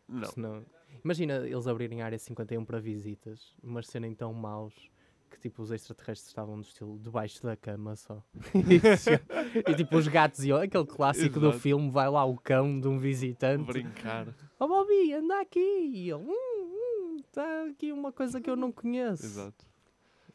Não. 0.07 0.25
Senão- 0.31 0.67
Imagina 1.03 1.37
eles 1.47 1.67
abrirem 1.67 2.03
a 2.03 2.07
área 2.07 2.19
51 2.19 2.65
para 2.65 2.81
visitas, 2.81 3.55
mas 3.63 3.87
serem 3.87 4.15
tão 4.15 4.35
maus 4.35 4.75
que 5.31 5.39
tipo 5.39 5.63
os 5.63 5.71
extraterrestres 5.71 6.29
estavam 6.29 6.57
no 6.57 6.63
estilo 6.63 6.99
debaixo 6.99 7.43
da 7.43 7.57
cama 7.57 7.95
só. 7.97 8.23
e 9.67 9.75
tipo 9.75 9.97
os 9.97 10.09
gatos 10.09 10.45
e 10.45 10.53
aquele 10.53 10.87
clássico 10.87 11.39
do 11.39 11.47
Exato. 11.47 11.61
filme, 11.61 11.91
vai 11.91 12.11
lá 12.11 12.25
o 12.25 12.37
cão 12.37 12.79
de 12.81 12.89
um 12.89 12.99
visitante. 12.99 13.65
Brincar. 13.73 14.35
Oh 14.59 14.67
Bobby, 14.67 15.13
anda 15.15 15.41
aqui! 15.41 15.61
E 15.95 16.11
ele, 16.11 16.15
hum, 16.25 16.48
hum, 17.39 17.67
tá 17.67 17.71
aqui 17.71 17.93
uma 17.93 18.13
coisa 18.13 18.41
que 18.41 18.51
eu 18.51 18.57
não 18.57 18.73
conheço. 18.73 19.25
Exato. 19.25 19.67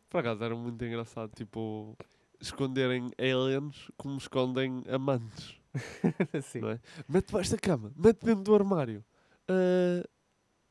Por 0.09 0.19
acaso 0.19 0.43
era 0.43 0.55
muito 0.55 0.83
engraçado, 0.85 1.31
tipo, 1.35 1.97
esconderem 2.39 3.11
aliens 3.17 3.89
como 3.97 4.17
escondem 4.17 4.83
amantes. 4.87 5.59
Sim. 6.43 6.59
Não 6.59 6.69
é? 6.69 6.79
Mete 7.07 7.27
debaixo 7.27 7.51
da 7.51 7.57
cama, 7.57 7.91
mete 7.95 8.23
dentro 8.23 8.43
do 8.43 8.55
armário. 8.55 9.03
Ah, 9.47 10.07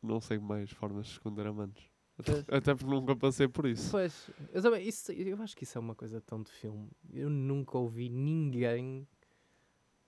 não 0.03 0.21
sei 0.21 0.39
mais 0.39 0.71
formas 0.71 1.07
de 1.07 1.13
esconder 1.13 1.47
amantes. 1.47 1.85
Até, 2.19 2.57
até 2.57 2.75
porque 2.75 2.91
nunca 2.95 3.17
passei 3.17 3.49
por 3.49 3.67
isso. 3.67 3.91
Pois, 3.91 4.31
eu, 4.53 4.63
também, 4.63 4.87
isso, 4.87 5.11
eu 5.13 5.41
acho 5.43 5.57
que 5.57 5.65
isso 5.65 5.79
é 5.79 5.81
uma 5.81 5.95
coisa 5.95 6.21
tão 6.21 6.43
de 6.43 6.53
filme. 6.53 6.91
Eu 7.13 7.31
nunca 7.31 7.79
ouvi 7.79 8.09
ninguém. 8.09 9.09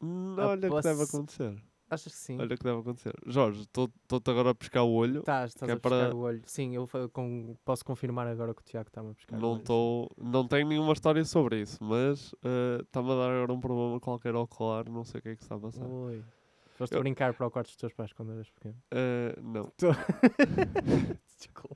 Hum, 0.01 0.37
a 0.39 0.49
Olha 0.49 0.71
que 0.71 0.81
deve 0.83 1.03
acontecer. 1.03 1.61
Achas 1.95 2.13
que 2.13 2.19
sim? 2.19 2.39
Olha 2.41 2.57
que 2.57 2.63
deve 2.65 2.79
acontecer. 2.81 3.15
Jorge, 3.27 3.63
estou-te 3.63 4.31
agora 4.31 4.51
a 4.51 4.55
pescar 4.55 4.85
o 4.85 4.93
olho. 4.93 5.21
Estás, 5.21 5.51
estás 5.51 5.69
é 5.69 5.73
a 5.73 5.77
pescar 5.77 6.09
para- 6.09 6.15
o 6.17 6.21
olho. 6.21 6.43
Sim, 6.47 6.75
eu 6.75 6.89
com- 7.13 7.57
posso 7.65 7.85
confirmar 7.85 8.27
agora 8.27 8.53
que 8.55 8.61
o 8.61 8.65
Tiago 8.65 8.89
está-me 8.89 9.11
a 9.11 9.15
pescar 9.15 9.39
o 9.39 9.43
Não, 9.43 9.53
olho. 9.55 9.63
tô, 9.63 10.11
não 10.19 10.47
tenho 10.47 10.69
nenhuma 10.69 10.93
história 10.93 11.25
sobre 11.25 11.61
isso, 11.61 11.79
mas 11.83 12.35
está-me 12.83 13.11
a 13.13 13.15
dar 13.15 13.31
agora 13.31 13.53
um 13.53 13.61
problema 13.61 13.99
qualquer 14.01 14.35
ocular, 14.35 14.89
não 14.89 15.05
sei 15.05 15.21
o 15.21 15.23
que 15.23 15.29
é 15.31 15.37
que 15.37 15.43
está 15.43 15.55
a 15.55 15.59
passar. 15.61 15.87
Oi. 15.87 16.23
Foste 16.75 16.95
Eu- 16.95 17.01
brincar 17.01 17.33
para 17.35 17.47
o 17.47 17.51
quarto 17.51 17.69
dos 17.69 17.77
teus 17.77 17.93
pais 17.93 18.13
quando 18.13 18.33
eras 18.33 18.51
pequeno. 18.51 18.77
Ah, 18.93 19.39
não. 19.41 19.73
Desculpa. 21.39 21.75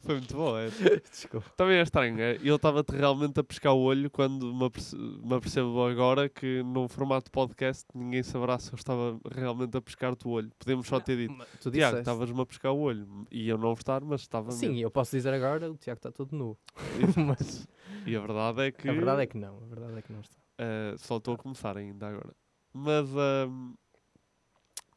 Foi 0.00 0.14
muito 0.16 0.34
bom, 0.34 0.56
é. 0.58 0.68
Desculpa. 1.10 1.50
Também 1.56 1.76
é 1.78 1.82
estranho, 1.82 2.20
é? 2.20 2.38
Eu 2.42 2.56
estava-te 2.56 2.92
realmente 2.96 3.38
a 3.40 3.44
pescar 3.44 3.72
o 3.74 3.80
olho 3.80 4.10
quando 4.10 4.52
me, 4.54 4.64
aperce- 4.64 4.96
me 4.96 5.34
apercebo 5.34 5.84
agora 5.84 6.28
que 6.28 6.62
num 6.62 6.88
formato 6.88 7.26
de 7.26 7.30
podcast 7.30 7.84
ninguém 7.94 8.22
saberá 8.22 8.58
se 8.58 8.72
eu 8.72 8.76
estava 8.76 9.18
realmente 9.30 9.76
a 9.76 9.80
pescar-te 9.82 10.26
o 10.26 10.30
olho. 10.30 10.50
Podemos 10.58 10.86
só 10.86 10.98
ter 11.00 11.16
dito, 11.16 11.34
Tu 11.60 11.70
Tiago, 11.70 11.98
estavas-me 11.98 12.40
a 12.40 12.46
pescar 12.46 12.72
o 12.72 12.78
olho. 12.80 13.26
E 13.30 13.48
eu 13.48 13.58
não 13.58 13.72
estar, 13.72 14.02
mas 14.02 14.22
estava 14.22 14.50
Sim, 14.50 14.68
mesmo. 14.68 14.82
eu 14.82 14.90
posso 14.90 15.14
dizer 15.16 15.32
agora, 15.32 15.70
o 15.70 15.76
Tiago 15.76 15.98
está 15.98 16.10
todo 16.10 16.36
nu. 16.36 16.56
Mas 17.26 17.68
E 18.06 18.16
a 18.16 18.20
verdade 18.20 18.62
é 18.62 18.72
que... 18.72 18.88
a 18.88 18.92
verdade 18.92 19.22
é 19.22 19.26
que 19.26 19.36
não, 19.38 19.58
a 19.62 19.66
verdade 19.66 19.98
é 19.98 20.02
que 20.02 20.12
não 20.12 20.20
está. 20.20 20.36
Uh, 20.60 20.98
só 20.98 21.16
estou 21.18 21.34
a 21.34 21.38
começar 21.38 21.76
ainda 21.76 22.08
agora. 22.08 22.34
Mas. 22.72 23.08
ahm, 23.16 23.74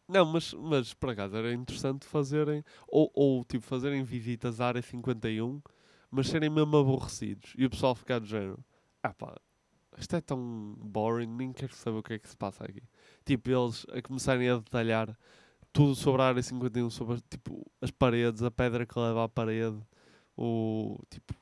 não, 0.08 0.26
mas, 0.26 0.54
mas 0.54 0.94
por 0.94 1.10
acaso 1.10 1.36
era 1.36 1.54
interessante 1.54 2.06
fazerem. 2.06 2.63
Ou, 2.88 3.12
ou 3.13 3.44
tipo, 3.44 3.63
fazerem 3.63 4.04
visitas 4.04 4.62
à 4.62 4.68
área 4.68 4.82
51, 4.82 5.62
mas 6.12 6.28
serem 6.28 6.50
mesmo 6.50 6.78
aborrecidos. 6.78 7.54
E 7.58 7.65
o 7.65 7.70
pessoal 7.70 7.96
ficar 7.96 8.20
do 8.20 8.26
género: 8.26 8.63
ah 9.04 9.13
pá, 9.13 9.36
isto 9.98 10.15
é 10.15 10.22
tão 10.22 10.76
boring, 10.78 11.28
nem 11.28 11.52
quero 11.54 11.74
saber 11.74 11.98
o 11.98 12.04
que 12.04 12.13
é 12.13 12.20
que 12.20 12.30
se 12.30 12.38
passa 12.38 12.63
aqui. 12.63 12.84
Tipo, 13.26 13.50
eles 13.50 13.86
a 13.91 14.02
começarem 14.02 14.50
a 14.50 14.58
detalhar 14.58 15.18
tudo 15.74 15.96
sobre 15.96 16.22
a 16.22 16.26
área 16.26 16.41
51, 16.44 16.89
sobre 16.89 17.20
tipo, 17.30 17.65
as 17.82 17.91
paredes, 17.91 18.44
a 18.44 18.52
pedra 18.52 18.86
que 18.86 18.98
leva 19.00 19.24
à 19.26 19.30
parede, 19.30 19.78
o. 20.38 20.98
Tipo. 21.10 21.34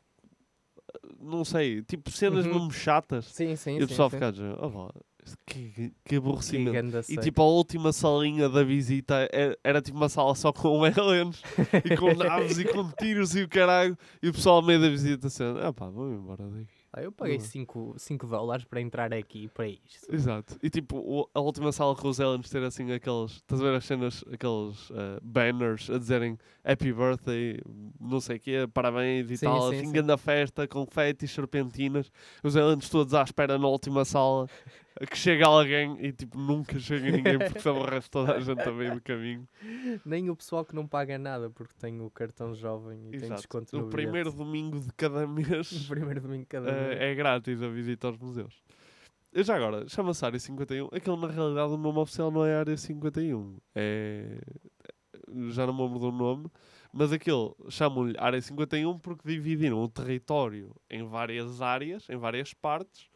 Não 1.19 1.43
sei, 1.43 1.81
tipo 1.83 2.11
cenas 2.11 2.45
Uhum. 2.45 2.53
mesmo 2.53 2.71
chatas. 2.71 3.25
Sim, 3.25 3.55
sim, 3.55 3.77
E 3.79 3.83
o 3.83 3.87
pessoal 3.87 4.09
sim. 4.09 4.17
fica 4.17 4.27
a 4.27 4.31
dizer, 4.31 4.55
"Oh, 4.59 4.69
isto 4.69 5.12
que, 5.45 5.69
que, 5.69 5.71
que 5.71 5.93
Que 6.05 6.15
aborrecimento. 6.17 6.71
ganda 6.73 7.01
E 7.09 7.17
tipo, 7.17 7.41
a 7.41 7.45
última 7.45 7.91
salinha 7.93 8.47
da 8.49 8.63
visita 8.63 9.27
era, 9.31 9.57
era 9.63 9.81
tipo 9.81 9.97
uma 9.97 10.09
sala 10.09 10.33
só 10.35 10.51
com 10.53 10.83
aliens 10.85 11.41
e 11.85 11.95
com 11.97 12.13
naves 12.15 12.57
e 12.57 12.65
com 12.65 12.89
tiros 12.91 13.35
e 13.35 13.43
o 13.43 13.49
caralho. 13.49 13.97
E 14.21 14.29
o 14.29 14.33
pessoal 14.33 14.57
ao 14.57 14.61
meio 14.61 14.79
da 14.81 14.89
visita 14.89 15.27
assim, 15.27 15.43
ah 15.61 15.71
pá, 15.73 15.85
vamos 15.89 16.17
embora 16.19 16.43
daqui. 16.47 16.67
Ah, 16.95 17.01
eu 17.01 17.11
paguei 17.11 17.37
Uhum. 17.37 17.95
5 17.97 18.27
dólares 18.27 18.65
para 18.65 18.79
entrar 18.79 19.11
aqui 19.15 19.47
para 19.47 19.67
isto. 19.67 20.13
Exato. 20.13 20.55
E 20.61 20.69
tipo, 20.69 20.97
o- 20.97 21.27
a 21.33 21.39
última 21.39 21.71
sala 21.71 21.95
com 21.95 22.07
os 22.07 22.19
aliens 22.19 22.47
ter 22.51 22.61
assim 22.61 22.91
aqueles. 22.91 23.31
Estás 23.31 23.59
a 23.59 23.63
ver 23.63 23.75
as 23.75 23.83
cenas, 23.85 24.23
aqueles 24.31 24.91
eh, 24.91 25.19
banners 25.23 25.89
a 25.89 25.97
dizerem 25.97 26.37
Happy 26.63 26.93
Birthday, 26.93 27.59
não 27.99 28.19
sei 28.21 28.37
o 28.37 28.39
quê, 28.39 28.67
parabéns 28.71 29.27
e 29.31 29.37
Sim, 29.37 29.47
tal, 29.47 29.69
sim, 29.71 29.75
assim, 29.77 29.85
sim. 29.87 29.91
grande 29.91 30.15
festa, 30.17 30.67
confetes, 30.67 31.31
serpentinas. 31.31 32.11
Os 32.43 32.55
aliens 32.55 32.87
todos 32.87 33.15
à 33.15 33.23
espera 33.23 33.57
na 33.57 33.67
última 33.67 34.05
sala 34.05 34.47
que 35.09 35.17
chega 35.17 35.45
alguém 35.47 35.97
e 36.05 36.11
tipo, 36.11 36.37
nunca 36.37 36.77
chega 36.79 37.09
ninguém 37.11 37.39
porque 37.39 37.59
se 37.59 37.67
aborrece 37.69 38.09
toda 38.09 38.35
a 38.35 38.39
gente 38.39 38.61
a 38.61 38.71
meio 38.71 38.95
do 38.95 39.01
caminho. 39.01 39.47
Nem 40.05 40.29
o 40.29 40.35
pessoal 40.35 40.63
que 40.63 40.75
não 40.75 40.87
paga 40.87 41.17
nada 41.17 41.49
porque 41.49 41.73
tem 41.79 41.99
o 42.01 42.09
cartão 42.09 42.53
jovem 42.53 43.07
e 43.07 43.11
tem 43.11 43.23
Exato. 43.23 43.35
desconto 43.35 43.77
no 43.77 43.87
O 43.87 43.89
primeiro 43.89 44.31
domingo 44.31 44.79
de 44.79 44.91
cada 44.93 45.25
mês. 45.27 45.71
O 45.71 45.87
primeiro 45.89 46.21
domingo 46.21 46.41
de 46.43 46.47
cada 46.49 46.69
Eh, 46.69 46.87
mês. 46.89 47.01
é 47.01 47.15
grátis 47.15 47.61
a 47.61 47.67
visita 47.67 48.07
aos 48.07 48.17
museus. 48.17 48.61
Já 49.35 49.55
agora, 49.55 49.87
chama-se 49.89 50.23
Área 50.23 50.37
51. 50.39 50.89
Aquilo 50.91 51.17
na 51.17 51.27
realidade 51.27 51.73
o 51.73 51.77
nome 51.77 51.97
oficial 51.99 52.29
não 52.29 52.45
é 52.45 52.55
Área 52.55 52.77
51. 52.77 53.57
É. 53.73 54.37
Já 55.49 55.65
não 55.65 55.73
me 55.73 55.81
lembro 55.81 55.99
do 55.99 56.11
nome. 56.11 56.47
Mas 56.91 57.11
aquilo 57.11 57.55
chamam-lhe 57.69 58.13
Área 58.19 58.39
51 58.39 58.99
porque 58.99 59.27
dividiram 59.27 59.79
o 59.81 59.89
território 59.89 60.75
em 60.87 61.03
várias 61.07 61.59
áreas, 61.59 62.07
em 62.07 62.15
várias 62.17 62.53
partes. 62.53 63.07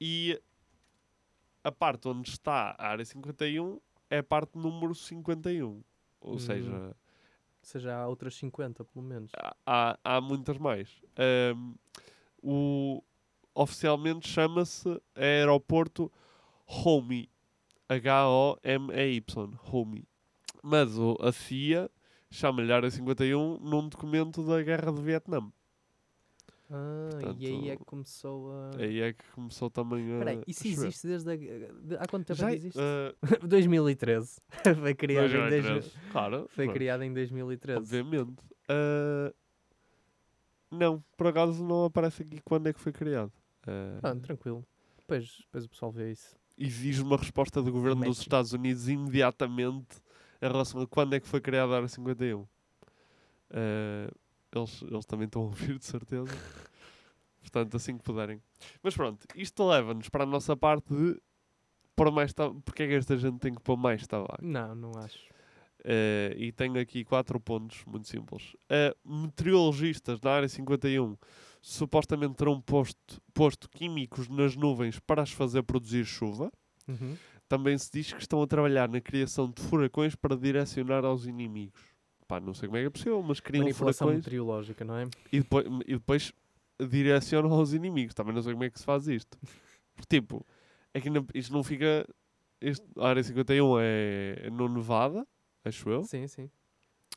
E 0.00 0.40
a 1.64 1.70
parte 1.72 2.08
onde 2.08 2.28
está 2.30 2.74
a 2.78 2.88
Área 2.88 3.04
51 3.04 3.80
é 4.08 4.18
a 4.18 4.22
parte 4.22 4.56
número 4.58 4.94
51. 4.94 5.82
Ou 6.20 6.34
Hum. 6.34 6.38
seja, 6.38 6.72
Ou 6.72 6.94
seja, 7.62 7.94
há 7.94 8.06
outras 8.08 8.34
50, 8.36 8.84
pelo 8.84 9.04
menos. 9.04 9.30
há- 9.66 9.98
há, 10.02 10.20
muitas 10.20 10.56
mais. 10.58 10.88
Ahm, 11.16 11.74
o, 12.42 13.02
oficialmente 13.54 14.26
chama-se 14.28 15.00
Aeroporto 15.14 16.10
Homey. 16.66 17.28
H-O-M-E-Y. 17.88 19.22
Homey. 19.70 20.04
Mas 20.62 20.96
o, 20.98 21.16
a 21.20 21.32
CIA 21.32 21.90
chama-lhe 22.30 22.72
Área 22.72 22.90
51 22.90 23.58
num 23.58 23.88
documento 23.88 24.44
da 24.46 24.62
Guerra 24.62 24.92
do 24.92 25.02
Vietnã. 25.02 25.50
Ah, 26.72 27.34
e 27.38 27.46
aí 27.46 27.54
é 27.70 27.76
que 27.76 27.78
Portanto, 27.78 27.84
começou 27.86 28.52
a. 28.52 28.70
Aí 28.78 29.00
é 29.00 29.12
que 29.12 29.24
começou 29.32 29.68
também 29.70 30.04
a. 30.12 30.12
Espera 30.18 30.30
aí, 30.30 30.42
isso 30.46 30.66
a 30.66 30.70
existe 30.70 31.06
desde. 31.08 31.30
A... 31.30 31.36
de- 31.36 31.96
Há 31.98 32.06
quanto 32.08 32.26
tempo 32.26 32.38
Já, 32.38 32.50
é 32.50 32.54
existe? 32.54 32.78
ah, 32.80 33.14
2013. 33.46 34.40
Foi 34.80 34.94
criado 34.94 35.26
em 35.32 35.32
2013. 35.32 35.50
2013. 35.50 35.92
Claro. 36.12 36.46
Foi 36.48 36.64
pronto. 36.66 36.76
criado 36.76 37.02
em 37.02 37.12
2013. 37.12 37.78
Obviamente. 37.80 38.34
Ah, 38.68 39.32
não, 40.70 41.02
por 41.16 41.26
acaso 41.26 41.64
não 41.64 41.84
aparece 41.86 42.22
aqui 42.22 42.40
quando 42.44 42.68
é 42.68 42.72
que 42.72 42.78
foi 42.80 42.92
criado. 42.92 43.32
Ah, 43.66 43.98
Pronto, 44.00 44.22
tranquilo. 44.22 44.66
Depois, 44.98 45.38
depois 45.40 45.64
o 45.64 45.68
pessoal 45.68 45.90
vê 45.90 46.12
isso. 46.12 46.36
exige 46.56 47.02
uma 47.02 47.16
resposta 47.16 47.60
do 47.60 47.72
governo 47.72 48.04
dos. 48.04 48.20
Estados 48.20 48.52
Unidos 48.52 48.88
imediatamente 48.88 49.96
em 50.40 50.46
relação 50.46 50.80
a 50.80 50.86
quando 50.86 51.14
é 51.14 51.20
que 51.20 51.26
foi 51.26 51.40
criada 51.40 51.72
a 51.72 51.76
Área 51.76 51.88
51. 51.88 52.46
Eh, 53.52 54.10
eles, 54.52 54.82
eles 54.82 55.06
também 55.06 55.26
estão 55.26 55.42
a 55.42 55.44
ouvir, 55.46 55.78
de 55.78 55.84
certeza. 55.84 56.32
Portanto, 57.40 57.76
assim 57.76 57.96
que 57.96 58.04
puderem. 58.04 58.40
Mas 58.82 58.94
pronto, 58.94 59.26
isto 59.34 59.66
leva-nos 59.66 60.08
para 60.08 60.24
a 60.24 60.26
nossa 60.26 60.56
parte 60.56 60.94
de 60.94 61.20
pôr 61.96 62.10
mais 62.10 62.32
tabaco. 62.32 62.60
Porque 62.62 62.82
é 62.82 62.88
que 62.88 62.94
esta 62.94 63.16
gente 63.16 63.38
tem 63.38 63.54
que 63.54 63.62
pôr 63.62 63.76
mais 63.76 64.06
tabaco? 64.06 64.44
Não, 64.44 64.74
não 64.74 64.92
acho. 64.98 65.28
Eh, 65.84 66.34
e 66.36 66.52
tenho 66.52 66.78
aqui 66.78 67.04
quatro 67.04 67.40
pontos 67.40 67.82
muito 67.86 68.06
simples. 68.06 68.54
Eh, 68.68 68.94
meteorologistas 69.04 70.20
na 70.20 70.30
área 70.30 70.48
51 70.48 71.16
supostamente 71.62 72.34
terão 72.34 72.60
posto, 72.60 73.20
posto 73.34 73.68
químicos 73.68 74.28
nas 74.28 74.56
nuvens 74.56 74.98
para 75.00 75.22
as 75.22 75.30
fazer 75.30 75.62
produzir 75.62 76.04
chuva. 76.04 76.52
Uhum. 76.86 77.16
Também 77.48 77.76
se 77.76 77.90
diz 77.92 78.12
que 78.12 78.20
estão 78.20 78.42
a 78.42 78.46
trabalhar 78.46 78.88
na 78.88 79.00
criação 79.00 79.50
de 79.50 79.60
furacões 79.62 80.14
para 80.14 80.36
direcionar 80.36 81.04
aos 81.04 81.26
inimigos. 81.26 81.82
Pá, 82.30 82.38
não 82.38 82.54
sei 82.54 82.68
como 82.68 82.76
é 82.76 82.82
que 82.82 82.86
é 82.86 82.90
possível, 82.90 83.20
mas 83.24 83.40
criam 83.40 83.64
Manipulação 83.64 84.06
furacões 84.06 84.24
meteorológica, 84.24 84.84
não 84.84 84.96
é? 84.96 85.08
e 85.32 85.40
depois, 85.40 85.66
e 85.84 85.92
depois 85.94 86.32
direcionam 86.88 87.52
aos 87.52 87.72
inimigos. 87.72 88.14
Também 88.14 88.32
não 88.32 88.40
sei 88.40 88.52
como 88.52 88.62
é 88.62 88.70
que 88.70 88.78
se 88.78 88.84
faz 88.84 89.08
isto. 89.08 89.36
Tipo, 90.08 90.46
é 90.94 91.00
que 91.00 91.10
não- 91.10 91.26
isto 91.34 91.52
não 91.52 91.62
fica. 91.64 92.06
Este, 92.60 92.86
a 92.98 93.08
área 93.08 93.22
51 93.22 93.76
é 93.80 94.48
no 94.50 94.68
Nevada, 94.68 95.26
acho 95.64 95.90
eu. 95.90 96.04
Sim, 96.04 96.26
sim. 96.28 96.48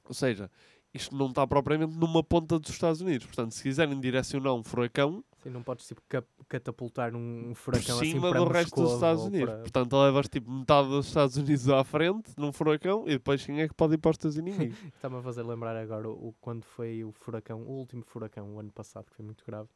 Ou 0.05 0.13
seja, 0.15 0.49
isto 0.93 1.15
não 1.15 1.27
está 1.27 1.45
propriamente 1.45 1.95
numa 1.95 2.23
ponta 2.23 2.57
dos 2.59 2.71
Estados 2.71 2.99
Unidos. 3.01 3.25
Portanto, 3.27 3.51
se 3.53 3.61
quiserem 3.61 3.99
direcionar 3.99 4.53
um 4.53 4.63
furacão 4.63 5.23
Sim, 5.43 5.49
não 5.49 5.61
podes 5.63 5.87
tipo, 5.87 6.01
catapultar 6.47 7.13
um 7.15 7.49
por 7.49 7.55
furacão 7.55 7.99
assim 7.99 8.11
cima 8.11 8.29
para 8.29 8.39
do 8.39 8.47
resto 8.47 8.75
dos 8.75 8.83
Moscovo 8.83 8.93
Estados 8.95 9.23
Unidos. 9.25 9.49
para- 9.49 9.59
Portanto, 9.61 9.97
levas 10.01 10.29
tipo 10.29 10.51
metade 10.51 10.87
dos 10.89 11.07
Estados 11.07 11.37
Unidos 11.37 11.69
à 11.69 11.83
frente 11.83 12.31
num 12.37 12.51
furacão 12.53 13.03
e 13.07 13.11
depois 13.11 13.45
quem 13.45 13.61
é 13.61 13.67
que 13.67 13.73
pode 13.73 13.95
ir 13.95 13.97
para 13.97 14.11
os 14.11 14.17
teus 14.17 14.35
inimigos? 14.37 14.77
Está-me 14.95 15.17
a 15.17 15.21
fazer 15.21 15.43
lembrar 15.43 15.75
agora 15.75 16.09
o, 16.09 16.33
quando 16.39 16.63
foi 16.65 17.03
o 17.03 17.11
furacão, 17.11 17.61
o 17.61 17.71
último 17.71 18.03
furacão, 18.03 18.55
o 18.55 18.59
ano 18.59 18.71
passado, 18.71 19.05
que 19.05 19.15
foi 19.15 19.25
muito 19.25 19.43
grave, 19.45 19.69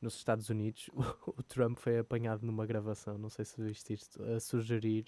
nos 0.00 0.14
Estados 0.16 0.48
Unidos. 0.50 0.88
O, 1.26 1.40
o 1.40 1.42
Trump 1.42 1.78
foi 1.78 1.98
apanhado 1.98 2.44
numa 2.44 2.66
gravação, 2.66 3.16
não 3.18 3.28
sei 3.30 3.44
se 3.44 3.60
viste 3.62 3.92
isto, 3.94 4.22
a 4.22 4.38
sugerir, 4.40 5.06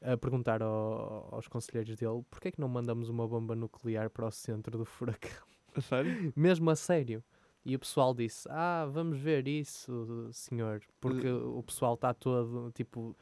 a 0.00 0.16
perguntar 0.16 0.62
ao- 0.62 1.28
aos 1.34 1.48
conselheiros 1.48 1.96
dele 1.96 2.22
porque 2.30 2.48
é 2.48 2.50
que 2.52 2.60
não 2.60 2.68
mandamos 2.68 3.08
uma 3.08 3.26
bomba 3.26 3.54
nuclear 3.56 4.08
para 4.08 4.26
o 4.26 4.30
centro 4.30 4.78
do 4.78 4.84
furacão. 4.84 5.46
A 5.74 5.80
sério? 5.80 6.32
Mesmo 6.36 6.70
a 6.70 6.76
sério. 6.76 7.22
E 7.64 7.74
o 7.74 7.78
pessoal 7.78 8.14
disse: 8.14 8.48
Ah, 8.50 8.86
vamos 8.90 9.18
ver 9.18 9.46
isso, 9.46 10.28
senhor. 10.32 10.80
Porque 11.00 11.26
Eh, 11.26 11.32
o 11.32 11.62
pessoal 11.62 11.94
está 11.94 12.14
todo 12.14 12.70
tipo 12.72 13.16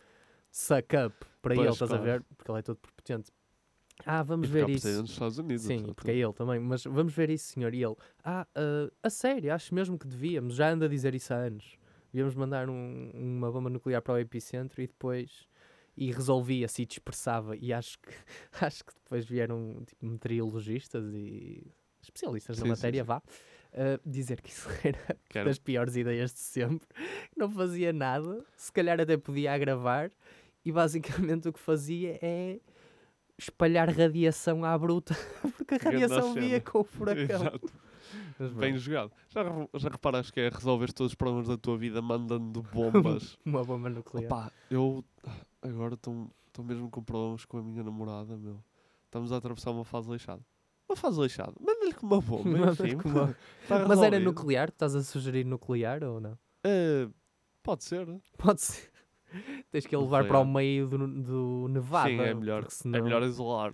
suck 0.51 0.97
up 0.97 1.15
para 1.43 1.55
Pois, 1.55 1.67
ele, 1.67 1.73
estás 1.73 1.91
a 1.93 1.97
claro. 1.97 2.05
ver? 2.05 2.25
Porque 2.37 2.51
ele 2.51 2.59
é 2.59 2.63
todo 2.63 2.77
prepotente. 2.79 3.33
Ah, 4.05 4.23
vamos 4.23 4.49
E 4.49 4.53
ver 4.53 4.69
isso. 4.69 5.03
dos 5.03 5.11
Estados 5.11 5.39
Unidos, 5.39 5.65
Sim, 5.67 5.77
portanto. 5.79 5.95
porque 5.97 6.11
é 6.11 6.17
ele 6.17 6.33
também. 6.33 6.61
Mas 6.61 6.85
vamos 6.85 7.13
ver 7.15 7.31
isso, 7.31 7.47
senhor. 7.53 7.75
E 7.75 7.83
ele: 7.83 7.97
Ah, 8.23 8.47
ah, 8.55 8.91
a 9.03 9.11
sério, 9.11 9.53
acho 9.53 9.75
mesmo 9.75 9.99
que 9.99 10.07
devíamos. 10.07 10.55
Já 10.55 10.71
anda 10.71 10.85
a 10.87 10.89
dizer 10.89 11.15
isso 11.15 11.33
há 11.33 11.39
anos. 11.39 11.77
Devíamos 12.13 12.35
mandar 12.35 12.69
um- 12.69 13.11
uma 13.15 13.51
bomba 13.51 13.69
nuclear 13.69 14.01
para 14.03 14.15
o 14.15 14.19
epicentro 14.19 14.81
e 14.83 14.87
depois. 14.87 15.49
E 15.97 16.13
resolvia-se 16.13 16.83
e 16.83 16.87
dispersava. 16.87 17.57
E 17.57 17.73
acho 17.73 17.99
que, 17.99 18.11
acho 18.71 18.85
que 18.85 18.93
depois 18.95 19.25
vieram 19.25 19.83
tipo, 19.87 20.05
meteorologistas 20.07 21.05
e 21.15 21.67
especialistas 22.03 22.57
Sim, 22.57 22.63
na 22.63 22.67
sim, 22.67 22.71
matéria, 22.75 23.03
sim. 23.03 23.07
vá, 23.07 23.23
uh, 23.77 24.01
dizer 24.05 24.41
que 24.41 24.51
isso 24.51 24.69
era 24.83 25.45
das 25.45 25.59
piores 25.59 25.97
ideias 25.97 26.33
de 26.33 26.41
sempre. 26.41 26.89
Não 27.37 27.51
fazia 27.51 27.93
nada, 27.93 28.45
se 28.57 28.73
calhar 28.73 29.01
até 29.01 29.17
podia 29.17 29.53
agravar. 29.53 30.11
E 30.65 30.73
basicamente 30.73 31.49
o 31.49 31.53
que 31.53 31.61
fazia 31.61 32.19
é 32.21 32.59
espalhar 33.39 33.89
radiação 33.89 34.65
à 34.65 34.77
bruta, 34.77 35.15
porque 35.57 35.75
a 35.75 35.79
radiação 35.79 36.35
via 36.35 36.61
com 36.61 36.81
o 36.81 36.85
furacão. 36.85 37.43
Exato. 37.43 37.73
Bem 38.59 38.77
jogado. 38.77 39.13
Já, 39.29 39.43
já 39.75 39.89
reparaste 39.89 40.33
que 40.33 40.41
é 40.41 40.49
resolver 40.49 40.93
todos 40.93 41.13
os 41.13 41.15
problemas 41.15 41.49
da 41.49 41.57
tua 41.57 41.77
vida 41.77 42.03
mandando 42.03 42.63
bombas? 42.73 43.39
uma 43.45 43.65
bomba 43.65 43.89
nuclear. 43.89 44.27
Opa, 44.27 44.53
eu 44.71 45.05
agora 45.63 45.95
estou 45.95 46.31
mesmo 46.65 46.91
com 46.91 47.03
problemas 47.03 47.45
com 47.45 47.59
a 47.59 47.63
minha 47.63 47.83
namorada, 47.83 48.37
meu. 48.37 48.63
Estamos 49.05 49.33
a 49.33 49.37
atravessar 49.37 49.71
uma 49.71 49.85
fase 49.85 50.11
lixada. 50.11 50.45
Uma 50.89 50.97
fase 50.97 51.21
lixada. 51.21 51.53
Manda-lhe 51.61 51.93
com 51.95 52.07
uma 52.07 52.21
bomba. 52.21 52.49
Enfim. 52.73 52.97
com 52.99 53.09
uma- 53.09 53.37
Tá 53.69 53.87
Mas 53.87 54.01
era 54.03 54.21
nuclear? 54.21 54.69
Estás 54.69 54.95
a 54.95 55.03
sugerir 55.03 55.45
nuclear 55.45 56.05
ou 56.05 56.21
não? 56.21 56.39
Eh, 56.65 57.09
pode 57.63 57.83
ser. 57.85 58.07
Pode 58.39 58.61
ser. 58.61 58.91
Tens 59.73 59.87
que 59.87 59.95
a 59.95 59.99
levar 59.99 60.27
para 60.27 60.39
o 60.39 60.45
meio 60.47 60.87
do, 60.87 60.99
do 61.09 61.69
Nevada. 61.69 62.09
Sim, 62.09 62.21
é 62.21 62.35
melhor. 62.35 62.63
porque 62.63 62.75
É 62.75 62.79
senão- 62.79 63.03
melhor 63.03 63.23
isolar. 63.25 63.73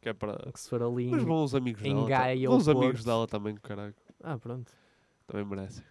Que 0.00 0.08
é 0.08 0.12
para. 0.12 0.50
que 0.52 0.58
se 0.60 0.68
for 0.68 0.82
ali 0.82 1.06
Mas 1.10 1.22
bons 1.24 1.54
amigos 1.54 1.82
em 1.84 1.94
dela. 1.94 2.08
Gaia 2.08 2.48
Bons 2.48 2.66
amigos 2.68 3.04
dela 3.04 3.26
também, 3.28 3.54
caralho. 3.54 3.94
Ah, 4.22 4.36
pronto. 4.36 4.70
Também 5.28 5.46
merecem. 5.46 5.84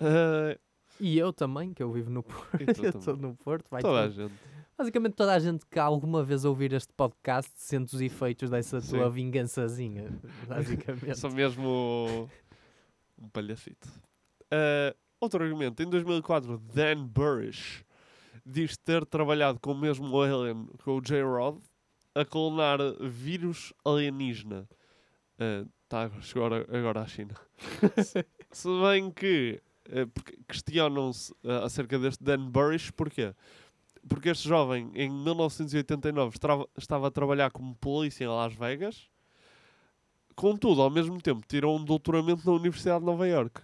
Eh, 0.00 0.58
E 1.00 1.18
eu 1.18 1.32
também, 1.32 1.74
que 1.74 1.82
eu 1.82 1.90
vivo 1.92 2.08
no 2.08 2.22
Porto. 2.24 2.60
Eu 2.82 2.90
estou 2.90 3.16
no 3.16 3.34
Porto. 3.34 3.66
Vai 3.68 3.82
toda 3.82 4.04
a 4.04 4.08
tudo. 4.08 4.14
gente. 4.14 4.34
Basicamente 4.78 5.14
toda 5.14 5.34
a 5.34 5.38
gente 5.38 5.64
que 5.64 5.78
alguma 5.78 6.22
vez 6.22 6.44
ouvir 6.44 6.72
este 6.74 6.92
podcast 6.92 7.50
sente 7.56 7.94
os 7.94 8.00
efeitos 8.00 8.50
dessa 8.50 8.80
Sim. 8.80 8.96
tua 8.96 9.10
vingançazinha. 9.10 10.10
Basicamente. 10.46 11.18
Sou 11.18 11.30
mesmo 11.30 12.28
um 13.18 13.28
palhacito. 13.30 13.88
Eh, 14.50 14.94
outro 15.18 15.42
argumento. 15.42 15.82
Em 15.82 15.88
2004, 15.88 16.58
Dan 16.58 17.06
Burrish 17.06 17.84
diz 18.44 18.76
ter 18.76 19.06
trabalhado 19.06 19.58
com 19.58 19.72
o 19.72 19.78
mesmo 19.78 20.20
alien, 20.20 20.68
com 20.84 20.98
o 20.98 21.00
J-Rod, 21.00 21.58
a 22.14 22.24
clonar 22.24 22.78
vírus 23.00 23.72
alienígena. 23.84 24.68
Tá, 25.88 26.10
chegou 26.20 26.44
agora, 26.44 26.66
agora 26.78 27.00
à 27.00 27.06
China. 27.06 27.34
se, 28.04 28.26
se 28.50 28.68
bem 28.82 29.10
que 29.10 29.62
porque 30.14 30.36
questionam-se 30.48 31.32
eh, 31.44 31.64
acerca 31.64 31.98
deste 31.98 32.22
Dan 32.22 32.50
Burrish, 32.50 32.90
porquê? 32.90 33.32
Porque 34.08 34.28
este 34.28 34.48
jovem, 34.48 34.90
em 34.94 35.10
1989, 35.10 36.34
estrava- 36.34 36.68
estava 36.76 37.08
a 37.08 37.10
trabalhar 37.10 37.50
como 37.50 37.74
polícia 37.74 38.24
em 38.24 38.28
Las 38.28 38.54
Vegas, 38.54 39.08
contudo, 40.36 40.80
ao 40.82 40.90
mesmo 40.90 41.20
tempo, 41.20 41.44
tirou 41.46 41.76
um 41.76 41.84
doutoramento 41.84 42.46
na 42.46 42.52
Universidade 42.56 43.00
de 43.00 43.06
Nova 43.06 43.26
York. 43.26 43.60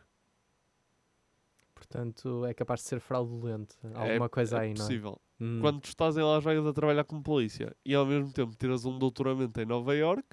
Portanto, 1.74 2.44
é 2.46 2.54
capaz 2.54 2.80
de 2.82 2.88
ser 2.88 3.00
fraudulento. 3.00 3.76
É- 3.84 4.10
Alguma 4.10 4.28
coisa 4.28 4.56
é 4.56 4.60
aí, 4.60 4.68
não 4.68 4.74
é? 4.74 4.86
possível. 4.86 5.20
Hum. 5.40 5.58
Quando 5.60 5.80
tu 5.80 5.88
estás 5.88 6.16
em 6.16 6.22
Las 6.22 6.42
Vegas 6.44 6.66
a 6.66 6.72
trabalhar 6.72 7.04
como 7.04 7.22
polícia 7.22 7.74
e 7.84 7.94
ao 7.94 8.06
mesmo 8.06 8.32
tempo 8.32 8.54
tiras 8.56 8.84
um 8.84 8.98
doutoramento 8.98 9.60
em 9.60 9.66
Nova 9.66 9.94
York, 9.94 10.24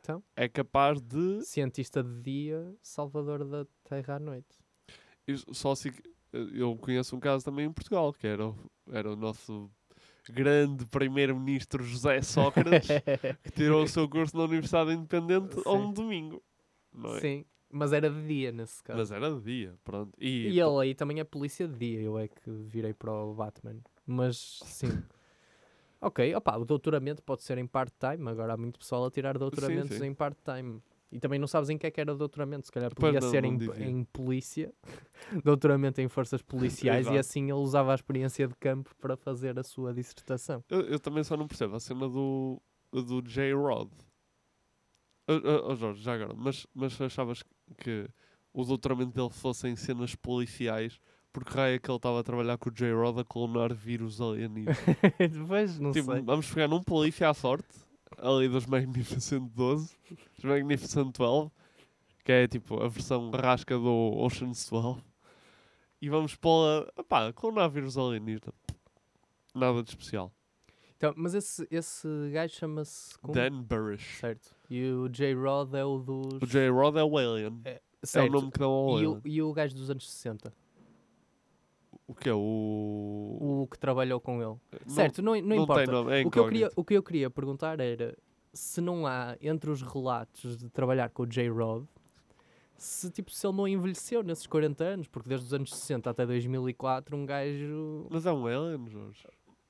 Então? 0.00 0.22
é 0.34 0.48
capaz 0.48 1.00
de. 1.00 1.42
Cientista 1.44 2.02
de 2.02 2.20
dia, 2.22 2.74
salvador 2.82 3.44
da 3.44 3.66
terra 3.84 4.16
à 4.16 4.18
noite. 4.18 4.58
Isto- 5.26 5.54
Só 5.54 5.74
se. 5.74 5.92
Eu 6.32 6.76
conheço 6.76 7.16
um 7.16 7.20
caso 7.20 7.44
também 7.44 7.66
em 7.66 7.72
Portugal, 7.72 8.12
que 8.12 8.26
era 8.26 8.46
o, 8.46 8.56
era 8.92 9.10
o 9.10 9.16
nosso 9.16 9.70
grande 10.28 10.86
primeiro-ministro 10.86 11.82
José 11.82 12.22
Sócrates, 12.22 12.88
que 13.42 13.50
tirou 13.50 13.84
o 13.84 13.88
seu 13.88 14.08
curso 14.08 14.36
na 14.36 14.44
Universidade 14.44 14.92
Independente 14.92 15.56
a 15.64 15.72
um 15.72 15.88
Sim. 15.88 15.92
domingo. 15.92 16.42
É? 17.16 17.20
Sim, 17.20 17.44
mas 17.70 17.92
era 17.92 18.10
de 18.10 18.26
dia 18.26 18.52
nesse 18.52 18.82
caso. 18.82 18.98
Mas 18.98 19.10
era 19.10 19.32
de 19.34 19.40
dia, 19.40 19.74
pronto. 19.84 20.12
E, 20.18 20.48
E 20.48 20.60
ele 20.60 20.80
aí 20.80 20.94
também 20.94 21.20
é 21.20 21.24
polícia 21.24 21.66
de 21.66 21.76
dia, 21.76 22.00
eu 22.00 22.18
é 22.18 22.28
que 22.28 22.50
virei 22.50 22.92
para 22.94 23.12
o 23.12 23.34
Batman. 23.34 23.76
Mas 24.06 24.60
sim. 24.64 25.02
ok, 26.00 26.34
opá, 26.34 26.56
o 26.56 26.64
doutoramento 26.64 27.22
pode 27.22 27.42
ser 27.42 27.58
em 27.58 27.66
part-time, 27.66 28.28
agora 28.28 28.54
há 28.54 28.56
muito 28.56 28.78
pessoal 28.78 29.04
a 29.04 29.10
tirar 29.10 29.38
doutoramentos 29.38 29.96
sim. 29.96 30.06
em 30.06 30.14
part-time. 30.14 30.82
E 31.12 31.18
também 31.18 31.38
não 31.38 31.46
sabes 31.46 31.68
em 31.70 31.76
que 31.76 31.86
é 31.86 31.90
que 31.90 32.00
era 32.00 32.12
o 32.12 32.16
doutoramento, 32.16 32.66
se 32.66 32.72
calhar 32.72 32.94
podia 32.94 33.20
ser 33.20 33.44
em, 33.44 33.58
em 33.80 34.04
polícia, 34.04 34.72
doutoramento 35.44 36.00
em 36.00 36.08
forças 36.08 36.40
policiais, 36.40 37.06
e 37.08 37.18
assim 37.18 37.44
ele 37.44 37.54
usava 37.54 37.90
a 37.92 37.94
experiência 37.94 38.46
de 38.46 38.54
campo 38.54 38.94
para 39.00 39.16
fazer 39.16 39.58
a 39.58 39.62
sua 39.64 39.92
dissertação. 39.92 40.62
Eu, 40.68 40.82
eu 40.82 41.00
também 41.00 41.24
só 41.24 41.36
não 41.36 41.48
percebo 41.48 41.74
a 41.74 41.80
cena 41.80 42.08
do, 42.08 42.62
do 42.92 43.20
J-Rod. 43.22 43.90
Oh, 45.28 45.74
Jorge, 45.74 46.02
já 46.02 46.14
agora, 46.14 46.34
mas, 46.34 46.66
mas 46.74 47.00
achavas 47.00 47.42
que 47.78 48.08
o 48.52 48.64
doutoramento 48.64 49.12
dele 49.12 49.30
fosse 49.30 49.68
em 49.68 49.76
cenas 49.76 50.14
policiais 50.14 51.00
porque 51.32 51.54
raio 51.54 51.76
é 51.76 51.78
que 51.78 51.88
ele 51.88 51.96
estava 51.96 52.20
a 52.20 52.22
trabalhar 52.24 52.58
com 52.58 52.70
o 52.70 52.72
J-Rod 52.72 53.18
a 53.20 53.24
clonar 53.24 53.72
vírus 53.72 54.20
alienígenas? 54.20 54.78
Depois, 55.30 55.78
não 55.78 55.92
tipo, 55.92 56.12
sei. 56.12 56.22
vamos 56.22 56.50
pegar 56.50 56.68
num 56.68 56.82
polícia 56.82 57.28
à 57.28 57.34
sorte, 57.34 57.68
ali 58.18 58.48
dos 58.48 58.66
Magnificent 58.66 59.50
12, 59.54 59.96
dos 60.36 60.44
Magnificent 60.44 61.16
12, 61.16 61.50
que 62.24 62.32
é 62.32 62.48
tipo 62.48 62.82
a 62.82 62.88
versão 62.88 63.30
rasca 63.30 63.76
do 63.78 64.14
Ocean's 64.18 64.68
12, 64.68 65.02
e 66.02 66.08
vamos 66.08 66.34
pô-la, 66.36 66.86
a 67.28 67.32
clonar 67.32 67.70
vírus 67.70 67.96
alienígena. 67.98 68.52
Nada 69.54 69.82
de 69.82 69.90
especial. 69.90 70.32
Então, 70.96 71.14
mas 71.16 71.34
esse, 71.34 71.66
esse 71.70 72.06
gajo 72.32 72.54
chama-se... 72.54 73.18
como? 73.18 73.32
Dan 73.34 73.62
Burish. 73.62 74.18
Certo. 74.18 74.54
E 74.68 74.84
o 74.92 75.08
J-Rod 75.08 75.74
é 75.74 75.84
o 75.84 75.98
dos... 75.98 76.42
O 76.42 76.46
J-Rod 76.46 76.96
é 76.96 77.02
o 77.02 77.16
Alien. 77.16 77.58
É, 77.64 77.80
o 78.02 78.06
Certo. 78.06 78.30
nome 78.30 78.50
que 78.50 78.58
dão 78.58 78.70
ao 78.70 78.90
E 78.90 78.96
Alien. 78.96 79.08
o, 79.12 79.20
e 79.24 79.42
o 79.42 79.52
gajo 79.52 79.74
dos 79.74 79.88
anos 79.90 80.10
60? 80.10 80.52
O 82.10 82.14
que 82.14 82.28
é? 82.28 82.34
O... 82.34 83.60
O 83.62 83.68
que 83.70 83.78
trabalhou 83.78 84.20
com 84.20 84.42
ele. 84.42 84.56
Não- 84.84 84.94
certo, 84.94 85.22
não, 85.22 85.32
não, 85.36 85.40
não 85.42 85.48
tem 85.48 85.62
importa. 85.62 85.92
nome, 85.92 86.20
é 86.20 86.26
o, 86.26 86.30
que 86.30 86.38
eu 86.40 86.48
queria, 86.48 86.70
o 86.74 86.84
que 86.84 86.94
eu 86.94 87.02
queria 87.04 87.30
perguntar 87.30 87.78
era 87.78 88.18
se 88.52 88.80
não 88.80 89.06
há, 89.06 89.36
entre 89.40 89.70
os 89.70 89.80
relatos 89.80 90.58
de 90.58 90.68
trabalhar 90.70 91.08
com 91.10 91.22
o 91.22 91.26
J-Rod, 91.26 91.84
se, 92.76 93.10
tipo, 93.12 93.30
se 93.30 93.46
ele 93.46 93.56
não 93.56 93.68
envelheceu 93.68 94.24
nesses 94.24 94.44
40 94.48 94.82
anos, 94.82 95.06
porque 95.06 95.28
desde 95.28 95.46
os 95.46 95.54
anos 95.54 95.72
60 95.72 96.10
até 96.10 96.26
2004 96.26 97.16
um 97.16 97.24
gajo... 97.24 98.08
Mas 98.10 98.26
é 98.26 98.32
um 98.32 98.44
Alien, 98.44 98.88
Jorge. 98.88 99.28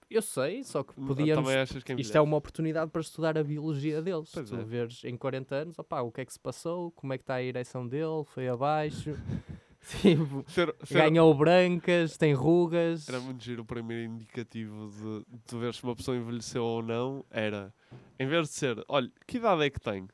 Eu 0.09 0.23
sei, 0.23 0.65
só 0.65 0.83
que 0.83 0.95
podíamos... 0.95 1.47
que 1.47 1.79
Isto 1.79 1.93
envelhece? 1.93 2.17
é 2.17 2.21
uma 2.23 2.39
oportunidade 2.39 2.91
para 2.91 3.03
estudar 3.03 3.37
a 3.37 3.45
biologia 3.45 4.01
deles. 4.01 4.31
Pois 4.33 4.49
tu 4.49 4.57
é. 4.57 4.65
veres 4.65 5.05
em 5.05 5.15
40 5.15 5.55
anos, 5.55 5.79
opá, 5.79 6.01
o 6.01 6.11
que 6.11 6.23
é 6.23 6.25
que 6.25 6.33
se 6.33 6.41
passou, 6.41 6.91
como 6.93 7.13
é 7.13 7.19
que 7.19 7.23
está 7.23 7.35
a 7.35 7.43
ereção 7.43 7.87
dele, 7.87 8.25
foi 8.25 8.49
abaixo... 8.49 9.15
tipo, 10.01 10.45
Ser- 10.49 10.75
ser- 10.85 10.95
ganhou 10.95 11.33
brancas, 11.35 12.17
tem 12.17 12.33
rugas... 12.33 13.09
Era 13.09 13.21
muito 13.21 13.43
giro 13.43 13.63
o 13.63 13.65
primeiro 13.65 14.13
indicativo 14.13 14.91
de, 14.91 15.37
de 15.37 15.43
tu 15.47 15.59
ver 15.59 15.75
se 15.75 15.83
uma 15.83 15.97
pessoa 15.97 16.17
envelheceu 16.17 16.63
ou 16.65 16.83
não. 16.83 17.25
Era, 17.31 17.73
em 18.19 18.27
vez 18.27 18.49
de 18.49 18.55
ser, 18.55 18.85
olha, 18.89 19.11
que 19.27 19.39
idade 19.39 19.63
é 19.65 19.71
que 19.71 19.81
tem? 19.81 20.07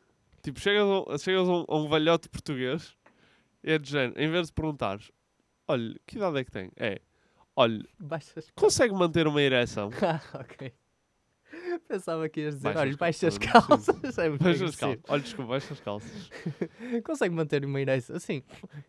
Tipo, 0.43 0.61
chegas 0.61 0.83
a, 0.83 1.01
um- 1.01 1.19
chegas 1.19 1.49
a 1.49 1.53
um, 1.53 1.65
a 1.69 1.77
um 1.77 1.89
velhote 1.89 2.29
português 2.29 2.97
e 3.65 3.73
é 3.73 3.79
de 3.79 3.91
género, 3.91 4.21
em 4.21 4.31
vez 4.31 4.47
de 4.47 4.53
perguntares, 4.53 5.11
olha, 5.67 5.95
que 6.07 6.17
idade 6.17 6.39
é 6.39 6.45
que 6.45 6.51
tem? 6.53 6.71
É, 6.77 7.01
olha, 7.57 7.85
consegue 8.55 8.95
manter 8.95 9.27
uma 9.27 9.43
ereção? 9.43 9.91
Ah, 10.03 10.21
ok. 10.41 10.73
Pensava 11.89 12.29
que 12.29 12.41
ias 12.41 12.57
dizer, 12.57 12.65
Baixa 12.69 12.81
olha, 12.81 12.91
as 12.91 12.97
baixa 12.97 13.29
as 13.29 13.39
calças. 13.39 13.97
É 14.19 14.31
Baixa 14.31 14.65
as 14.65 14.77
calças. 14.77 15.05
Olha, 15.09 15.23
desculpa, 15.23 15.51
baixa 15.51 15.73
as 15.73 15.81
calças. 15.81 16.31
Consegue 17.05 17.35
manter 17.35 17.65
uma 17.65 17.81
ereção? 17.81 18.17
Assim, 18.17 18.43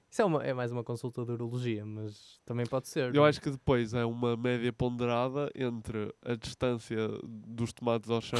isso 0.10 0.22
é, 0.22 0.26
uma, 0.26 0.44
é 0.44 0.54
mais 0.54 0.72
uma 0.72 0.84
consulta 0.84 1.26
de 1.26 1.32
urologia, 1.32 1.86
mas 1.86 2.40
também 2.46 2.66
pode 2.66 2.88
ser. 2.88 3.06
Eu 3.06 3.14
não 3.14 3.26
é? 3.26 3.30
acho 3.30 3.42
que 3.42 3.50
depois 3.50 3.94
é 3.94 4.06
uma 4.06 4.36
média 4.36 4.72
ponderada 4.72 5.52
entre 5.56 6.14
a 6.24 6.36
distância 6.36 7.08
dos 7.24 7.74
tomates 7.74 8.10
ao 8.10 8.22
chão 8.22 8.40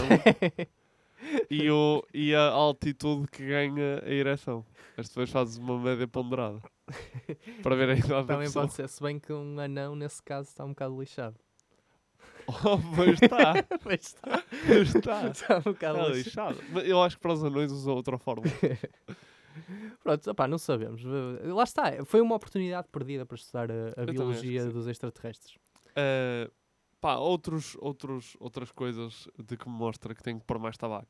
e, 1.50 1.70
o, 1.70 2.04
e 2.14 2.34
a 2.34 2.50
altitude 2.50 3.28
que 3.28 3.46
ganha 3.46 4.02
a 4.04 4.10
ereção. 4.10 4.66
Mas 4.96 5.10
depois 5.10 5.30
fazes 5.30 5.58
uma 5.58 5.80
média 5.80 6.08
ponderada 6.08 6.62
para 7.62 7.76
ver 7.76 7.90
a 7.90 7.94
idade 7.94 8.28
da 8.28 8.36
Também 8.36 8.52
pode 8.52 8.74
ser, 8.74 8.88
se 8.88 9.02
bem 9.02 9.20
que 9.20 9.34
um 9.34 9.60
anão, 9.60 9.96
nesse 9.96 10.22
caso, 10.24 10.50
está 10.50 10.64
um 10.64 10.70
bocado 10.70 11.00
lixado. 11.00 11.36
Oh, 12.48 12.78
mas 12.96 13.20
está, 13.22 13.54
Pois 13.84 14.02
está. 14.02 14.44
mas 14.68 14.96
está. 14.96 15.28
Está 15.28 15.58
um 15.58 15.62
bocado 15.62 16.00
Está 16.00 16.50
lixado. 16.50 16.80
eu 16.86 17.02
acho 17.02 17.18
que 17.18 17.22
para 17.22 17.34
os 17.34 17.44
anões 17.44 17.72
usa 17.72 17.92
outra 17.92 18.18
forma. 18.18 18.44
Pronto, 20.04 20.32
opá, 20.32 20.48
não 20.48 20.58
sabemos. 20.58 21.04
Lá 21.04 21.64
está, 21.64 22.06
foi 22.06 22.22
uma 22.22 22.36
oportunidade 22.36 22.88
perdida 22.92 23.26
para 23.26 23.36
estudar 23.36 23.70
a, 23.72 24.02
a 24.02 24.06
biologia 24.06 24.66
dos 24.68 24.88
extraterrestres. 24.88 25.56
Uh, 25.90 26.50
pá, 27.02 27.16
outros, 27.18 27.76
outros, 27.80 28.38
outras 28.40 28.72
coisas 28.72 29.28
de 29.38 29.58
que 29.58 29.68
me 29.68 29.76
mostra 29.76 30.14
que 30.14 30.24
tem 30.24 30.38
que 30.38 30.46
pôr 30.46 30.60
mais 30.60 30.78
tabaco. 30.78 31.08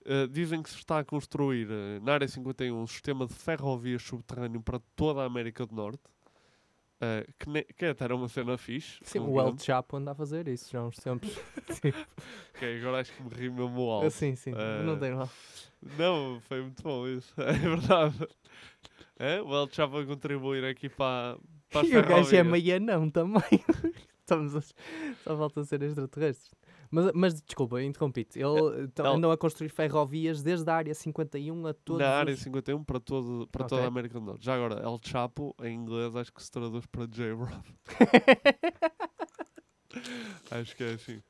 Uh, 0.00 0.26
dizem 0.28 0.62
que 0.62 0.70
se 0.70 0.76
está 0.76 0.98
a 0.98 1.04
construir 1.04 1.68
uh, 1.68 2.00
na 2.02 2.14
área 2.14 2.26
51 2.26 2.74
um 2.74 2.86
sistema 2.86 3.26
de 3.26 3.34
ferrovias 3.34 4.02
subterrâneo 4.02 4.62
para 4.62 4.80
toda 4.96 5.20
a 5.20 5.26
América 5.26 5.66
do 5.66 5.74
Norte. 5.74 6.02
Uh, 7.00 7.32
que, 7.38 7.48
ne- 7.50 7.64
que 7.64 7.84
até 7.86 8.04
era 8.04 8.14
uma 8.14 8.28
cena 8.28 8.56
fixe. 8.58 8.98
Sim, 9.02 9.20
não 9.20 9.32
o 9.32 9.40
El. 9.40 9.58
Chapo 9.58 9.96
anda 9.96 10.12
a 10.12 10.14
fazer 10.14 10.46
isso 10.48 10.70
já 10.70 10.80
há 10.80 10.84
uns 10.86 10.96
tempos. 10.96 11.30
Ok, 12.54 12.78
agora 12.78 13.00
acho 13.00 13.12
que 13.14 13.22
me 13.22 13.30
ri 13.30 13.48
mesmo 13.50 13.90
alto. 13.90 14.10
sim, 14.10 14.34
sim, 14.36 14.52
não 14.84 14.94
Uh, 14.94 15.00
tem 15.00 15.12
mal. 15.14 15.30
Não, 15.98 16.40
foi 16.42 16.60
muito 16.60 16.82
bom 16.82 17.06
isso. 17.08 17.32
É 17.40 17.52
verdade. 17.52 18.28
É? 19.18 19.40
O 19.40 19.54
El 19.54 19.68
Chapo 19.70 19.98
a 19.98 20.04
contribuir 20.06 20.64
aqui 20.64 20.88
para, 20.88 21.38
para 21.70 21.86
E 21.88 21.96
o 21.96 22.02
gajo 22.06 22.36
é 22.36 22.42
meio 22.42 22.76
anão 22.76 23.08
também. 23.10 23.42
Estamos 24.20 24.54
a... 24.56 24.60
Só 24.60 25.36
falta 25.36 25.64
ser 25.64 25.82
extraterrestres. 25.82 26.50
Mas, 26.90 27.12
mas 27.14 27.40
desculpa, 27.40 27.80
interrompi-te. 27.82 28.40
Ele, 28.40 28.82
então, 28.84 29.06
ele- 29.06 29.14
andam 29.16 29.30
a 29.30 29.36
construir 29.38 29.68
ferrovias 29.68 30.42
desde 30.42 30.68
a 30.68 30.74
área 30.74 30.92
51 30.94 31.66
a 31.68 31.72
todos 31.72 32.00
Na 32.00 32.08
área 32.16 32.34
os... 32.34 32.40
51 32.40 32.82
para, 32.82 32.98
todo, 32.98 33.46
para 33.52 33.64
toda 33.64 33.82
Ok. 33.82 33.84
a 33.84 33.88
América 33.88 34.18
do 34.18 34.26
Norte. 34.26 34.44
Já 34.44 34.54
agora, 34.56 34.80
El 34.82 34.98
Chapo, 35.02 35.54
em 35.62 35.72
inglês, 35.74 36.16
acho 36.16 36.32
que 36.32 36.42
se 36.42 36.50
traduz 36.50 36.84
para 36.86 37.06
J-Rod. 37.06 37.64
acho 40.50 40.76
que 40.76 40.84
é 40.84 40.92
assim. 40.94 41.22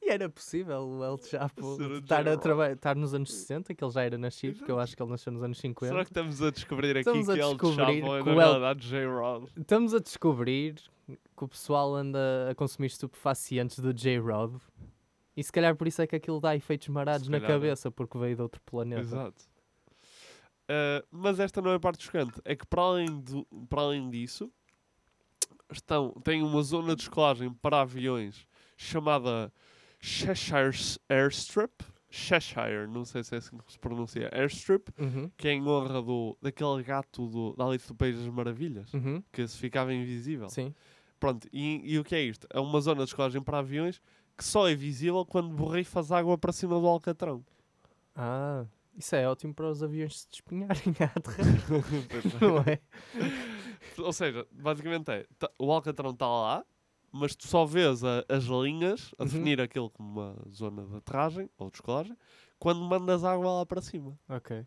e 0.00 0.08
era 0.10 0.28
possível 0.30 0.80
o 0.86 1.04
El 1.04 1.18
Chapo 1.18 1.76
estar, 1.98 2.26
a 2.26 2.72
estar 2.72 2.96
nos 2.96 3.12
anos 3.14 3.32
60, 3.34 3.74
que 3.74 3.84
ele 3.84 3.90
já 3.92 4.02
era 4.02 4.16
nascido, 4.16 4.56
porque 4.58 4.72
eu 4.72 4.78
acho 4.80 4.96
que 4.96 5.02
ele 5.02 5.10
nasceu 5.10 5.32
nos 5.32 5.42
anos 5.42 5.58
50. 5.58 5.92
Será 5.92 6.04
que 6.04 6.10
estamos 6.10 6.40
a 6.42 6.50
descobrir 6.50 6.90
aqui 6.92 7.00
Estamos 7.00 7.28
a 7.28 7.34
que 7.34 7.40
El 7.40 7.48
descobrir 7.50 8.00
Chapo 8.00 8.06
é 8.16 8.20
na 8.22 8.24
o 8.24 8.28
El- 8.30 8.36
realidade 8.36 8.88
J-Rod? 8.88 9.48
Estamos 9.56 9.94
a 9.94 9.98
descobrir 9.98 10.76
que 11.06 11.44
o 11.44 11.48
pessoal 11.48 11.94
anda 11.94 12.48
a 12.50 12.54
consumir 12.54 12.88
estupefacientes 12.88 13.78
do 13.78 13.92
J-Rod. 13.92 14.56
E 15.36 15.44
se 15.44 15.52
calhar 15.52 15.76
por 15.76 15.86
isso 15.86 16.00
é 16.02 16.06
que 16.06 16.16
aquilo 16.16 16.40
dá 16.40 16.56
efeitos 16.56 16.88
marados 16.88 17.28
na 17.28 17.40
cabeça, 17.40 17.90
porque 17.90 18.18
veio 18.18 18.36
de 18.36 18.42
outro 18.42 18.60
planeta. 18.62 19.02
Exato. 19.02 19.44
Uh, 20.64 21.06
mas 21.10 21.38
esta 21.38 21.62
não 21.62 21.70
é 21.70 21.74
a 21.76 21.80
parte 21.80 22.02
chocante. 22.04 22.40
É 22.44 22.56
que 22.56 22.66
para 22.66 22.82
além, 22.82 23.20
do, 23.20 23.46
para 23.68 23.82
além 23.82 24.10
disso, 24.10 24.50
estão, 25.70 26.10
tem 26.24 26.42
uma 26.42 26.62
zona 26.62 26.96
de 26.96 27.02
escolagem 27.02 27.52
para 27.52 27.82
aviões 27.82 28.46
chamada 28.76 29.52
Cheshire 30.00 30.98
Airstrip. 31.08 31.84
Cheshire, 32.08 32.86
não 32.88 33.04
sei 33.04 33.22
se 33.22 33.34
é 33.34 33.38
assim 33.38 33.58
que 33.58 33.72
se 33.72 33.78
pronuncia, 33.78 34.30
Airstrip, 34.32 34.88
Uhum, 34.98 35.30
que 35.36 35.48
é 35.48 35.52
em 35.52 35.66
honra 35.66 36.00
do, 36.00 36.38
daquele 36.40 36.82
gato 36.82 37.26
do, 37.28 37.54
da 37.54 37.66
Alice 37.66 37.86
do 37.88 37.94
País 37.94 38.16
das 38.16 38.28
Maravilhas, 38.28 38.92
uhum, 38.94 39.22
que 39.30 39.46
se 39.46 39.58
ficava 39.58 39.92
invisível. 39.92 40.48
sim. 40.48 40.74
Pronto, 41.18 41.48
e, 41.52 41.80
e 41.84 41.98
o 41.98 42.04
que 42.04 42.14
é 42.14 42.22
isto? 42.22 42.46
É 42.52 42.60
uma 42.60 42.80
zona 42.80 43.02
de 43.04 43.10
escolagem 43.10 43.42
para 43.42 43.58
aviões 43.58 44.00
que 44.36 44.44
só 44.44 44.68
é 44.68 44.74
visível 44.74 45.24
quando 45.24 45.48
borrifas 45.54 46.12
água 46.12 46.36
para 46.36 46.52
cima 46.52 46.78
do 46.78 46.86
alcatrão. 46.86 47.42
Ah, 48.14 48.64
isso 48.96 49.14
é 49.16 49.28
ótimo 49.28 49.54
para 49.54 49.68
os 49.70 49.82
aviões 49.82 50.20
se 50.20 50.28
despenharem 50.30 50.94
à 51.00 51.20
terra, 51.20 51.66
não 52.40 52.58
é? 52.58 52.80
Ou 53.98 54.12
seja, 54.12 54.46
basicamente 54.52 55.10
é, 55.10 55.26
tá- 55.38 55.50
o 55.58 55.72
alcatrão 55.72 56.10
está 56.10 56.26
lá, 56.26 56.64
mas 57.10 57.34
tu 57.34 57.46
só 57.48 57.64
vês 57.64 58.04
a- 58.04 58.24
as 58.28 58.44
linhas 58.44 59.14
a 59.18 59.22
Uhum. 59.22 59.28
definir 59.28 59.60
aquilo 59.60 59.88
como 59.90 60.08
uma 60.20 60.36
zona 60.50 60.84
de 60.86 60.96
aterragem 60.96 61.48
ou 61.58 61.70
de 61.70 61.76
escolagem 61.76 62.16
quando 62.58 62.80
mandas 62.82 63.24
água 63.24 63.52
lá 63.52 63.66
para 63.66 63.80
cima. 63.80 64.18
Ok. 64.28 64.66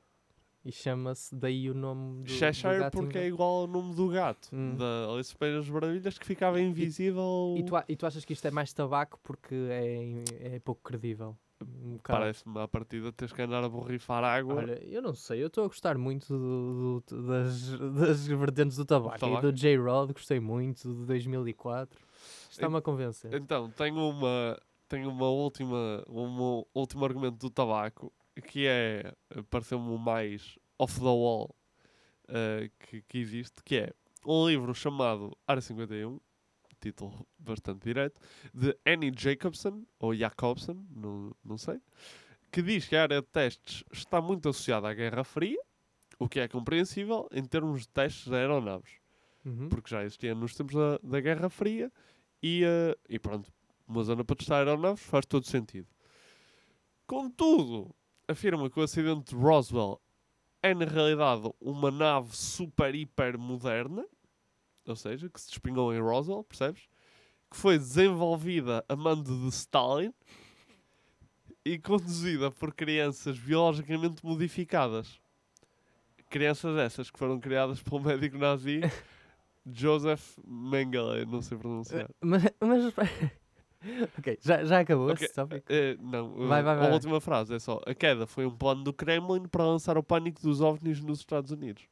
E 0.63 0.71
chama-se 0.71 1.33
daí 1.35 1.69
o 1.69 1.73
nome 1.73 2.17
do, 2.17 2.23
do 2.23 2.29
Cheshire 2.29 2.79
gato 2.79 2.99
porque 2.99 3.17
é 3.17 3.27
igual 3.27 3.61
ao 3.61 3.67
nome 3.67 3.95
do 3.95 4.09
gato, 4.09 4.49
Hum. 4.53 4.75
da 4.75 5.11
Alice 5.13 5.33
das 5.39 5.69
Maravilhas, 5.69 6.17
que 6.17 6.25
ficava 6.25 6.59
invisível. 6.59 7.55
E 7.57 7.63
tu, 7.63 7.75
a- 7.77 7.85
e 7.87 7.95
tu 7.95 8.05
achas 8.05 8.25
que 8.25 8.33
isto 8.33 8.45
é 8.45 8.51
mais 8.51 8.73
tabaco 8.73 9.19
porque 9.23 9.55
é, 9.69 10.55
é 10.55 10.59
pouco 10.59 10.81
credível? 10.83 11.37
Um. 11.61 11.97
Parece-me 12.03 12.57
à 12.59 12.67
partida 12.67 13.11
teres 13.11 13.33
que 13.33 13.41
andar 13.41 13.63
a 13.63 13.69
borrifar 13.69 14.23
água. 14.23 14.55
Olha, 14.55 14.81
eu 14.85 15.01
não 15.01 15.13
sei, 15.13 15.41
eu 15.43 15.47
estou 15.47 15.63
a 15.65 15.67
gostar 15.67 15.97
muito 15.97 16.27
do- 16.37 17.03
do- 17.07 17.27
das, 17.27 17.69
das 17.95 18.27
vertentes 18.27 18.77
do 18.77 18.85
tabaco. 18.85 19.15
E 19.17 19.19
tabaco? 19.19 19.41
do 19.41 19.51
J-Rod 19.53 20.11
gostei 20.13 20.39
muito, 20.39 20.87
de 20.93 21.05
2004. 21.05 21.99
Está-me 22.49 22.77
a 22.77 22.81
convencer. 22.81 23.33
Então, 23.33 23.69
tenho 23.71 24.09
uma, 24.09 24.57
tenho 24.87 25.09
uma 25.09 25.27
última, 25.29 26.03
um 26.07 26.63
último 26.73 27.03
argumento 27.05 27.37
do 27.37 27.49
tabaco, 27.49 28.11
que 28.41 28.67
é, 28.67 29.13
pareceu-me 29.49 29.89
o 29.89 29.97
mais 29.97 30.57
off 30.77 30.99
the 30.99 31.05
wall 31.05 31.55
eh, 32.27 32.69
que, 32.79 33.01
que 33.03 33.17
existe, 33.17 33.63
que 33.63 33.77
é 33.77 33.93
um 34.25 34.47
livro 34.47 34.73
chamado 34.73 35.37
Área 35.47 35.61
51, 35.61 36.19
título 36.79 37.27
bastante 37.37 37.83
direto, 37.83 38.19
de 38.53 38.77
Annie 38.85 39.13
Jacobson, 39.15 39.85
ou 39.99 40.15
Jacobson, 40.15 40.85
não, 40.89 41.35
não 41.43 41.57
sei, 41.57 41.79
que 42.51 42.61
diz 42.61 42.87
que 42.87 42.95
a 42.95 43.03
área 43.03 43.21
de 43.21 43.27
testes 43.27 43.83
está 43.91 44.21
muito 44.21 44.49
associada 44.49 44.89
à 44.89 44.93
Guerra 44.93 45.23
Fria, 45.23 45.59
o 46.17 46.27
que 46.27 46.39
é 46.39 46.47
compreensível 46.47 47.27
em 47.31 47.43
termos 47.43 47.81
de 47.81 47.89
testes 47.89 48.27
de 48.27 48.35
aeronaves 48.35 48.99
Uhum. 49.45 49.69
porque 49.69 49.89
já 49.89 50.03
existia 50.03 50.35
nos 50.35 50.53
tempos 50.53 50.75
da, 50.75 50.99
da 51.01 51.21
Guerra 51.21 51.49
Fria 51.49 51.91
e, 52.43 52.63
eh, 52.63 52.95
e 53.07 53.17
pronto, 53.17 53.51
uma 53.87 54.03
zona 54.03 54.23
para 54.23 54.35
testar 54.35 54.57
aeronaves 54.57 55.01
faz 55.01 55.25
todo 55.25 55.45
sentido. 55.45 55.87
Contudo, 57.07 57.95
afirma 58.29 58.69
que 58.69 58.79
o 58.79 58.83
acidente 58.83 59.35
de 59.35 59.35
Roswell 59.35 59.99
é 60.61 60.73
na 60.73 60.85
realidade 60.85 61.49
uma 61.59 61.89
nave 61.89 62.35
super 62.35 62.93
hiper 62.93 63.37
moderna, 63.37 64.05
ou 64.85 64.95
seja, 64.95 65.29
que 65.29 65.41
se 65.41 65.49
despinhou 65.49 65.93
em 65.93 65.99
Roswell, 65.99 66.43
percebes? 66.43 66.83
Que 67.49 67.57
foi 67.57 67.77
desenvolvida 67.77 68.85
a 68.87 68.95
mando 68.95 69.35
de 69.41 69.47
Stalin 69.49 70.13
e 71.65 71.79
conduzida 71.79 72.51
por 72.51 72.73
crianças 72.73 73.37
biologicamente 73.37 74.23
modificadas. 74.23 75.19
Crianças 76.29 76.77
essas 76.77 77.09
que 77.09 77.17
foram 77.17 77.39
criadas 77.39 77.81
pelo 77.81 78.01
médico 78.01 78.37
nazi 78.37 78.81
Joseph 79.65 80.37
Mengele, 80.45 81.25
não 81.25 81.41
sei 81.41 81.57
pronunciar. 81.57 82.09
Mas, 82.21 82.43
mas 82.61 82.93
ok, 84.17 84.37
já, 84.41 84.63
já 84.65 84.79
acabou 84.79 85.11
Ok, 85.11 85.13
esse 85.13 85.33
tópico? 85.33 85.67
eh, 85.69 85.97
não, 85.99 86.35
Vai, 86.41 86.61
eh, 86.61 86.63
vai, 86.63 86.77
a 86.77 86.85
vai. 86.89 86.93
última 86.93 87.19
frase 87.21 87.55
é 87.55 87.59
só: 87.59 87.79
a 87.85 87.93
queda 87.95 88.27
foi 88.27 88.45
um 88.45 88.55
plano 88.55 88.83
do 88.83 88.93
Kremlin 88.93 89.47
para 89.47 89.65
lançar 89.65 89.97
o 89.97 90.03
pânico 90.03 90.41
dos 90.41 90.61
ovnis 90.61 91.01
nos 91.01 91.19
Estados 91.19 91.51
Unidos. 91.51 91.87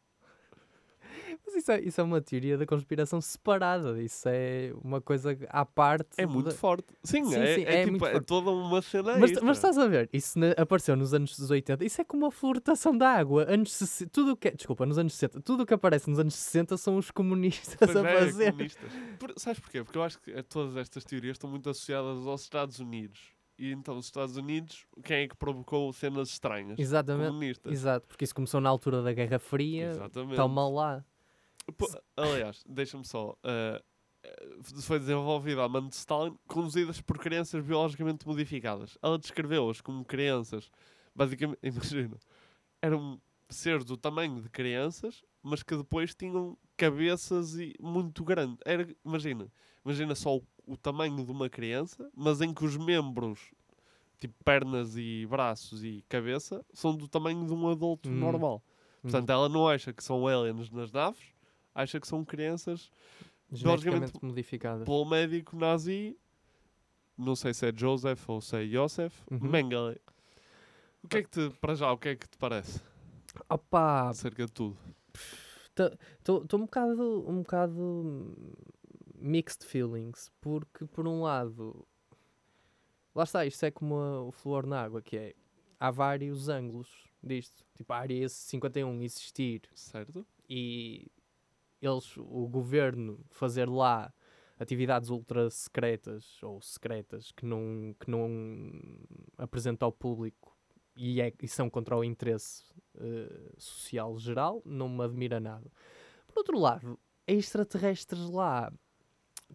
Isso 1.58 1.72
é, 1.72 1.82
isso 1.82 1.99
é 1.99 2.03
uma 2.03 2.22
teoria 2.22 2.58
da 2.58 2.66
conspiração 2.66 3.20
separada. 3.20 4.01
Isso 4.01 4.28
é 4.30 4.72
uma 4.84 5.01
coisa 5.01 5.38
à 5.49 5.66
parte. 5.66 6.10
É 6.18 6.26
muito 6.26 6.45
da- 6.47 6.51
forte. 6.55 6.88
Sim, 7.03 7.26
Sim, 7.26 7.36
é, 7.36 7.55
sim, 7.55 7.64
é 7.64 7.82
é 7.82 7.86
tipo, 7.86 8.05
é 8.05 8.12
forte. 8.12 8.26
toda 8.26 8.49
uma 8.51 8.82
cena 8.82 9.18
Mas, 9.18 9.32
mas 9.41 9.58
estás 9.58 9.78
a 9.78 9.88
ver, 9.88 10.10
isso 10.14 10.38
apareceu 10.58 10.95
nos 10.95 11.14
anos 11.14 11.38
80, 11.49 11.84
isso 11.86 12.01
é 12.01 12.03
como 12.03 12.26
a 12.26 12.32
fluortação 12.32 12.97
da 12.97 13.10
água. 13.10 13.45
Anos 13.49 13.74
60, 13.74 14.10
tudo 14.12 14.32
o 14.32 14.38
que 14.38 14.49
é, 14.49 14.51
desculpa, 14.51 14.86
nos 14.86 14.97
anos 14.97 15.14
60, 15.14 15.41
tudo 15.41 15.64
o 15.64 15.66
que 15.66 15.74
aparece 15.74 16.10
nos 16.10 16.20
anos 16.20 16.36
60 16.36 16.78
são 16.78 16.97
os 16.97 17.10
comunistas 17.12 17.78
Pois 17.78 17.95
a 17.95 18.08
é, 18.10 18.20
fazer. 18.26 18.51
comunistas. 18.51 18.91
Por- 19.20 19.34
sabes 19.38 19.60
porquê? 19.60 19.84
Porque 19.84 19.97
eu 19.97 20.03
acho 20.03 20.20
que 20.22 20.43
todas 20.43 20.76
estas 20.78 21.03
teorias 21.03 21.36
estão 21.36 21.49
muito 21.49 21.70
associadas 21.70 22.26
aos 22.28 22.41
Estados 22.43 22.80
Unidos. 22.80 23.36
E 23.60 23.72
então, 23.72 23.97
os 23.97 24.05
Estados 24.05 24.38
Unidos, 24.38 24.86
quem 25.03 25.24
é 25.24 25.28
que 25.28 25.36
provocou 25.36 25.91
cenas 25.91 26.30
estranhas? 26.30 26.78
Exatamente. 26.78 27.30
Comunistas. 27.30 27.72
Exato, 27.74 28.08
porque 28.08 28.24
isso 28.24 28.36
começou 28.36 28.62
na 28.62 28.70
altura 28.70 29.01
da 29.01 29.12
Guerra 29.12 29.39
Fria. 29.39 29.89
Exatamente. 29.89 30.38
Mal 30.38 30.72
lá. 30.72 31.03
Aliás, 32.15 32.63
deixa-me 32.68 33.05
só. 33.05 33.36
eh, 33.43 33.82
foi 34.82 34.99
desenvolvida 34.99 35.63
a 35.63 35.70
mano 35.70 35.89
de 35.89 35.95
Stalin, 35.95 36.38
conduzidas 36.47 36.99
por 37.01 37.18
crianças 37.18 37.63
biologicamente 37.63 38.28
modificadas. 38.28 38.97
Ela 39.01 39.18
descreveu-as 39.18 39.80
como 39.82 40.03
crianças, 40.03 40.70
basicamente, 41.15 41.59
imagina, 41.63 42.18
eram 42.82 43.22
seres 43.49 43.86
do 43.86 43.95
tamanho 43.95 44.41
de 44.41 44.49
crianças, 44.49 45.24
mas 45.41 45.63
que 45.63 45.76
depois 45.78 46.13
tinham 46.13 46.57
cabeças 46.76 47.55
e 47.57 47.74
muito 47.80 48.24
grandes. 48.24 48.57
Era, 48.65 48.88
imagina, 49.05 49.47
imagina 49.86 50.15
só 50.15 50.36
o, 50.38 50.43
o 50.65 50.76
tamanho 50.78 51.24
de 51.26 51.32
uma 51.32 51.49
criança, 51.49 52.09
mas 52.15 52.41
em 52.41 52.53
que 52.53 52.65
os 52.65 52.76
membros, 52.76 53.39
tipo 54.20 54.36
pernas 54.43 54.97
e 54.97 55.26
braços 55.30 55.84
e 55.84 56.03
cabeça, 56.09 56.65
são 56.74 56.95
do 56.95 57.07
tamanho 57.07 57.45
de 57.45 57.53
um 57.53 57.70
adulto 57.70 58.09
Hum. 58.09 58.20
normal. 58.20 58.61
Portanto, 59.01 59.30
ela 59.30 59.47
não 59.47 59.68
acha 59.70 59.93
que 59.93 60.03
são 60.03 60.28
aliens 60.28 60.70
nas 60.70 60.91
naves, 60.91 61.24
acha 61.82 61.99
que 61.99 62.07
são 62.07 62.25
crianças 62.25 62.91
Geneticamente 63.51 64.13
modificadas. 64.21 64.86
pelo 64.86 65.05
médico 65.05 65.55
nazi, 65.55 66.17
não 67.17 67.36
sei 67.36 67.53
se 67.53 67.67
é 67.67 67.73
Joseph 67.75 68.28
ou 68.30 68.41
se 68.41 68.55
é 68.57 68.67
Joseph, 68.67 69.15
Uhum. 69.32 69.39
Mengele. 69.49 69.99
O 71.03 71.07
que 71.07 71.17
é 71.17 71.23
que 71.23 71.30
te, 71.30 71.49
para 71.61 71.75
já, 71.75 71.91
o 71.91 71.97
que 71.97 72.09
é 72.09 72.15
que 72.15 72.28
te 72.28 72.38
parece 72.38 72.82
Opa, 73.49 74.09
acerca 74.09 74.45
de 74.45 74.51
tudo? 74.51 74.78
estou 76.19 76.59
um 76.59 76.63
bocado, 76.63 77.30
um 77.30 77.38
bocado 77.43 78.36
mixed 79.15 79.63
feelings, 79.65 80.32
porque 80.41 80.86
por 80.88 81.07
um 81.07 81.21
lado, 81.21 81.88
lá 83.15 83.23
está, 83.23 83.45
isto 83.45 83.63
é 83.65 83.71
como 83.71 83.95
a- 83.95 84.23
o 84.23 84.32
flor 84.32 84.65
na 84.65 84.82
água, 84.82 85.01
que 85.01 85.15
é, 85.15 85.36
há 85.80 85.91
vários 85.91 86.49
ângulos 86.49 86.89
disto. 87.23 87.63
Tipo, 87.75 87.93
a 87.93 87.97
área 87.97 88.28
51 88.28 89.01
existir 89.03 89.61
Certo? 89.75 90.25
e 90.49 91.07
eles, 91.82 92.15
o 92.17 92.47
governo, 92.47 93.23
fazer 93.30 93.69
lá 93.69 94.13
atividades 94.59 95.09
ultra 95.09 95.49
secretas 95.49 96.41
ou 96.41 96.61
secretas 96.61 97.32
que 97.32 97.45
não, 97.45 97.95
que 97.99 98.09
não 98.09 98.30
apresenta 99.38 99.86
ao 99.86 99.91
público 99.91 100.57
e, 100.95 101.21
é, 101.21 101.32
e 101.41 101.47
são 101.47 101.69
contra 101.69 101.95
o 101.95 102.03
interesse 102.03 102.63
eh, 102.99 103.51
social 103.57 104.17
geral, 104.17 104.61
não 104.65 104.89
me 104.89 105.03
admira 105.03 105.39
nada. 105.39 105.71
Por 106.25 106.39
outro 106.39 106.57
lado, 106.57 106.99
extraterrestres 107.28 108.30
lá 108.30 108.73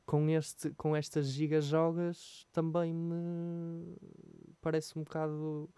com, 0.06 0.28
este, 0.30 0.70
com 0.74 0.94
estas 0.94 1.26
gigajogas 1.28 2.46
também 2.52 2.94
me 2.94 3.96
parece 4.60 4.96
um 4.96 5.02
bocado 5.02 5.68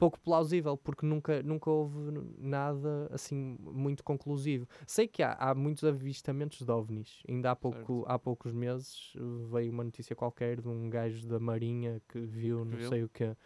pouco 0.00 0.18
plausível, 0.18 0.78
porque 0.78 1.04
nunca, 1.04 1.42
nunca 1.42 1.68
houve 1.70 1.98
nada 2.38 3.06
assim 3.12 3.56
muito 3.60 4.02
conclusivo. 4.02 4.66
Sei 4.86 5.06
que 5.06 5.22
há, 5.22 5.34
há 5.34 5.54
muitos 5.54 5.84
avistamentos 5.84 6.62
de 6.62 6.72
ovnis. 6.72 7.22
Ainda 7.28 7.50
há, 7.50 7.56
pouco, 7.56 8.04
há 8.08 8.18
poucos 8.18 8.50
meses 8.54 9.12
eh, 9.14 9.20
veio 9.52 9.70
uma 9.70 9.84
notícia 9.84 10.16
qualquer 10.16 10.58
de 10.60 10.68
um 10.68 10.88
gajo 10.88 11.28
da 11.28 11.38
Marinha 11.38 12.00
que 12.08 12.18
viu 12.18 12.64
não 12.64 12.78
Viu? 12.78 12.88
sei 12.88 13.04
o 13.04 13.08
que. 13.10 13.36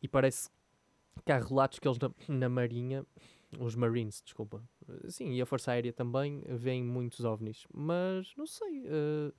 e 0.00 0.08
parece 0.08 0.48
que 1.26 1.32
há 1.32 1.38
relatos 1.38 1.80
que 1.80 1.88
eles 1.88 1.98
na, 1.98 2.10
na 2.28 2.48
Marinha, 2.48 3.04
os 3.58 3.74
Marines, 3.74 4.22
desculpa, 4.24 4.62
eh, 4.88 5.10
sim, 5.10 5.32
e 5.32 5.42
a 5.42 5.46
Força 5.46 5.72
Aérea 5.72 5.92
também, 5.92 6.42
veem 6.46 6.84
muitos 6.84 7.24
ovnis. 7.24 7.66
Mas 7.74 8.32
não 8.36 8.46
sei. 8.46 8.84
eh, 8.86 9.32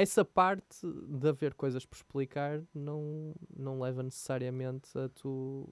essa 0.00 0.24
parte 0.24 0.86
de 1.08 1.28
haver 1.28 1.54
coisas 1.54 1.84
por 1.84 1.96
explicar 1.96 2.62
não, 2.74 3.34
não 3.56 3.80
leva 3.80 4.02
necessariamente 4.02 4.96
a 4.98 5.08
tu. 5.08 5.68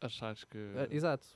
Achares 0.00 0.44
que. 0.44 0.58
a- 0.58 0.94
exato. 0.94 1.26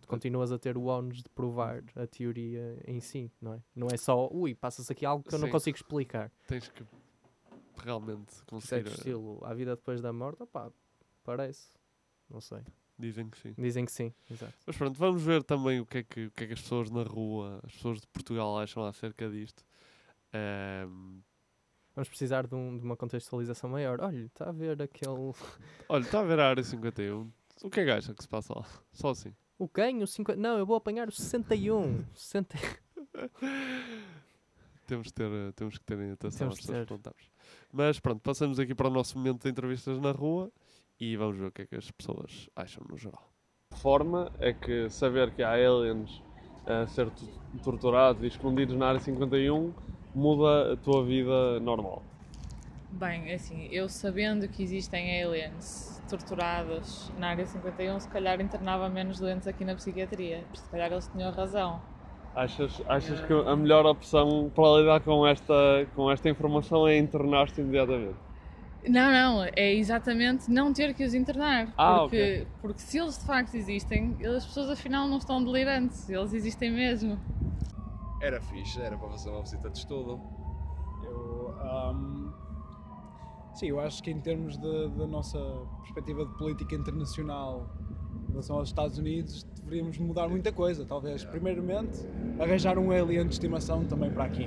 Tu 0.00 0.08
continuas 0.08 0.50
a 0.50 0.58
ter 0.58 0.76
o 0.76 0.84
ónus 0.86 1.22
de 1.22 1.28
provar 1.28 1.82
a 1.94 2.06
teoria 2.06 2.76
em 2.86 2.98
si, 3.00 3.30
não 3.40 3.54
é? 3.54 3.62
Não 3.74 3.86
é 3.88 3.96
só, 3.96 4.28
ui, 4.32 4.52
passa-se 4.54 4.90
aqui 4.92 5.06
algo 5.06 5.22
que 5.22 5.34
eu 5.34 5.38
não 5.38 5.46
Sim. 5.46 5.52
consigo 5.52 5.76
explicar. 5.76 6.30
Tens 6.48 6.68
que 6.68 6.84
realmente 7.76 8.32
Certo 8.34 8.46
conseguir. 8.50 8.86
eh, 8.88 8.90
estilo, 8.90 9.38
a 9.44 9.54
vida 9.54 9.76
depois 9.76 10.00
da 10.00 10.12
morte, 10.12 10.42
opá, 10.42 10.72
parece. 11.22 11.68
Não 12.28 12.40
sei. 12.40 12.62
Dizem 12.98 13.28
que 13.30 13.38
sim. 13.38 13.54
Dizem 13.56 13.84
que 13.84 13.92
sim, 13.92 14.12
exato. 14.30 14.54
Mas 14.66 14.76
pronto, 14.76 14.98
vamos 14.98 15.22
ver 15.22 15.42
também 15.44 15.80
o 15.80 15.86
que, 15.86 15.98
é 15.98 16.02
que, 16.02 16.26
o 16.26 16.30
que 16.32 16.44
é 16.44 16.46
que 16.48 16.52
as 16.54 16.60
pessoas 16.62 16.90
na 16.90 17.02
rua, 17.04 17.60
as 17.64 17.72
pessoas 17.72 18.00
de 18.00 18.06
Portugal 18.08 18.58
acham 18.58 18.84
acerca 18.84 19.28
disto. 19.30 19.64
Ehm, 20.32 21.20
Vamos 21.94 22.08
precisar 22.08 22.46
de, 22.46 22.54
um- 22.54 22.78
de 22.78 22.84
uma 22.84 22.96
contextualização 22.96 23.68
maior. 23.70 24.00
Olha, 24.00 24.24
está 24.26 24.48
a 24.48 24.52
ver 24.52 24.80
aquele. 24.82 25.32
olha, 25.88 26.02
está 26.02 26.20
a 26.20 26.24
ver 26.24 26.40
a 26.40 26.48
área 26.48 26.62
51. 26.62 27.30
O 27.62 27.70
que 27.70 27.80
é 27.80 27.84
que 27.84 27.90
acha 27.90 28.14
que 28.14 28.22
se 28.22 28.28
passa 28.28 28.54
lá? 28.54 28.64
Só 28.92 29.10
assim. 29.10 29.34
O 29.58 29.68
quem? 29.68 30.02
O 30.02 30.06
50. 30.06 30.40
Não, 30.40 30.58
eu 30.58 30.66
vou 30.66 30.76
apanhar 30.76 31.08
o 31.08 31.12
61. 31.12 32.04
60... 32.14 32.56
Temos, 34.86 35.06
de 35.06 35.12
ter, 35.14 35.30
eh, 35.30 35.52
temos 35.52 35.78
que 35.78 35.84
ter 35.84 35.98
em 35.98 36.10
atenção 36.10 36.48
às 36.48 36.56
pessoas 36.56 36.76
ter. 36.78 36.82
que 36.82 36.88
perguntamos. 36.88 37.30
Mas 37.72 38.00
pronto, 38.00 38.20
passamos 38.20 38.58
aqui 38.58 38.74
para 38.74 38.88
o 38.88 38.90
nosso 38.90 39.16
momento 39.16 39.42
de 39.42 39.48
entrevistas 39.48 39.98
na 40.00 40.10
rua 40.10 40.50
e 40.98 41.16
vamos 41.16 41.36
ver 41.36 41.46
o 41.46 41.52
que 41.52 41.62
é 41.62 41.66
que 41.66 41.76
as 41.76 41.90
pessoas 41.90 42.48
acham 42.56 42.84
no 42.88 42.96
geral. 42.98 43.32
Forma 43.76 44.30
é 44.38 44.52
que 44.52 44.90
saber 44.90 45.32
que 45.34 45.42
há 45.42 45.52
aliens 45.52 46.22
a 46.66 46.86
ser 46.88 47.10
torturados 47.62 48.22
e 48.22 48.26
escondidos 48.26 48.76
na 48.76 48.88
área 48.88 49.00
51 49.00 49.72
muda 50.14 50.72
a 50.72 50.76
tua 50.76 51.04
vida 51.04 51.60
normal. 51.60 52.02
Bem, 52.90 53.30
é 53.30 53.34
assim, 53.34 53.68
eu 53.70 53.88
sabendo 53.88 54.46
que 54.48 54.62
existem 54.62 55.22
aliens 55.22 56.00
torturados 56.08 57.10
na 57.18 57.30
área 57.30 57.46
51, 57.46 58.00
se 58.00 58.08
calhar 58.08 58.40
internava 58.40 58.88
menos 58.88 59.18
doentes 59.18 59.48
aqui 59.48 59.64
na 59.64 59.74
psiquiatria. 59.74 60.44
Se 60.52 60.68
calhar 60.70 60.92
eles 60.92 61.08
tinham 61.08 61.30
razão. 61.32 61.80
Achas, 62.34 62.82
achas 62.88 63.20
que 63.20 63.32
a 63.32 63.56
melhor 63.56 63.84
opção 63.86 64.50
para 64.54 64.80
lidar 64.80 65.00
com 65.00 65.26
esta, 65.26 65.86
com 65.94 66.10
esta 66.10 66.28
informação 66.28 66.86
é 66.86 66.98
internar-te 66.98 67.60
imediatamente? 67.60 68.16
Não, 68.88 69.12
não, 69.12 69.44
é 69.54 69.72
exatamente 69.74 70.50
não 70.50 70.72
ter 70.72 70.92
que 70.92 71.04
os 71.04 71.14
internar. 71.14 71.68
Ah, 71.76 72.00
porque, 72.00 72.46
porque 72.60 72.80
se 72.80 72.98
eles 72.98 73.18
de 73.18 73.24
facto 73.24 73.54
existem, 73.54 74.16
as 74.24 74.44
pessoas 74.44 74.70
afinal 74.70 75.06
não 75.06 75.18
estão 75.18 75.42
delirantes, 75.42 76.08
eles 76.08 76.32
existem 76.32 76.70
mesmo. 76.70 77.18
Era 78.22 78.40
fixe, 78.40 78.80
era 78.80 78.96
para 78.96 79.08
fazer 79.08 79.30
uma 79.30 79.42
visita 79.42 79.68
de 79.68 79.78
estudo. 79.78 80.20
Eu, 81.02 81.52
ahm, 81.60 82.30
sim, 83.52 83.66
eu 83.66 83.80
acho 83.80 84.00
que 84.00 84.12
em 84.12 84.20
termos 84.20 84.56
da 84.56 85.08
nossa 85.08 85.40
perspectiva 85.80 86.24
de 86.24 86.32
política 86.38 86.76
internacional 86.76 87.68
em 88.28 88.30
relação 88.30 88.58
aos 88.58 88.68
Estados 88.68 88.96
Unidos, 88.96 89.42
deveríamos 89.64 89.98
mudar 89.98 90.28
muita 90.28 90.52
coisa. 90.52 90.86
Talvez, 90.86 91.24
primeiramente, 91.24 91.98
arranjar 92.38 92.78
um 92.78 92.92
alien 92.92 93.26
de 93.26 93.32
estimação 93.32 93.84
também 93.84 94.12
para 94.12 94.24
aqui. 94.24 94.46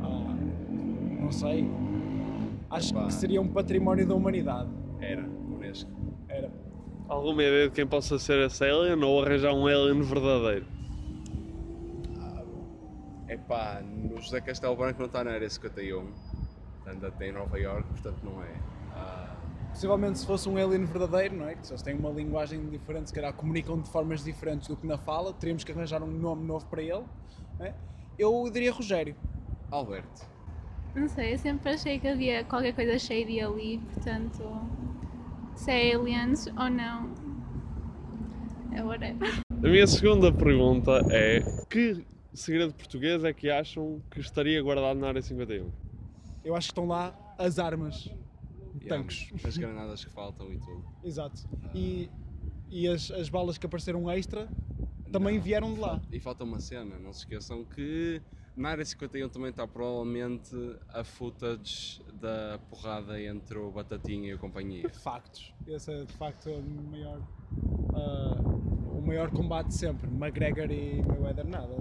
Ah, 0.00 0.34
não 1.20 1.30
sei. 1.30 1.68
Acho 2.70 2.94
que 2.94 3.12
seria 3.12 3.42
um 3.42 3.48
património 3.48 4.08
da 4.08 4.14
humanidade. 4.14 4.70
Era, 4.98 5.28
Unesco. 5.28 5.90
Era. 6.26 6.50
Alguma 7.06 7.42
ideia 7.42 7.68
de 7.68 7.74
quem 7.74 7.86
possa 7.86 8.18
ser 8.18 8.38
esse 8.46 8.64
alien 8.64 9.04
ou 9.04 9.22
arranjar 9.22 9.52
um 9.52 9.66
alien 9.66 10.00
verdadeiro? 10.00 10.64
Pá, 13.48 13.80
no 13.82 14.20
José 14.20 14.40
Castelo 14.40 14.76
Branco 14.76 14.98
não 14.98 15.06
está 15.06 15.22
na 15.24 15.32
área 15.32 15.48
51. 15.48 16.06
Anda 16.86 17.08
até 17.08 17.28
em 17.28 17.32
Nova 17.32 17.58
York, 17.58 17.86
portanto 17.88 18.18
não 18.24 18.42
é. 18.42 18.54
Ah, 18.94 19.36
Possivelmente 19.70 20.18
se 20.18 20.26
fosse 20.26 20.48
um 20.48 20.56
alien 20.56 20.84
verdadeiro, 20.84 21.36
não 21.36 21.48
é? 21.48 21.54
Que 21.54 21.66
se 21.66 21.72
eles 21.72 21.82
têm 21.82 21.94
uma 21.96 22.10
linguagem 22.10 22.68
diferente, 22.68 23.08
se 23.08 23.14
calhar 23.14 23.32
comunicam 23.32 23.80
de 23.80 23.88
formas 23.88 24.22
diferentes 24.22 24.68
do 24.68 24.76
que 24.76 24.86
na 24.86 24.98
fala, 24.98 25.32
teríamos 25.32 25.64
que 25.64 25.72
arranjar 25.72 26.02
um 26.02 26.06
nome 26.10 26.44
novo 26.44 26.66
para 26.66 26.82
ele. 26.82 27.04
é? 27.60 27.72
Eu 28.18 28.48
diria 28.52 28.70
Rogério. 28.72 29.16
Alberto. 29.70 30.26
Não 30.94 31.08
sei, 31.08 31.32
eu 31.32 31.38
sempre 31.38 31.70
achei 31.72 31.98
que 31.98 32.06
havia 32.06 32.44
qualquer 32.44 32.74
coisa 32.74 32.98
shady 32.98 33.40
ali, 33.40 33.78
portanto, 33.94 34.42
se 35.54 35.70
é 35.70 35.94
aliens 35.94 36.46
ou 36.48 36.68
não, 36.68 37.08
é 38.72 38.82
whatever. 38.84 39.40
A 39.50 39.68
minha 39.68 39.86
segunda 39.86 40.30
pergunta 40.30 41.00
é: 41.10 41.40
que 41.70 42.04
segredo 42.32 42.72
português 42.72 43.24
é 43.24 43.32
que 43.32 43.50
acham 43.50 44.02
que 44.10 44.20
estaria 44.20 44.60
guardado 44.62 44.98
na 44.98 45.08
área 45.08 45.22
51? 45.22 45.70
Eu 46.44 46.54
acho 46.56 46.68
que 46.68 46.72
estão 46.72 46.86
lá 46.86 47.14
as 47.38 47.58
armas, 47.58 48.10
E 48.80 48.86
tanques. 48.86 49.32
As 49.44 49.56
granadas 49.56 50.04
que 50.04 50.10
faltam 50.10 50.52
e 50.52 50.58
tudo. 50.58 50.84
Exato. 51.04 51.48
E, 51.74 52.10
e 52.70 52.88
as, 52.88 53.10
as 53.10 53.28
balas 53.28 53.58
que 53.58 53.66
apareceram 53.66 54.10
extra 54.10 54.48
também 55.10 55.38
vieram 55.38 55.74
de 55.74 55.80
lá. 55.80 56.00
E 56.10 56.18
falta 56.18 56.42
uma 56.42 56.58
cena, 56.58 56.98
não 56.98 57.12
se 57.12 57.20
esqueçam 57.20 57.64
que 57.64 58.20
na 58.56 58.70
área 58.70 58.84
51 58.84 59.28
também 59.28 59.50
está 59.50 59.66
provavelmente 59.66 60.54
a 60.88 61.04
footage 61.04 62.02
da 62.22 62.60
porrada 62.70 63.20
entre 63.20 63.58
o 63.58 63.70
Batatinha 63.72 64.30
e 64.30 64.32
a 64.32 64.38
companhia. 64.38 64.88
Factos. 64.90 65.52
Esse 65.66 65.92
é 65.92 66.04
de 66.04 66.12
facto 66.12 66.50
o 66.50 66.90
maior, 66.90 67.20
ah, 67.94 68.40
o 68.96 69.02
maior 69.04 69.30
combate 69.30 69.68
de 69.68 69.74
sempre. 69.74 70.08
McGregor 70.08 70.70
e 70.70 71.02
Mayweather 71.02 71.46
nada. 71.46 71.74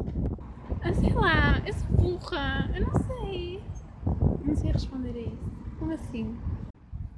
Ah, 0.82 0.94
sei 0.94 1.14
lá, 1.14 1.62
eu 1.66 1.74
sou 1.74 1.90
burra, 1.96 2.72
eu 2.74 2.88
não 2.88 2.94
sei. 3.04 3.64
Não 4.44 4.56
sei 4.56 4.72
responder 4.72 5.16
a 5.16 5.20
isso. 5.20 5.52
Como 5.78 5.94
assim? 5.94 6.38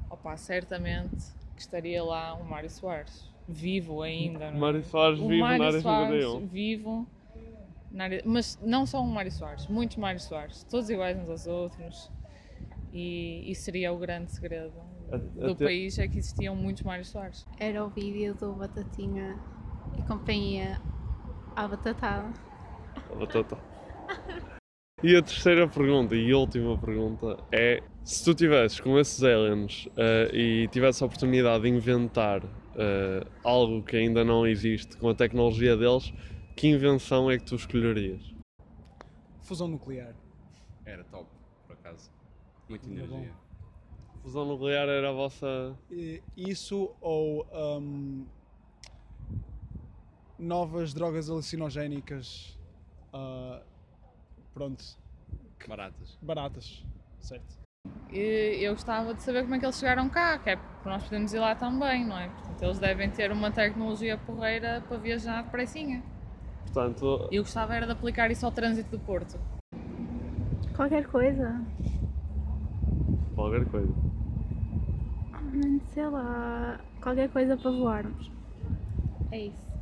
Opa, 0.09 0.35
certamente 0.35 1.31
que 1.55 1.61
estaria 1.61 2.03
lá 2.03 2.33
o 2.33 2.43
Mário 2.43 2.69
Soares, 2.69 3.31
vivo 3.47 4.01
ainda. 4.01 4.51
não 4.51 4.57
é? 4.57 4.59
Mário 4.59 4.83
Soares 4.83 5.19
o 5.19 5.27
vivo 5.27 5.47
na 5.47 5.53
área 5.53 5.81
Soares 5.81 6.25
51. 6.25 6.47
vivo 6.47 7.07
área... 7.97 8.21
Mas 8.25 8.59
não 8.61 8.85
só 8.85 9.01
um 9.01 9.07
Mário 9.07 9.31
Soares, 9.31 9.67
muitos 9.67 9.95
Mário 9.97 10.19
Soares, 10.19 10.63
todos 10.65 10.89
iguais 10.89 11.17
uns 11.17 11.29
aos 11.29 11.47
outros. 11.47 12.11
E 12.93 13.49
isso 13.49 13.63
seria 13.63 13.91
o 13.91 13.97
grande 13.97 14.31
segredo 14.31 14.71
A- 15.11 15.17
do 15.17 15.51
até- 15.53 15.65
país, 15.65 15.97
é 15.97 16.07
que 16.07 16.19
existiam 16.19 16.55
muitos 16.55 16.83
Mário 16.83 17.03
Soares. 17.03 17.43
Era 17.59 17.83
o 17.83 17.89
vídeo 17.89 18.35
do 18.35 18.53
Batatinha 18.53 19.39
e 19.97 20.01
companhia 20.03 20.79
à 21.55 21.67
batatada. 21.67 22.31
A 23.11 23.15
batata. 23.15 23.57
E 25.01 25.15
a 25.17 25.21
terceira 25.21 25.67
pergunta 25.67 26.15
e 26.15 26.33
última 26.33 26.77
pergunta 26.77 27.37
é: 27.51 27.81
se 28.03 28.23
tu 28.23 28.33
tivesses 28.35 28.79
com 28.79 28.97
esses 28.99 29.21
aliens 29.23 29.89
eh, 29.97 30.29
e 30.31 30.67
tivesse 30.69 31.03
a 31.03 31.07
oportunidade 31.07 31.63
de 31.63 31.69
inventar 31.69 32.41
eh, 32.75 33.25
algo 33.43 33.81
que 33.83 33.97
ainda 33.97 34.23
não 34.23 34.45
existe 34.47 34.95
com 34.97 35.09
a 35.09 35.15
tecnologia 35.15 35.75
deles, 35.75 36.13
que 36.55 36.67
invenção 36.67 37.29
é 37.29 37.37
que 37.37 37.43
tu 37.43 37.55
escolherias? 37.55 38.21
Fusão 39.41 39.67
nuclear. 39.67 40.15
Era 40.85 41.03
top. 41.05 41.27
Muita 42.69 42.89
energia. 42.89 43.31
Fusão 44.21 44.45
nuclear 44.45 44.87
era 44.87 45.09
a 45.09 45.13
vossa. 45.13 45.77
Isso 46.35 46.95
ou 47.01 47.45
ahm, 47.51 48.23
novas 50.39 50.93
drogas 50.93 51.29
alucinogénicas 51.29 52.57
ah, 53.13 53.61
pronto, 54.53 54.83
Baratas. 55.67 56.17
baratas, 56.21 56.85
certo? 57.21 57.61
E 58.11 58.59
eu 58.61 58.73
gostava 58.73 59.13
de 59.13 59.21
saber 59.21 59.43
como 59.43 59.55
é 59.55 59.59
que 59.59 59.65
eles 59.65 59.77
chegaram 59.77 60.09
cá, 60.09 60.37
que 60.39 60.49
é 60.51 60.55
porque 60.55 60.89
nós 60.89 61.03
podemos 61.03 61.33
ir 61.33 61.39
lá 61.39 61.55
também, 61.55 62.05
não 62.05 62.17
é? 62.17 62.29
Portanto, 62.29 62.63
eles 62.63 62.79
devem 62.79 63.09
ter 63.09 63.31
uma 63.31 63.51
tecnologia 63.51 64.17
porreira 64.17 64.83
para 64.87 64.97
viajar 64.97 65.43
depressinha. 65.43 66.03
Portanto, 66.63 67.27
Eu 67.31 67.43
gostava 67.43 67.75
era 67.75 67.85
de 67.85 67.91
aplicar 67.91 68.31
isso 68.31 68.45
ao 68.45 68.51
trânsito 68.51 68.89
do 68.89 68.99
Porto. 68.99 69.39
Qualquer 70.75 71.05
coisa. 71.07 71.63
Qualquer 73.35 73.65
coisa. 73.65 73.93
Hum, 75.53 75.79
Sei 75.93 76.07
lá. 76.07 76.79
Qualquer 77.01 77.29
coisa 77.29 77.57
para 77.57 77.71
voarmos. 77.71 78.31
É 79.31 79.47
isso. 79.47 79.73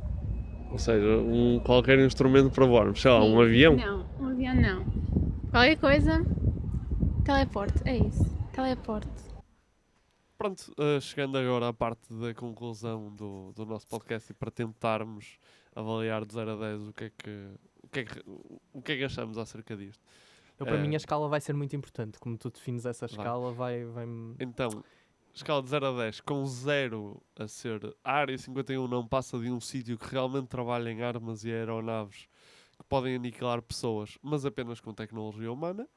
Ou 0.70 0.78
seja, 0.78 1.18
um, 1.18 1.60
qualquer 1.60 1.98
instrumento 1.98 2.50
para 2.50 2.64
voarmos, 2.66 3.00
sei 3.00 3.10
lá, 3.10 3.22
um 3.22 3.40
avião. 3.40 3.76
Não, 3.76 4.06
um 4.18 4.28
avião 4.30 4.54
não. 4.54 4.84
Qualquer 5.50 5.76
coisa. 5.76 6.24
Teleporte, 7.24 7.80
é 7.84 7.98
isso. 7.98 8.24
Teleporte. 8.52 9.32
Pronto, 10.38 10.74
eh, 10.76 10.98
chegando 11.00 11.38
agora 11.38 11.68
à 11.68 11.72
parte 11.72 12.12
da 12.12 12.34
conclusão 12.34 13.14
do, 13.14 13.52
do 13.52 13.64
nosso 13.64 13.86
podcast 13.86 14.32
e 14.32 14.34
para 14.34 14.50
tentarmos 14.50 15.38
avaliar 15.72 16.24
de 16.24 16.34
0 16.34 16.50
a 16.50 16.56
10 16.56 16.88
o 16.88 16.92
que 16.92 17.04
é 17.04 17.10
que, 17.10 17.48
o 17.82 17.88
que, 17.88 18.00
é 18.00 18.04
que, 18.04 18.22
o 18.72 18.82
que, 18.82 18.92
é 18.92 18.96
que 18.96 19.04
achamos 19.04 19.38
acerca 19.38 19.76
disto. 19.76 20.02
Eu, 20.62 20.66
para 20.66 20.76
Eh, 20.76 20.80
mim, 20.80 20.94
a 20.94 20.96
escala 20.96 21.28
vai 21.28 21.40
ser 21.40 21.54
muito 21.54 21.74
importante. 21.74 22.18
Como 22.20 22.38
tu 22.38 22.48
defines 22.50 22.86
essa 22.86 23.06
Vai. 23.06 23.16
escala, 23.16 23.52
vai. 23.52 23.84
vai 23.84 24.06
Então, 24.38 24.84
escala 25.34 25.62
de 25.62 25.68
0 25.68 25.86
a 25.86 25.96
10, 26.04 26.20
com 26.20 26.46
0 26.46 27.20
a 27.36 27.48
ser 27.48 27.96
a 28.04 28.12
área 28.12 28.38
51 28.38 28.86
não 28.86 29.06
passa 29.06 29.38
de 29.38 29.50
um 29.50 29.60
sítio 29.60 29.98
que 29.98 30.06
realmente 30.10 30.46
trabalha 30.48 30.88
em 30.90 31.02
armas 31.02 31.44
e 31.44 31.50
aeronaves 31.50 32.28
que 32.78 32.84
podem 32.88 33.16
aniquilar 33.16 33.60
pessoas, 33.60 34.16
mas 34.22 34.44
apenas 34.46 34.80
com 34.80 34.94
tecnologia 34.94 35.50
humana. 35.52 35.88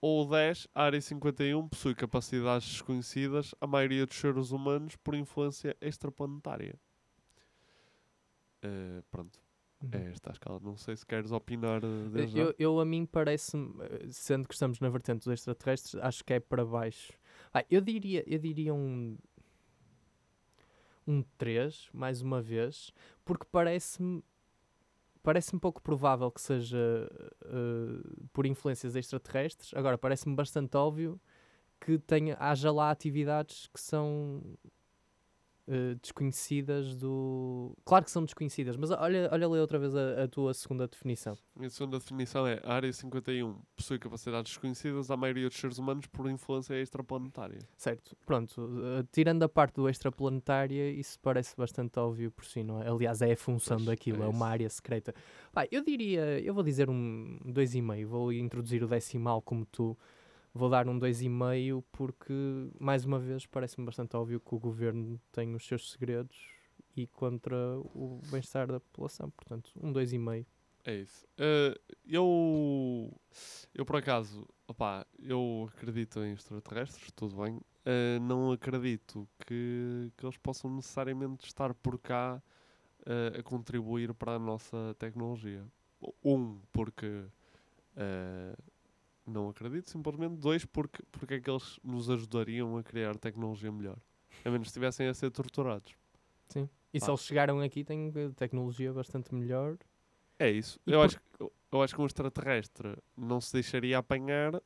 Ou 0.00 0.28
10, 0.28 0.66
a 0.74 0.82
área 0.82 1.00
51 1.00 1.68
possui 1.68 1.94
capacidades 1.94 2.68
desconhecidas 2.68 3.54
à 3.60 3.66
maioria 3.66 4.04
dos 4.04 4.16
seres 4.16 4.50
humanos 4.50 4.96
por 4.96 5.14
influência 5.14 5.76
extraplanetária. 5.80 6.78
Eh, 8.62 9.02
pronto, 9.10 9.40
é 9.90 10.10
esta 10.10 10.30
a 10.30 10.32
escala. 10.32 10.60
Não 10.62 10.76
sei 10.76 10.96
se 10.96 11.04
queres 11.04 11.32
opinar 11.32 11.82
eh, 11.82 12.08
desde 12.12 12.36
já. 12.36 12.42
Eu, 12.44 12.54
eu, 12.58 12.80
a 12.80 12.84
mim 12.84 13.04
parece-me, 13.06 13.74
eh, 13.80 14.06
sendo 14.10 14.46
que 14.46 14.54
estamos 14.54 14.78
na 14.80 14.88
vertente 14.88 15.24
dos 15.24 15.32
extraterrestres, 15.32 16.00
acho 16.02 16.24
que 16.24 16.34
é 16.34 16.40
para 16.40 16.64
baixo. 16.64 17.12
Ah, 17.52 17.64
eu 17.70 17.80
diria, 17.80 18.22
eu 18.26 18.38
diria 18.38 18.72
um 18.74 19.16
um 21.06 21.22
3, 21.36 21.88
mais 21.92 22.22
uma 22.22 22.40
vez, 22.40 22.92
porque 23.24 23.44
parece-me 23.50 24.22
parece-me 25.22 25.60
pouco 25.60 25.80
provável 25.80 26.30
que 26.30 26.40
seja 26.40 26.78
eh, 27.44 28.26
por 28.32 28.46
influências 28.46 28.96
extraterrestres. 28.96 29.72
Agora, 29.74 29.96
parece-me 29.96 30.34
bastante 30.34 30.76
óbvio 30.76 31.20
que 31.80 31.98
tenha, 31.98 32.36
haja 32.38 32.70
lá 32.72 32.90
atividades 32.90 33.68
que 33.68 33.80
são 33.80 34.42
eh, 35.68 35.94
desconhecidas 36.02 36.96
do. 36.96 37.72
Claro 37.84 38.04
que 38.04 38.10
são 38.10 38.24
desconhecidas, 38.24 38.76
mas 38.76 38.90
olha, 38.90 39.28
olha 39.30 39.46
ali 39.46 39.58
outra 39.60 39.78
vez 39.78 39.94
a, 39.94 40.24
a 40.24 40.28
tua 40.28 40.52
segunda 40.52 40.88
definição. 40.88 41.38
A 41.54 41.58
minha 41.60 41.70
segunda 41.70 42.00
definição 42.00 42.44
é 42.44 42.60
a 42.64 42.74
área 42.74 42.92
51 42.92 43.56
possui 43.76 43.98
capacidades 43.98 44.50
desconhecidas 44.50 45.08
à 45.08 45.16
maioria 45.16 45.48
dos 45.48 45.56
seres 45.56 45.78
humanos 45.78 46.06
por 46.06 46.28
influência 46.28 46.74
extraplanetária. 46.74 47.60
Certo, 47.76 48.16
pronto. 48.26 48.68
eh, 48.82 49.04
tirando 49.12 49.44
a 49.44 49.48
parte 49.48 49.76
do 49.76 49.88
extraplanetária, 49.88 50.90
isso 50.90 51.16
parece 51.20 51.56
bastante 51.56 51.96
óbvio 51.96 52.32
por 52.32 52.44
si, 52.44 52.64
não 52.64 52.82
é? 52.82 52.88
Aliás, 52.88 53.22
é 53.22 53.32
a 53.32 53.36
função 53.36 53.82
daquilo, 53.84 54.24
é, 54.24 54.26
uma 54.26 54.48
área 54.48 54.68
secreta. 54.68 55.14
Pá, 55.52 55.64
eu 55.70 55.84
diria, 55.84 56.40
eu 56.40 56.52
vou 56.52 56.64
dizer 56.64 56.90
um 56.90 57.38
2,5, 57.46 58.04
vou 58.04 58.32
introduzir 58.32 58.82
o 58.82 58.88
decimal 58.88 59.40
como 59.40 59.64
tu. 59.64 59.96
Vou 60.54 60.68
dar 60.68 60.86
um 60.86 60.98
2,5 60.98 61.82
porque, 61.90 62.32
mais 62.78 63.04
uma 63.04 63.18
vez, 63.18 63.46
parece-me 63.46 63.86
bastante 63.86 64.16
óbvio 64.16 64.38
que 64.38 64.54
o 64.54 64.58
governo 64.58 65.20
tem 65.32 65.54
os 65.54 65.66
seus 65.66 65.90
segredos 65.90 66.36
e 66.94 67.06
contra 67.06 67.56
o 67.78 68.20
bem-estar 68.30 68.66
da 68.66 68.78
população. 68.78 69.30
Portanto, 69.30 69.72
um 69.80 69.92
2,5. 69.92 70.46
É 70.84 70.94
isso. 70.96 71.26
Eh, 71.38 71.80
eu, 72.04 73.14
eu 73.74 73.86
por 73.86 73.96
acaso, 73.96 74.46
opá, 74.66 75.06
eu 75.18 75.70
acredito 75.72 76.20
em 76.20 76.32
extraterrestres, 76.32 77.10
tudo 77.12 77.36
bem. 77.42 77.60
Eh, 77.86 78.18
não 78.20 78.52
acredito 78.52 79.28
que, 79.46 80.12
que 80.16 80.26
eles 80.26 80.36
possam 80.36 80.74
necessariamente 80.74 81.46
estar 81.46 81.72
por 81.72 81.98
cá 81.98 82.42
eh, 83.06 83.38
a 83.38 83.42
contribuir 83.42 84.12
para 84.12 84.34
a 84.34 84.38
nossa 84.38 84.94
tecnologia. 84.98 85.64
Um, 86.24 86.60
porque 86.72 87.24
não 89.26 89.48
acredito, 89.48 89.90
simplesmente. 89.90 90.36
Dois, 90.36 90.64
porque, 90.64 91.02
porque 91.12 91.34
é 91.34 91.40
que 91.40 91.50
eles 91.50 91.78
nos 91.82 92.08
ajudariam 92.10 92.76
a 92.76 92.82
criar 92.82 93.16
tecnologia 93.16 93.70
melhor. 93.72 93.96
A 94.44 94.50
menos 94.50 94.64
que 94.66 94.68
estivessem 94.70 95.06
a 95.06 95.14
ser 95.14 95.30
torturados. 95.30 95.94
Sim. 96.48 96.68
E 96.92 97.00
se 97.00 97.08
eles 97.10 97.20
chegaram 97.20 97.60
aqui, 97.60 97.84
têm 97.84 98.12
tecnologia 98.36 98.92
bastante 98.92 99.34
melhor. 99.34 99.78
É 100.38 100.50
isso. 100.50 100.78
E 100.86 100.90
Eu, 100.92 100.98
por- 100.98 101.04
acho, 101.06 101.16
que- 101.18 101.22
eu, 101.38 101.52
eu 101.72 101.82
acho 101.82 101.94
que 101.94 102.00
um 102.00 102.06
extraterrestre 102.06 102.96
não 103.16 103.40
se 103.40 103.52
deixaria 103.52 103.98
apanhar 103.98 104.60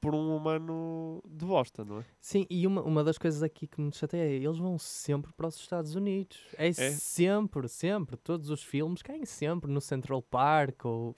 por 0.00 0.14
um 0.14 0.34
humano 0.34 1.22
de 1.28 1.44
bosta, 1.44 1.84
não 1.84 1.98
é? 2.00 2.04
Sim, 2.20 2.46
e 2.48 2.66
uma, 2.66 2.82
uma 2.82 3.04
das 3.04 3.18
coisas 3.18 3.42
aqui 3.42 3.66
que 3.66 3.80
me 3.82 3.92
chateia 3.92 4.22
é 4.22 4.32
eles 4.32 4.56
vão 4.56 4.78
sempre 4.78 5.30
para 5.34 5.46
os 5.48 5.56
Estados 5.56 5.94
Unidos. 5.94 6.38
É, 6.56 6.72
sempre, 6.72 7.68
sempre. 7.68 8.16
Todos 8.16 8.48
os 8.48 8.62
filmes 8.62 9.02
caem 9.02 9.26
sempre 9.26 9.70
no 9.70 9.80
Central 9.80 10.22
Park 10.22 10.84
ou. 10.86 11.14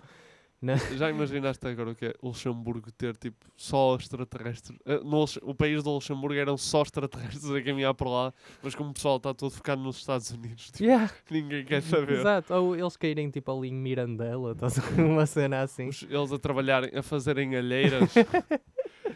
Na... 0.63 0.77
Já 0.97 1.11
imaginaste 1.11 1.67
agora 1.67 1.91
o 1.91 1.95
que 1.97 2.07
é 2.07 2.15
Luxemburgo 2.23 2.93
ter 2.93 3.17
tipo 3.17 3.45
só 3.57 3.97
extraterrestres? 3.97 4.79
Eh, 4.87 5.01
no 5.03 5.25
o 5.43 5.55
país 5.55 5.83
do 5.83 5.91
Luxemburgo 5.91 6.37
eram 6.39 6.57
só 6.57 6.83
extraterrestres 6.83 7.51
a 7.51 7.61
caminhar 7.61 7.93
por 7.95 8.07
lá, 8.09 8.33
mas 8.63 8.75
como 8.77 8.91
o 8.91 8.95
pessoal 8.95 9.17
está 9.17 9.35
todo 9.35 9.51
focado 9.51 9.83
nos 9.83 9.97
Estados 9.97 10.31
Unidos, 10.31 10.67
tipo, 10.71 10.85
Yeah. 10.85 11.13
ninguém 11.29 11.65
quer 11.65 11.83
saber. 11.83 12.21
Exato, 12.21 12.55
ou 12.55 12.77
eles 12.77 12.97
caírem 12.97 13.29
tipo 13.29 13.51
ali 13.51 13.69
em 13.71 13.75
Mirandela, 13.75 14.55
uma 14.97 15.27
cena 15.27 15.63
assim. 15.63 15.89
Os- 15.89 16.05
Eles 16.09 16.33
a 16.33 16.39
trabalharem, 16.39 16.97
a 16.97 17.03
fazerem 17.03 17.57
alheiras. 17.57 18.15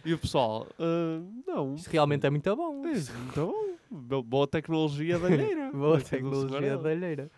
e 0.04 0.12
o 0.12 0.18
pessoal, 0.18 0.66
"Ah, 0.80 1.20
não. 1.46 1.76
Isto 1.76 1.90
realmente 1.90 2.26
é 2.26 2.30
muito 2.30 2.56
bom. 2.56 2.84
É, 2.86 2.90
muito 2.92 3.34
bom. 3.36 3.66
Bo- 3.88 4.22
Boa 4.24 4.46
tecnologia 4.48 5.16
da 5.16 5.28
alheira. 5.28 5.70
Boa 5.72 6.00
tecnologia 6.00 6.76
da 6.76 6.90
alheira. 6.90 7.30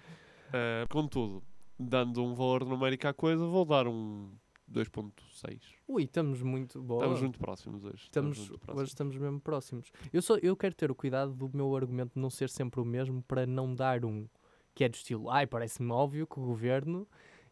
Eh, 0.50 0.86
contudo, 0.88 1.42
dando 1.79 2.24
um 2.24 2.35
valor 2.35 2.64
numérico 2.64 3.07
à 3.09 3.14
coisa, 3.14 3.47
vou 3.47 3.64
dar 3.64 3.87
um 3.87 4.31
2.6. 4.70 5.61
Ui, 5.87 6.05
estamos 6.05 6.43
muito 6.43 6.83
boa. 6.83 7.03
Estamos 7.03 7.20
muito 7.22 7.39
próximos 7.39 7.85
hoje. 7.85 8.05
Estamos, 8.05 8.39
muito 8.39 8.59
próximos. 8.59 8.83
hoje 8.83 8.91
estamos 8.91 9.16
mesmo 9.16 9.41
próximos. 9.41 9.93
Eu, 10.12 10.20
só, 10.20 10.37
eu 10.37 10.57
quero 10.57 10.74
ter 10.74 10.91
o 10.91 10.95
cuidado 10.95 11.35
do 11.35 11.51
meu 11.55 11.74
argumento 11.76 12.18
não 12.18 12.31
ser 12.31 12.51
sempre 12.51 12.81
o 12.81 12.85
mesmo 12.85 13.22
para 13.22 13.47
não 13.47 13.74
dar 13.74 14.05
um 14.05 14.26
que 14.74 14.85
é 14.85 14.89
do 14.89 14.95
estilo, 14.95 15.29
ai, 15.29 15.45
parece-me 15.45 15.91
óbvio 15.91 16.24
que 16.24 16.39
o 16.39 16.45
governo 16.45 17.05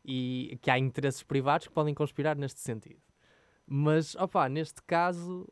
e 0.05 0.57
que 0.63 0.71
há 0.71 0.79
interesses 0.79 1.25
privados 1.25 1.67
que 1.67 1.75
podem 1.75 1.93
conspirar 1.93 2.39
neste 2.39 2.61
sentido. 2.61 3.01
Mas, 3.67 4.15
opá, 4.15 4.49
neste 4.49 4.81
caso, 4.83 5.45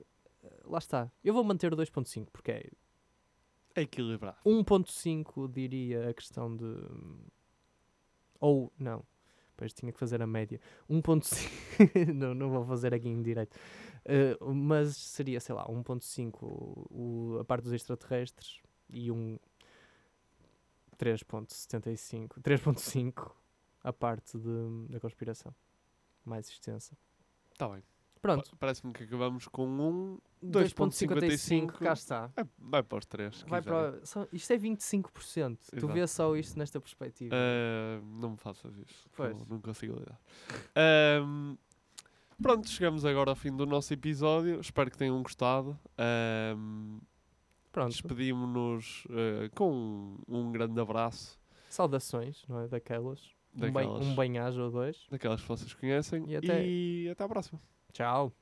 eh, 0.45 0.61
lá 0.65 0.79
está. 0.79 1.11
Eu 1.25 1.35
vou 1.35 1.43
manter 1.43 1.73
o 1.73 1.77
2.5 1.77 2.29
porque 2.33 2.53
é 2.53 2.71
É 3.75 3.83
equilibrado. 3.83 4.37
1.5 4.47 5.51
diria 5.51 6.11
a 6.11 6.15
questão 6.15 6.57
de. 6.57 6.65
Ou, 8.41 8.73
não. 8.79 9.05
Depois 9.51 9.73
tinha 9.73 9.93
que 9.93 9.99
fazer 9.99 10.21
a 10.21 10.27
média. 10.27 10.61
1.5. 10.91 12.13
não, 12.15 12.35
não 12.35 12.51
vou 12.51 12.65
fazer 12.65 12.93
aqui 12.93 13.09
em 13.09 13.23
direito. 13.23 13.57
Eh, 14.05 14.37
mas 14.41 14.97
seria, 14.97 15.41
sei 15.41 15.55
lá, 15.55 15.67
1.5 15.67 16.39
o, 16.43 17.39
a 17.41 17.45
parte 17.45 17.65
dos 17.65 17.73
extraterrestres 17.73 18.61
e 18.91 19.11
um 19.11 19.39
3.75. 20.99 22.41
3.5 22.41 23.33
a 23.83 23.93
parte 23.93 24.39
de, 24.39 24.89
da 24.89 24.99
conspiração. 24.99 25.55
Mais 26.25 26.49
extensa. 26.49 26.97
Está 27.53 27.69
Tá 27.69 27.75
bem. 27.75 27.94
Pronto. 28.25 28.51
Pa- 28.53 28.57
Parece-me 28.61 28.93
que 28.95 29.05
acabamos 29.05 29.47
com 29.49 29.67
um 29.67 30.19
2.55, 30.43 31.09
2.55. 31.15 31.67
cá 31.79 31.93
está. 31.93 32.31
É, 32.39 32.45
vai 32.59 32.83
para 32.83 32.99
os 32.99 33.05
3. 33.07 33.45
Vai 33.47 33.61
para, 33.61 34.05
só- 34.07 34.27
isto 34.33 34.51
é 34.53 34.57
25%. 34.57 35.59
Tu 35.71 35.77
Exato. 35.77 35.93
vês 35.93 36.11
só 36.11 36.35
isto 36.37 36.59
nesta 36.59 36.81
perspectiva. 36.81 37.35
Eh, 37.37 38.01
não 38.19 38.31
me 38.31 38.37
faças 38.39 38.75
isso. 38.79 39.07
Pois. 39.15 39.37
Não, 39.39 39.47
não 39.51 39.61
consigo 39.61 39.99
lidar. 39.99 40.19
Pronto, 42.43 42.69
chegamos 42.69 43.05
agora 43.05 43.31
ao 43.31 43.37
fim 43.37 43.55
do 43.55 43.65
nosso 43.65 43.93
episódio. 43.93 44.59
Espero 44.61 44.91
que 44.91 44.97
tenham 44.99 45.23
gostado. 45.23 45.79
Ahm, 45.99 46.99
Pronto. 47.71 47.91
Despedimos-nos 47.91 49.05
eh, 49.11 49.51
com 49.55 49.71
um, 49.73 50.17
um 50.29 50.53
grande 50.53 50.81
abraço. 50.81 51.39
Saudações, 51.69 52.45
não 52.49 52.61
é? 52.61 52.69
Daquelas. 52.69 53.35
Um, 53.55 53.61
Daquelas. 53.61 54.07
um 54.07 54.15
bem-aja 54.17 54.63
ou 54.63 54.71
dois. 54.71 55.07
Daquelas 55.11 55.41
que 55.43 55.49
vocês 55.49 55.75
conhecem. 55.75 56.25
E 56.29 56.37
até- 56.37 56.65
e 56.67 57.09
até 57.11 57.25
à 57.25 57.29
próxima. 57.29 57.61
Ciao. 57.95 58.35